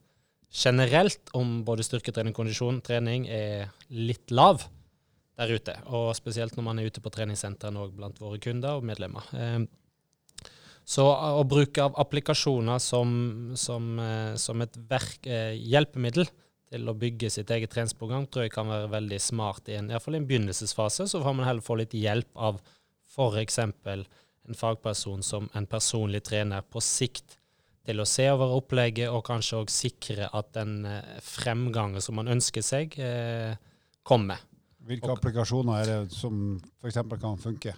generelt 0.52 1.32
om 1.38 1.62
både 1.64 1.86
styrketrening, 1.88 2.36
kondisjon, 2.36 2.82
trening 2.84 3.28
er 3.32 3.70
litt 3.94 4.34
lav 4.34 4.66
der 5.40 5.54
ute. 5.54 5.78
Og 5.96 6.12
spesielt 6.18 6.58
når 6.58 6.66
man 6.66 6.82
er 6.82 6.90
ute 6.92 7.04
på 7.04 7.14
treningssentrene 7.14 7.86
òg 7.86 7.94
blant 7.96 8.20
våre 8.20 8.42
kunder 8.42 8.82
og 8.82 8.88
medlemmer. 8.90 9.30
Eh, 9.38 10.50
så 10.92 11.06
å 11.08 11.46
bruke 11.48 11.86
av 11.86 11.96
applikasjoner 12.02 12.82
som, 12.84 13.12
som, 13.56 13.86
som 14.36 14.64
et 14.66 14.80
verk, 14.90 15.30
hjelpemiddel 15.56 16.26
til 16.72 16.88
å 16.88 16.96
bygge 16.96 17.30
sitt 17.34 17.52
eget 17.52 17.74
treningsprogram, 17.74 18.28
tror 18.32 18.48
jeg 18.48 18.54
kan 18.56 18.70
være 18.72 18.92
veldig 18.94 19.20
smart 19.22 19.68
i 19.70 19.76
en, 19.80 19.92
i 19.92 20.00
fall 20.00 20.18
en 20.18 20.28
begynnelsesfase. 20.30 21.10
Så 21.12 21.22
får 21.24 21.36
man 21.38 21.48
heller 21.48 21.66
få 21.66 21.78
litt 21.82 21.96
hjelp 21.98 22.32
av 22.40 22.62
f.eks. 23.12 23.60
en 23.60 24.58
fagperson 24.58 25.24
som 25.26 25.50
en 25.58 25.68
personlig 25.70 26.24
trener 26.30 26.64
på 26.64 26.84
sikt 26.84 27.38
til 27.88 28.02
å 28.02 28.08
se 28.08 28.28
over 28.32 28.54
opplegget 28.56 29.10
og 29.12 29.26
kanskje 29.26 29.60
òg 29.64 29.72
sikre 29.74 30.30
at 30.38 30.52
den 30.56 30.86
eh, 30.86 31.18
fremgangen 31.26 32.04
som 32.04 32.20
man 32.20 32.30
ønsker 32.30 32.64
seg, 32.66 32.98
eh, 33.02 33.56
kommer. 34.06 34.44
Hvilke 34.86 35.10
og, 35.10 35.18
applikasjoner 35.18 35.82
er 35.82 35.90
det 35.90 36.16
som 36.16 36.60
f.eks. 36.82 37.02
kan 37.22 37.42
funke? 37.42 37.74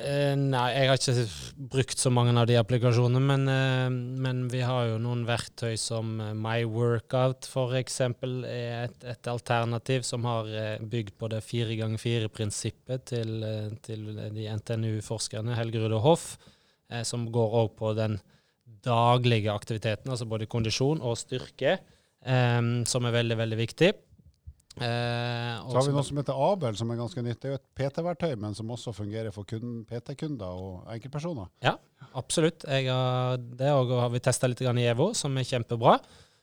Eh, 0.00 0.32
nei, 0.40 0.68
jeg 0.72 0.88
har 0.88 0.96
ikke 0.96 1.66
brukt 1.74 2.00
så 2.00 2.08
mange 2.08 2.32
av 2.40 2.46
de 2.48 2.54
applikasjonene, 2.56 3.20
men, 3.20 3.42
eh, 3.52 3.90
men 4.24 4.46
vi 4.48 4.62
har 4.64 4.86
jo 4.88 4.94
noen 4.96 5.26
verktøy 5.28 5.76
som 5.76 6.14
My 6.16 6.64
Workout 6.64 7.44
f.eks. 7.44 7.98
er 8.00 8.86
et, 8.86 9.04
et, 9.04 9.28
alternativ 9.28 10.06
som 10.08 10.24
har 10.24 10.48
eh, 10.48 10.78
bygd 10.80 11.12
på 11.20 11.28
det 11.28 11.42
fire 11.44 11.76
ganger 11.76 12.00
fire-prinsippet 12.00 13.04
til, 13.12 13.34
eh, 13.44 13.68
til, 13.84 14.06
de 14.32 14.48
NTNU-forskerne 14.56 15.58
Helgerud 15.58 15.98
og 15.98 16.04
Hoff, 16.06 16.26
eh, 16.88 17.04
som 17.04 17.28
går 17.28 17.58
òg 17.60 17.76
på 17.76 17.92
den 17.98 18.16
daglige 18.82 19.52
aktiviteten, 19.52 20.08
altså 20.08 20.24
både 20.26 20.48
kondisjon 20.48 21.04
og 21.04 21.20
styrke, 21.20 21.76
som 22.22 23.06
er 23.06 23.14
veldig, 23.14 23.36
veldig 23.38 23.56
viktig. 23.58 23.88
Eh, 24.80 25.68
så 25.68 25.76
har 25.76 25.86
vi 25.86 25.92
noe 25.92 26.04
som 26.06 26.18
heter 26.20 26.38
Abel, 26.48 26.76
som 26.78 26.90
er 26.92 27.00
ganske 27.00 27.24
nytt. 27.24 27.40
Det 27.42 27.50
er 27.50 27.54
jo 27.54 27.60
et 27.60 27.70
PT-verktøy, 27.78 28.34
men 28.40 28.56
som 28.56 28.72
også 28.72 28.94
fungerer 28.96 29.34
for 29.34 29.44
PT-kunder 29.44 30.58
og 30.64 30.90
enkeltpersoner. 30.94 31.50
Ja, 31.64 31.76
absolutt. 32.18 32.64
Har, 32.68 33.38
det 33.38 33.72
har 33.72 34.12
vi 34.14 34.22
testa 34.24 34.48
litt 34.48 34.62
i 34.64 34.86
EVO, 34.92 35.12
som 35.18 35.36
er 35.36 35.48
kjempebra. 35.48 35.98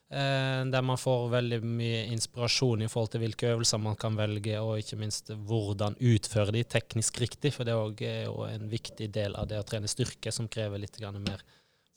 Eh, 0.09 0.61
der 0.73 0.81
man 0.81 0.97
får 0.97 1.27
veldig 1.29 1.59
mye 1.69 2.05
inspirasjon 2.15 2.81
i 2.81 2.87
forhold 2.89 3.11
til 3.13 3.21
hvilke 3.21 3.51
øvelser 3.51 3.81
man 3.81 3.97
kan 3.99 4.15
velge, 4.17 4.55
og 4.57 4.81
ikke 4.81 4.97
minst 4.97 5.29
hvordan 5.29 5.97
utføre 6.01 6.55
de 6.55 6.63
teknisk 6.65 7.19
riktig. 7.21 7.53
For 7.53 7.65
det 7.65 7.75
er 8.09 8.23
jo 8.25 8.45
en 8.47 8.69
viktig 8.71 9.11
del 9.13 9.37
av 9.37 9.49
det 9.49 9.61
å 9.61 9.67
trene 9.69 9.89
styrke, 9.89 10.33
som 10.33 10.49
krever 10.49 10.81
litt 10.81 10.97
mer 11.17 11.45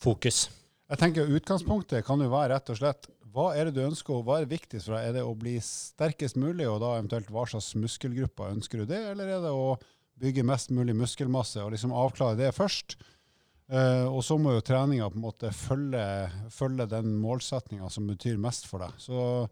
fokus. 0.02 0.46
Jeg 0.92 1.00
tenker 1.00 1.30
Utgangspunktet 1.38 2.04
kan 2.04 2.20
jo 2.20 2.28
være 2.28 2.52
rett 2.52 2.68
og 2.68 2.76
slett 2.76 3.08
hva 3.32 3.52
er 3.56 3.68
det 3.68 3.78
du 3.78 3.86
ønsker, 3.86 4.18
og 4.18 4.26
hva 4.26 4.40
er 4.40 4.50
viktigst 4.50 4.88
for 4.88 4.96
deg? 4.96 5.08
Er 5.08 5.16
det 5.16 5.24
å 5.24 5.32
bli 5.38 5.56
sterkest 5.64 6.36
mulig, 6.40 6.66
og 6.68 6.82
da 6.82 6.94
eventuelt 6.98 7.30
hva 7.32 7.46
slags 7.48 7.72
muskelgrupper 7.80 8.52
ønsker 8.52 8.82
du 8.82 8.92
det, 8.92 9.00
eller 9.14 9.30
er 9.32 9.42
det 9.44 9.52
å 9.56 9.74
bygge 10.22 10.44
mest 10.46 10.70
mulig 10.74 10.94
muskelmasse 10.98 11.62
og 11.64 11.72
liksom 11.74 11.94
avklare 11.96 12.38
det 12.38 12.52
først? 12.56 12.98
Uh, 13.72 14.04
og 14.10 14.20
så 14.26 14.36
må 14.36 14.52
jo 14.52 14.64
treninga 14.64 15.06
på 15.08 15.16
en 15.16 15.24
måte 15.24 15.52
følge, 15.56 16.02
følge 16.52 16.84
den 16.90 17.14
målsettinga 17.22 17.88
som 17.92 18.10
betyr 18.10 18.40
mest 18.40 18.66
for 18.68 18.84
deg. 18.84 18.98
Så 19.00 19.46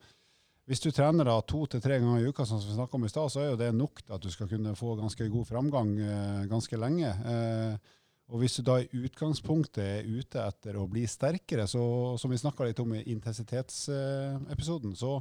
hvis 0.69 0.83
du 0.85 0.91
trener 0.93 1.25
da 1.27 1.39
to 1.41 1.63
til 1.71 1.81
tre 1.83 1.97
ganger 2.03 2.21
i 2.21 2.29
uka, 2.29 2.45
som 2.45 2.61
vi 2.61 2.77
snakka 2.77 2.99
om 2.99 3.07
i 3.09 3.13
stad, 3.13 3.33
så 3.33 3.41
er 3.41 3.49
jo 3.53 3.61
det 3.63 3.71
nok 3.79 4.03
til 4.05 4.17
at 4.19 4.27
du 4.27 4.29
skal 4.35 4.51
kunne 4.51 4.77
få 4.77 4.93
ganske 4.99 5.31
god 5.33 5.49
framgang 5.49 5.95
uh, 6.05 6.45
ganske 6.51 6.83
lenge. 6.83 7.15
Uh, 7.25 7.97
og 8.31 8.39
hvis 8.39 8.61
du 8.61 8.65
da 8.67 8.79
i 8.81 8.89
utgangspunktet 9.05 9.83
er 9.83 10.07
ute 10.09 10.43
etter 10.45 10.77
å 10.79 10.87
bli 10.91 11.03
sterkere, 11.11 11.67
så, 11.71 11.83
som 12.21 12.31
vi 12.31 12.39
snakka 12.39 12.69
litt 12.69 12.83
om 12.83 12.95
i 12.95 13.03
intensitetsepisoden, 13.11 14.95
så, 14.99 15.17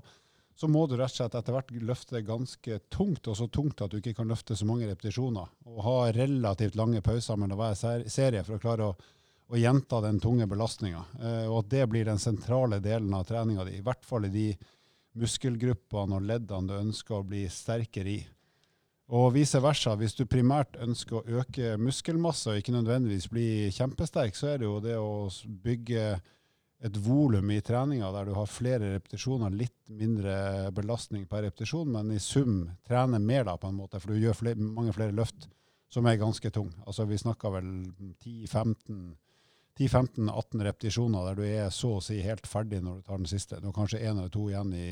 så, 0.53 0.69
må 0.69 0.85
du 0.85 0.93
rett 0.99 1.09
og 1.09 1.17
slett 1.17 1.37
etter 1.39 1.55
hvert 1.55 1.73
løfte 1.89 2.21
ganske 2.27 2.79
tungt, 2.93 3.25
og 3.25 3.37
så 3.39 3.49
tungt 3.49 3.81
at 3.81 3.91
du 3.91 3.97
ikke 3.97 4.13
kan 4.21 4.29
løfte 4.29 4.57
så 4.57 4.67
mange 4.69 4.89
repetisjoner. 4.91 5.49
Og 5.65 5.81
ha 5.87 5.97
relativt 6.13 6.77
lange 6.77 7.01
pauser 7.05 7.39
mellom 7.41 7.57
hver 7.57 8.05
serie 8.05 8.45
for 8.45 8.59
å 8.59 8.61
klare 8.61 8.91
å, 8.91 8.97
å 9.49 9.57
gjenta 9.57 10.03
den 10.05 10.21
tunge 10.21 10.45
belastninga. 10.49 11.05
Eh, 11.17 11.45
og 11.49 11.63
at 11.63 11.71
det 11.73 11.85
blir 11.89 12.05
den 12.11 12.21
sentrale 12.21 12.77
delen 12.83 13.15
av 13.17 13.25
treninga 13.29 13.65
di, 13.65 13.79
i 13.79 13.85
hvert 13.85 14.05
fall 14.05 14.29
i 14.29 14.35
de 14.35 14.51
muskelgruppene 15.17 16.19
og 16.19 16.29
leddene 16.29 16.69
du 16.69 16.77
ønsker 16.77 17.17
å 17.17 17.25
bli 17.25 17.47
sterkere 17.49 18.19
i. 18.19 18.19
Og 19.09 19.31
vice 19.33 19.57
versa. 19.63 19.95
Hvis 19.97 20.13
du 20.13 20.27
primært 20.29 20.75
ønsker 20.83 21.17
å 21.17 21.39
øke 21.41 21.77
muskelmasse 21.81 22.51
og 22.51 22.59
ikke 22.59 22.75
nødvendigvis 22.75 23.25
bli 23.31 23.71
kjempesterk, 23.73 24.35
så 24.37 24.51
er 24.51 24.59
det 24.61 24.67
jo 24.67 24.75
det 24.83 24.97
å 25.01 25.29
bygge 25.63 26.03
et 26.79 26.95
volum 27.03 27.51
i 27.51 27.61
treninga 27.65 28.11
der 28.13 28.25
du 28.29 28.33
har 28.37 28.47
flere 28.47 28.93
repetisjoner, 28.93 29.49
litt 29.51 29.89
mindre 29.91 30.71
belastning 30.75 31.25
per 31.27 31.43
repetisjon, 31.47 31.91
men 31.91 32.11
i 32.15 32.19
sum 32.23 32.69
trene 32.87 33.19
mer, 33.19 33.43
da, 33.49 33.57
på 33.59 33.67
en 33.67 33.81
måte, 33.81 33.99
for 33.99 34.07
du 34.13 34.19
gjør 34.21 34.35
flere, 34.37 34.59
mange 34.61 34.93
flere 34.95 35.15
løft 35.15 35.49
som 35.91 36.05
er 36.07 36.21
ganske 36.21 36.49
tung. 36.53 36.69
Altså 36.85 37.05
Vi 37.09 37.17
snakker 37.19 37.49
vel 37.57 37.69
10-15-18 38.23 40.63
repetisjoner 40.69 41.21
der 41.27 41.35
du 41.35 41.43
er 41.49 41.69
så 41.73 41.89
å 41.97 42.03
si 42.03 42.21
helt 42.23 42.47
ferdig 42.47 42.81
når 42.85 42.95
du 42.99 43.03
tar 43.09 43.19
den 43.19 43.31
siste. 43.31 43.59
Du 43.59 43.65
har 43.71 43.79
kanskje 43.81 44.03
én 44.05 44.15
eller 44.15 44.31
to 44.31 44.43
igjen 44.51 44.71
i 44.77 44.89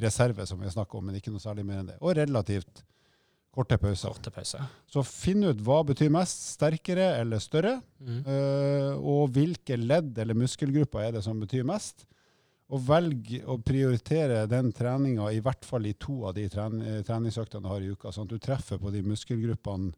reserve, 0.00 0.42
som 0.48 0.58
vi 0.62 0.72
snakker 0.72 0.98
om, 0.98 1.04
men 1.06 1.16
ikke 1.20 1.32
noe 1.34 1.44
særlig 1.44 1.64
mer 1.68 1.78
enn 1.82 1.90
det. 1.92 1.98
Og 2.00 2.16
relativt 2.16 2.74
Korte 3.50 3.78
pauser. 3.82 4.12
Korte 4.14 4.30
pauser. 4.30 4.66
Så 4.86 5.02
finn 5.06 5.42
ut 5.42 5.62
hva 5.66 5.80
betyr 5.88 6.12
mest, 6.14 6.44
sterkere 6.54 7.08
eller 7.18 7.42
større, 7.42 7.80
mm. 7.98 8.20
uh, 8.28 8.92
og 9.00 9.34
hvilke 9.34 9.78
ledd 9.78 10.18
eller 10.22 10.38
muskelgrupper 10.38 11.08
er 11.08 11.16
det 11.18 11.24
som 11.26 11.40
betyr 11.42 11.66
mest. 11.66 12.06
Og 12.70 12.84
velg 12.86 13.32
å 13.50 13.56
prioritere 13.66 14.44
den 14.46 14.70
treninga 14.70 15.32
i 15.34 15.40
hvert 15.42 15.66
fall 15.66 15.88
i 15.90 15.96
to 15.98 16.20
av 16.28 16.36
de 16.36 16.46
treningsøktene 16.46 17.64
du 17.64 17.68
har 17.72 17.82
i 17.82 17.90
uka, 17.90 18.12
sånn 18.14 18.28
at 18.28 18.36
du 18.36 18.44
treffer 18.44 18.78
på 18.78 18.92
de 18.94 19.02
muskelgruppene 19.02 19.90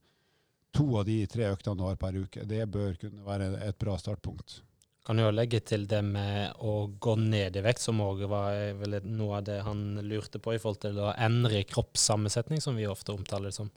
to 0.72 0.86
av 0.96 1.04
de 1.04 1.18
tre 1.28 1.50
øktene 1.52 1.76
du 1.76 1.84
har 1.84 1.98
per 2.00 2.16
uke. 2.16 2.46
Det 2.48 2.64
bør 2.72 2.96
kunne 3.00 3.26
være 3.26 3.50
et 3.66 3.76
bra 3.76 3.98
startpunkt. 4.00 4.62
Kan 5.02 5.18
jo 5.18 5.32
legge 5.34 5.58
til 5.66 5.88
det 5.90 5.98
med 6.06 6.60
å 6.62 6.86
gå 7.02 7.16
ned 7.18 7.56
i 7.58 7.62
vekt, 7.64 7.82
som 7.82 8.00
òg 8.04 8.22
var 8.30 8.76
vel 8.78 9.00
noe 9.08 9.40
av 9.40 9.46
det 9.48 9.58
han 9.66 9.96
lurte 10.06 10.38
på 10.38 10.54
i 10.54 10.60
forhold 10.62 10.82
til 10.84 11.00
å 11.02 11.10
endre 11.16 11.64
kroppssammensetning, 11.66 12.62
som 12.62 12.78
vi 12.78 12.86
ofte 12.86 13.14
omtaler 13.14 13.50
som. 13.54 13.72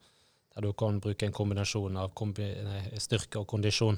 Der 0.54 0.64
du 0.64 0.72
kan 0.78 1.02
bruke 1.04 1.26
en 1.26 1.36
kombinasjon 1.36 1.98
av 2.00 2.14
kombi 2.16 2.46
styrke 3.02 3.42
og 3.42 3.50
kondisjon 3.50 3.98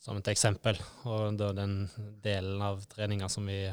som 0.00 0.16
et 0.16 0.30
eksempel. 0.32 0.78
Og 1.04 1.36
da 1.36 1.50
den 1.56 1.82
delen 2.24 2.62
av 2.64 2.86
treninga 2.88 3.28
som 3.28 3.50
vi 3.50 3.64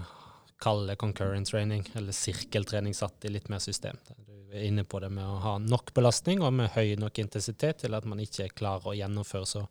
kaller 0.60 0.98
concurrent 1.00 1.48
training, 1.48 1.86
eller 1.96 2.16
sirkeltrening 2.16 2.96
satt 2.98 3.26
i 3.26 3.32
litt 3.32 3.50
mer 3.50 3.62
system. 3.64 4.00
Du 4.18 4.56
er 4.56 4.66
inne 4.68 4.84
på 4.84 5.00
det 5.04 5.12
med 5.14 5.28
å 5.28 5.38
ha 5.44 5.58
nok 5.62 5.94
belastning 5.94 6.42
og 6.42 6.56
med 6.56 6.74
høy 6.74 6.96
nok 7.00 7.20
intensitet 7.22 7.84
til 7.84 7.96
at 7.96 8.08
man 8.10 8.20
ikke 8.24 8.50
klarer 8.58 8.90
å 8.90 8.98
gjennomføre 8.98 9.48
så 9.48 9.68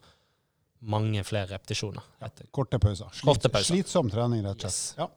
mange 0.81 1.25
flere 1.25 1.47
repetisjoner. 1.55 2.03
Ja, 2.21 2.31
korte 2.51 2.81
pauser. 2.83 3.09
Slit, 3.12 3.25
korte 3.29 3.53
pauser. 3.53 3.75
Slitsom 3.75 4.11
trening, 4.12 4.45
rett 4.47 4.61
og 4.61 4.67
slett. 4.67 4.75
Yes. 4.75 4.95
Ja. 4.99 5.09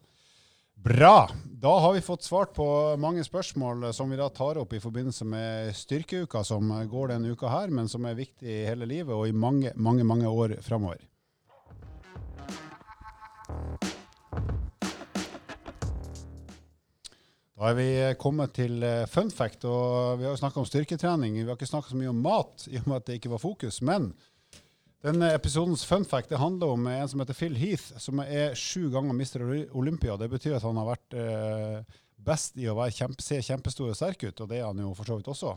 Bra. 0.80 1.30
Da 1.44 1.74
har 1.84 1.94
vi 1.94 2.02
fått 2.02 2.24
svart 2.24 2.54
på 2.56 2.66
mange 2.98 3.24
spørsmål 3.24 3.90
som 3.94 4.10
vi 4.10 4.16
da 4.16 4.30
tar 4.32 4.62
opp 4.62 4.74
i 4.74 4.80
forbindelse 4.80 5.26
med 5.28 5.76
styrkeuka 5.76 6.44
som 6.48 6.72
går 6.88 7.12
denne 7.12 7.34
uka 7.36 7.52
her, 7.52 7.68
men 7.68 7.92
som 7.92 8.08
er 8.08 8.16
viktig 8.16 8.48
i 8.48 8.64
hele 8.70 8.88
livet 8.88 9.12
og 9.12 9.28
i 9.28 9.36
mange, 9.36 9.74
mange, 9.76 10.08
mange 10.08 10.32
år 10.32 10.56
framover. 10.64 11.04
Da 17.60 17.74
er 17.74 17.76
vi 17.76 17.92
kommet 18.16 18.54
til 18.56 18.80
eh, 18.88 19.04
fun 19.12 19.28
fact, 19.36 19.66
og 19.68 20.22
vi 20.22 20.24
har 20.24 20.32
jo 20.32 20.40
snakka 20.40 20.62
om 20.62 20.68
styrketrening. 20.68 21.34
Vi 21.42 21.44
har 21.44 21.58
ikke 21.58 21.68
snakka 21.68 21.92
så 21.92 21.98
mye 22.00 22.14
om 22.14 22.22
mat, 22.24 22.70
i 22.72 22.80
og 22.80 22.88
med 22.88 23.02
at 23.02 23.10
det 23.10 23.18
ikke 23.20 23.34
var 23.34 23.44
fokus. 23.44 23.82
Men 23.84 24.14
denne 25.06 25.30
episodens 25.32 25.86
fun 25.88 26.04
fact 26.06 26.32
det 26.32 26.42
handler 26.42 26.74
om 26.76 26.88
en 26.92 27.08
som 27.08 27.22
heter 27.24 27.38
Phil 27.38 27.56
Heath, 27.56 27.96
som 28.04 28.20
er 28.20 28.56
sju 28.60 28.90
ganger 28.92 29.16
Mr. 29.16 29.44
Olympia. 29.78 30.18
Det 30.20 30.28
betyr 30.32 30.58
at 30.58 30.66
han 30.68 30.80
har 30.82 30.90
vært 30.90 31.16
eh, 31.16 32.00
best 32.20 32.58
i 32.60 32.68
å 32.68 32.76
kjempe, 32.92 33.24
se 33.24 33.40
kjempestor 33.46 33.94
og 33.94 33.96
sterk 33.96 34.26
ut, 34.28 34.42
og 34.44 34.50
det 34.52 34.60
er 34.60 34.68
han 34.68 34.82
jo 34.84 34.92
for 34.98 35.08
så 35.08 35.20
vidt 35.20 35.32
også. 35.32 35.56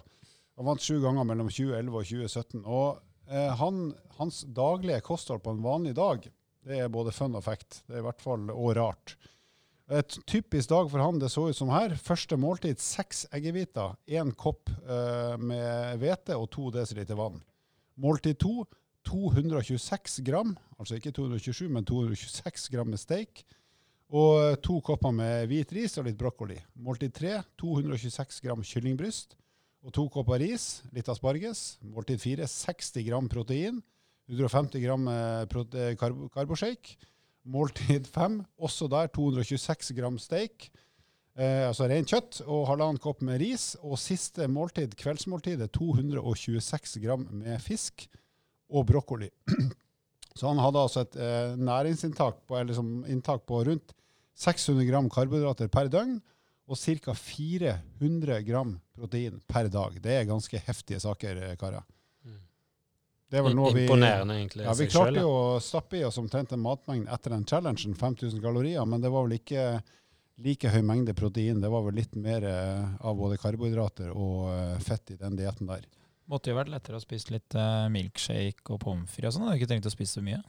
Han 0.61 0.69
vant 0.69 0.85
sju 0.85 1.01
ganger 1.03 1.27
mellom 1.27 1.51
2011 1.51 1.99
og 1.99 2.07
2017. 2.13 2.63
Og 2.63 3.33
eh, 3.33 3.51
han, 3.59 3.83
hans 4.21 4.43
daglige 4.47 5.03
kosthold 5.05 5.43
på 5.43 5.57
en 5.57 5.65
vanlig 5.65 5.97
dag, 5.99 6.29
det 6.63 6.79
er 6.79 6.93
både 6.95 7.15
fun 7.15 7.35
og 7.35 7.43
fact. 7.43 7.83
Det 7.89 7.97
er 7.97 8.05
i 8.05 8.07
hvert 8.07 8.23
fall 8.23 8.47
og 8.55 8.77
rart. 8.79 9.17
Et 9.93 10.19
typisk 10.31 10.71
dag 10.71 10.87
for 10.89 11.03
han 11.03 11.19
det 11.21 11.33
så 11.33 11.49
ut 11.51 11.59
som 11.59 11.73
her. 11.75 11.97
Første 11.99 12.39
måltid 12.39 12.81
seks 12.81 13.27
eggehviter, 13.35 13.97
én 14.07 14.31
kopp 14.39 14.71
eh, 14.71 15.35
med 15.41 15.99
hvete 16.01 16.39
og 16.39 16.47
to 16.55 16.71
dl 16.73 17.17
vann. 17.19 17.43
Måltid 18.01 18.39
to 18.41 18.63
226 19.09 20.21
gram, 20.27 20.55
altså 20.79 20.97
ikke 20.99 21.12
227, 21.15 21.69
men 21.73 21.85
226 21.88 22.69
gram 22.73 22.91
med 22.93 23.01
steik. 23.01 23.45
Og 24.12 24.59
to 24.61 24.77
kopper 24.85 25.15
med 25.17 25.47
hvit 25.49 25.71
ris 25.73 25.97
og 25.97 26.05
litt 26.05 26.19
brokkoli. 26.21 26.59
Måltid 26.85 27.15
tre 27.17 27.38
226 27.61 28.43
gram 28.45 28.61
kyllingbryst. 28.61 29.38
Og 29.83 29.95
to 29.97 30.05
kopper 30.12 30.43
ris, 30.43 30.83
litt 30.93 31.09
asparges. 31.09 31.79
Måltid 31.81 32.21
fire 32.23 32.46
60 32.46 33.07
gram 33.09 33.31
protein. 33.33 33.81
150 34.29 34.85
gram 34.85 35.09
eh, 35.11 35.96
karb 35.98 36.29
karboshake. 36.35 36.98
Måltid 37.42 38.07
fem, 38.07 38.42
også 38.61 38.87
der 38.92 39.09
226 39.11 39.96
gram 39.96 40.21
steik. 40.21 40.69
Eh, 41.33 41.65
altså 41.67 41.88
rent 41.88 42.13
kjøtt 42.13 42.42
og 42.44 42.69
halvannen 42.69 43.00
kopp 43.03 43.25
med 43.25 43.40
ris. 43.42 43.73
Og 43.81 43.96
siste 43.98 44.44
måltid, 44.46 44.92
kveldsmåltidet, 45.00 45.73
226 45.73 47.00
gram 47.03 47.25
med 47.33 47.57
fisk 47.65 48.07
og 48.73 48.87
brokkoli. 48.88 49.31
Så 50.38 50.48
han 50.48 50.60
hadde 50.62 50.81
altså 50.81 51.04
et 51.04 51.16
eh, 51.20 51.56
næringsinntak 51.60 52.42
på, 52.48 52.60
liksom, 52.64 53.02
på, 53.46 53.64
rundt 53.68 53.92
600 54.40 54.87
gram 54.88 55.10
karbohydrater 55.12 55.68
per 55.68 55.90
døgn 55.92 56.16
og 56.73 56.79
ca. 56.79 57.14
400 57.14 58.40
gram 58.46 58.79
protein 58.96 59.40
per 59.46 59.68
dag. 59.68 59.98
Det 60.00 60.14
er 60.16 60.29
ganske 60.31 60.62
heftige 60.66 61.00
saker, 61.04 61.42
eh, 61.50 61.56
karer. 61.60 61.85
Mm. 62.25 62.38
Det 63.29 63.40
er 63.40 63.44
vel 63.44 63.58
noe 63.58 63.73
vi, 63.75 63.85
Imponerende, 63.85 64.38
egentlig. 64.40 64.64
Ja, 64.64 64.77
vi 64.79 64.88
klarte 64.88 65.20
jo 65.20 65.33
å 65.33 65.60
stappe 65.60 66.00
i 66.00 66.04
oss 66.08 66.20
omtrent 66.23 66.54
en 66.56 66.64
matmengde 66.64 67.12
etter 67.12 67.37
den 67.37 67.44
challengen, 67.48 67.96
5000 67.98 68.40
kalorier, 68.40 68.87
men 68.88 69.04
det 69.04 69.12
var 69.12 69.29
vel 69.29 69.37
ikke 69.37 69.66
like 70.42 70.70
høy 70.73 70.81
mengde 70.87 71.14
protein. 71.14 71.60
Det 71.60 71.70
var 71.70 71.85
vel 71.87 71.98
litt 72.00 72.14
mer 72.16 72.46
eh, 72.48 72.87
av 73.04 73.18
både 73.18 73.40
karbohydrater 73.42 74.14
og 74.14 74.48
eh, 74.54 74.79
fett 74.85 75.12
i 75.12 75.20
den 75.20 75.37
dietten 75.38 75.68
der. 75.68 75.85
Måtte 76.33 76.53
jo 76.53 76.57
vært 76.57 76.73
lettere 76.73 76.97
å 76.97 77.03
spise 77.05 77.35
litt 77.35 77.55
uh, 77.59 77.87
milkshake 77.93 78.73
og 78.73 78.81
pommes 78.81 79.13
frites 79.13 79.35
og 79.35 79.41
sånn. 79.43 79.51
Hadde 79.51 79.61
ikke 79.61 79.71
trengt 79.75 79.89
å 79.91 79.93
spise 79.93 80.17
så 80.17 80.25
mye. 80.25 80.41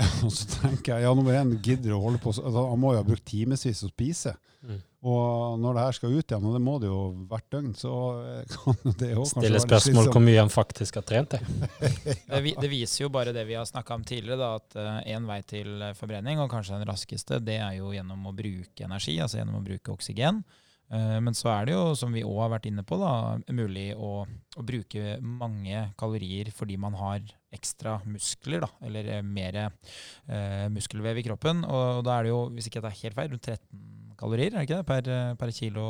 Og 0.24 0.30
så 0.32 0.46
tenker 0.60 0.94
jeg, 0.94 1.02
ja, 1.02 1.10
nummer 1.16 1.34
én 1.34 1.50
gidder 1.60 1.96
å 1.96 1.98
holde 2.00 2.20
på 2.22 2.30
så- 2.32 2.44
altså, 2.46 2.62
Han 2.70 2.78
må 2.80 2.92
jo 2.94 3.00
ha 3.00 3.04
brukt 3.04 3.24
timevis 3.26 3.82
å 3.84 3.88
spise. 3.90 4.36
Mm. 4.62 4.78
Og 5.10 5.58
når 5.60 5.74
det 5.76 5.82
her 5.86 5.96
skal 5.96 6.14
ut 6.14 6.30
igjen, 6.30 6.46
og 6.46 6.54
det 6.54 6.60
må 6.62 6.74
det 6.80 6.88
jo 6.90 7.00
hvert 7.30 7.46
døgn, 7.52 7.72
så 7.76 7.92
eh, 8.20 8.52
kan 8.54 8.76
jo 8.84 8.92
det 9.00 9.10
òg 9.16 9.24
kanskje 9.24 9.42
Stille 9.42 9.62
spørsmål 9.64 10.10
hvor 10.12 10.24
mye 10.24 10.38
han 10.42 10.52
faktisk 10.52 11.00
har 11.00 11.06
trent. 11.08 11.36
Det. 11.80 11.94
Det, 12.28 12.54
det 12.60 12.70
viser 12.70 13.06
jo 13.06 13.10
bare 13.12 13.32
det 13.36 13.46
vi 13.48 13.56
har 13.58 13.66
snakka 13.68 13.96
om 13.96 14.04
tidligere, 14.06 14.38
da, 14.38 14.50
at 14.60 15.06
én 15.10 15.28
vei 15.28 15.40
til 15.48 15.80
eh, 15.88 15.94
forbrenning, 15.98 16.40
og 16.44 16.52
kanskje 16.52 16.76
den 16.78 16.88
raskeste, 16.88 17.40
det 17.44 17.58
er 17.58 17.78
jo 17.80 17.94
gjennom 17.96 18.28
å 18.30 18.36
bruke 18.36 18.84
energi, 18.86 19.16
altså 19.20 19.40
gjennom 19.40 19.62
å 19.62 19.64
bruke 19.64 19.96
oksygen. 19.96 20.44
Eh, 20.90 21.18
Men 21.22 21.34
så 21.38 21.50
er 21.52 21.68
det 21.68 21.74
jo, 21.76 21.94
som 21.94 22.12
vi 22.12 22.24
òg 22.26 22.40
har 22.42 22.52
vært 22.56 22.66
inne 22.70 22.82
på, 22.86 22.98
da, 22.98 23.38
mulig 23.54 23.90
å, 23.94 24.24
å 24.58 24.64
bruke 24.66 25.18
mange 25.22 25.84
kalorier 26.00 26.50
fordi 26.54 26.76
man 26.80 26.96
har 26.98 27.20
ekstra 27.54 27.98
muskler, 28.06 28.64
da, 28.66 28.70
eller 28.86 29.06
eh, 29.18 29.22
mer 29.22 29.60
eh, 29.64 30.66
muskelvev 30.74 31.18
i 31.22 31.26
kroppen. 31.28 31.62
Og 31.66 32.02
da 32.06 32.18
er 32.18 32.26
det 32.26 32.32
jo, 32.34 32.44
hvis 32.54 32.70
ikke 32.70 32.82
det 32.82 32.90
er 32.90 33.02
helt 33.04 33.18
feil, 33.20 33.30
rundt 33.34 33.46
13 33.46 34.16
kalorier 34.20 34.52
er 34.52 34.58
det 34.60 34.66
ikke 34.68 34.80
det, 34.82 34.88
per, 34.90 35.12
eh, 35.14 35.34
per 35.38 35.54
kilo 35.54 35.86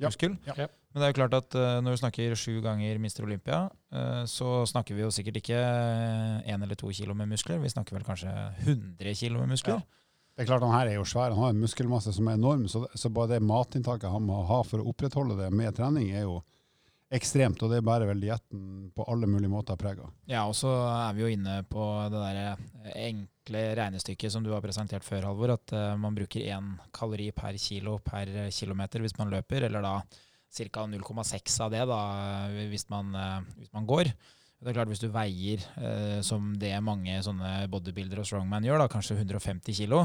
muskel. 0.00 0.36
Ja. 0.48 0.54
Ja. 0.64 0.68
Men 0.90 1.02
det 1.02 1.06
er 1.06 1.12
jo 1.12 1.18
klart 1.20 1.34
at 1.36 1.54
når 1.84 1.94
du 1.94 1.98
snakker 2.00 2.32
sju 2.34 2.56
ganger 2.64 2.98
Mister 2.98 3.22
Olympia, 3.22 3.60
eh, 3.94 4.22
så 4.26 4.64
snakker 4.66 4.96
vi 4.96 5.04
jo 5.04 5.10
sikkert 5.14 5.36
ikke 5.38 5.60
én 6.50 6.64
eller 6.64 6.74
to 6.74 6.90
kilo 6.90 7.14
med 7.14 7.30
muskler. 7.30 7.60
Vi 7.62 7.70
snakker 7.70 7.94
vel 7.94 8.06
kanskje 8.08 8.32
100 8.64 9.14
kilo 9.20 9.38
med 9.44 9.52
muskler. 9.54 9.84
Det 10.40 10.46
er 10.46 10.54
klart 10.54 10.62
Han 10.64 10.72
her 10.72 10.88
er 10.88 10.94
jo 10.96 11.04
svær, 11.04 11.34
han 11.36 11.42
har 11.44 11.50
en 11.52 11.58
muskelmasse 11.60 12.14
som 12.16 12.28
er 12.30 12.38
enorm, 12.38 12.62
så, 12.72 12.86
så 12.96 13.10
bare 13.12 13.34
det 13.34 13.42
matinntaket 13.44 14.08
han 14.08 14.24
må 14.24 14.38
ha 14.48 14.62
for 14.64 14.80
å 14.80 14.86
opprettholde 14.88 15.34
det 15.36 15.50
med 15.52 15.74
trening, 15.76 16.06
er 16.16 16.24
jo 16.24 16.38
ekstremt. 17.12 17.60
Og 17.60 17.68
det 17.68 17.82
bærer 17.84 18.08
vel 18.08 18.22
dietten 18.24 18.62
på 18.96 19.04
alle 19.12 19.28
mulige 19.28 19.52
måter 19.52 19.76
preg. 19.76 20.00
Ja, 20.30 20.46
og 20.48 20.56
så 20.56 20.70
er 20.72 21.12
vi 21.12 21.26
jo 21.26 21.28
inne 21.34 21.58
på 21.68 21.84
det 22.08 22.22
der 22.24 22.40
eh, 22.40 22.64
enkle 23.10 23.66
regnestykket 23.82 24.32
som 24.32 24.46
du 24.46 24.48
har 24.54 24.64
presentert 24.64 25.04
før, 25.04 25.28
Halvor. 25.28 25.52
At 25.58 25.76
uh, 25.76 25.92
man 26.00 26.16
bruker 26.16 26.48
én 26.56 26.72
kalori 26.96 27.28
per 27.36 27.60
kilo 27.60 27.98
per 28.00 28.32
kilometer 28.48 29.04
hvis 29.04 29.18
man 29.20 29.36
løper, 29.36 29.68
eller 29.68 29.84
da 29.84 29.98
ca. 30.00 30.88
0,6 30.88 31.60
av 31.66 31.76
det 31.76 31.84
da, 31.92 32.02
hvis 32.72 32.88
man, 32.88 33.12
uh, 33.12 33.56
hvis 33.60 33.76
man 33.76 33.92
går. 33.92 34.14
Det 34.60 34.72
er 34.72 34.76
klart 34.76 34.90
Hvis 34.92 35.00
du 35.00 35.08
veier, 35.08 35.62
eh, 35.80 36.18
som 36.20 36.50
det 36.60 36.74
mange 36.84 37.14
sånne 37.24 37.64
bodybuildere 37.72 38.20
og 38.20 38.26
strongman 38.28 38.66
gjør, 38.66 38.82
da, 38.82 38.90
kanskje 38.92 39.16
150 39.16 39.72
kilo 39.72 40.02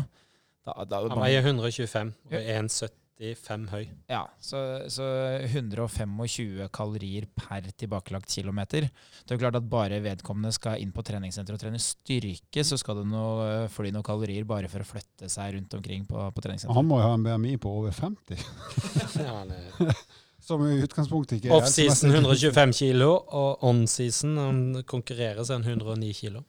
da, 0.66 0.84
da, 0.90 1.02
Han 1.12 1.22
veier 1.22 1.46
125 1.46 2.14
og 2.26 2.36
er 2.36 2.64
1,75 2.64 3.68
høy. 3.70 3.84
Ja, 4.10 4.24
så, 4.42 4.60
så 4.92 5.06
125 5.46 6.66
kalorier 6.76 7.28
per 7.38 7.70
tilbakelagt 7.78 8.34
kilometer. 8.34 8.90
Det 8.90 9.30
er 9.32 9.38
jo 9.38 9.44
klart 9.46 9.60
at 9.62 9.70
bare 9.70 10.02
vedkommende 10.04 10.52
skal 10.56 10.82
inn 10.82 10.92
på 10.96 11.06
treningssenteret 11.06 11.60
og 11.60 11.64
trene 11.68 11.82
styrke, 11.82 12.66
så 12.66 12.80
skal 12.82 13.04
det 13.04 13.08
noe, 13.14 13.70
fly 13.72 13.94
noen 13.94 14.06
kalorier 14.06 14.48
bare 14.50 14.72
for 14.72 14.82
å 14.82 14.90
flytte 14.90 15.30
seg 15.32 15.56
rundt 15.60 15.78
omkring 15.78 16.10
på, 16.10 16.18
på 16.18 16.46
treningssenteret. 16.46 16.80
Han 16.82 16.90
må 16.90 17.00
jo 17.00 17.08
ha 17.08 17.16
en 17.20 17.26
BMI 17.30 17.58
på 17.62 17.78
over 17.84 17.96
50, 17.96 18.46
Ja, 19.26 19.42
han 19.44 19.54
er 19.54 19.96
som 20.46 20.62
i 20.68 20.82
utgangspunktet 20.84 21.40
ikke 21.40 21.50
er 21.50 21.56
Off-season 21.58 22.12
125 22.14 22.76
kilo, 22.78 23.14
og 23.34 23.64
on-season 23.66 24.84
seg 24.90 25.24
er 25.32 25.40
109 25.66 26.12
kilo. 26.20 26.44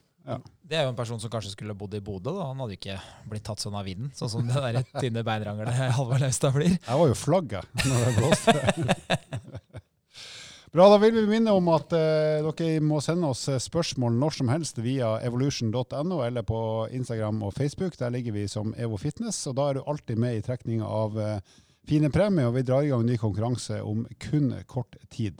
Det 0.67 0.75
er 0.75 0.83
jo 0.83 0.91
en 0.91 0.97
person 0.97 1.19
som 1.23 1.31
kanskje 1.31 1.53
skulle 1.53 1.75
bodd 1.77 1.93
i 1.95 2.03
Bodø. 2.03 2.33
da. 2.35 2.49
Han 2.49 2.59
hadde 2.59 2.75
jo 2.75 2.81
ikke 2.81 2.99
blitt 3.31 3.45
tatt 3.47 3.63
sånn 3.63 3.77
av 3.79 3.87
vinden, 3.87 4.11
sånn 4.17 4.31
som 4.33 4.49
det 4.49 4.59
der 4.59 4.81
tynne 4.99 5.23
beinrangelet 5.27 5.77
Halvard 5.97 6.25
Laustad 6.25 6.55
blir. 6.57 6.75
Jeg 6.75 7.01
var 7.01 7.07
jo 7.07 7.17
flagget 7.17 7.85
når 7.87 8.09
det 8.09 8.15
blåste. 8.19 8.57
Bra, 10.75 10.89
da 10.91 10.97
vil 10.99 11.13
vi 11.15 11.23
minne 11.29 11.53
om 11.55 11.69
at 11.71 11.93
eh, 11.95 12.43
dere 12.43 12.81
må 12.83 12.99
sende 13.01 13.29
oss 13.31 13.45
eh, 13.47 13.61
spørsmål 13.61 14.17
når 14.19 14.35
som 14.35 14.49
helst 14.51 14.81
via 14.83 15.13
evolution.no 15.23 16.19
eller 16.25 16.43
på 16.45 16.59
Instagram 16.93 17.39
og 17.47 17.55
Facebook. 17.55 17.95
Der 17.97 18.11
ligger 18.11 18.35
vi 18.35 18.43
som 18.51 18.75
Evo 18.75 18.99
Fitness, 18.99 19.39
og 19.47 19.55
da 19.57 19.69
er 19.69 19.79
du 19.79 19.87
alltid 19.87 20.19
med 20.19 20.37
i 20.37 20.43
trekninga 20.43 20.85
av 20.85 21.17
eh, 21.23 21.39
fine 21.87 22.11
premier, 22.11 22.51
og 22.51 22.59
vi 22.59 22.65
drar 22.67 22.83
i 22.83 22.91
gang 22.91 23.07
ny 23.07 23.15
konkurranse 23.17 23.79
om 23.79 24.03
kun 24.19 24.51
kort 24.67 24.99
tid. 25.09 25.39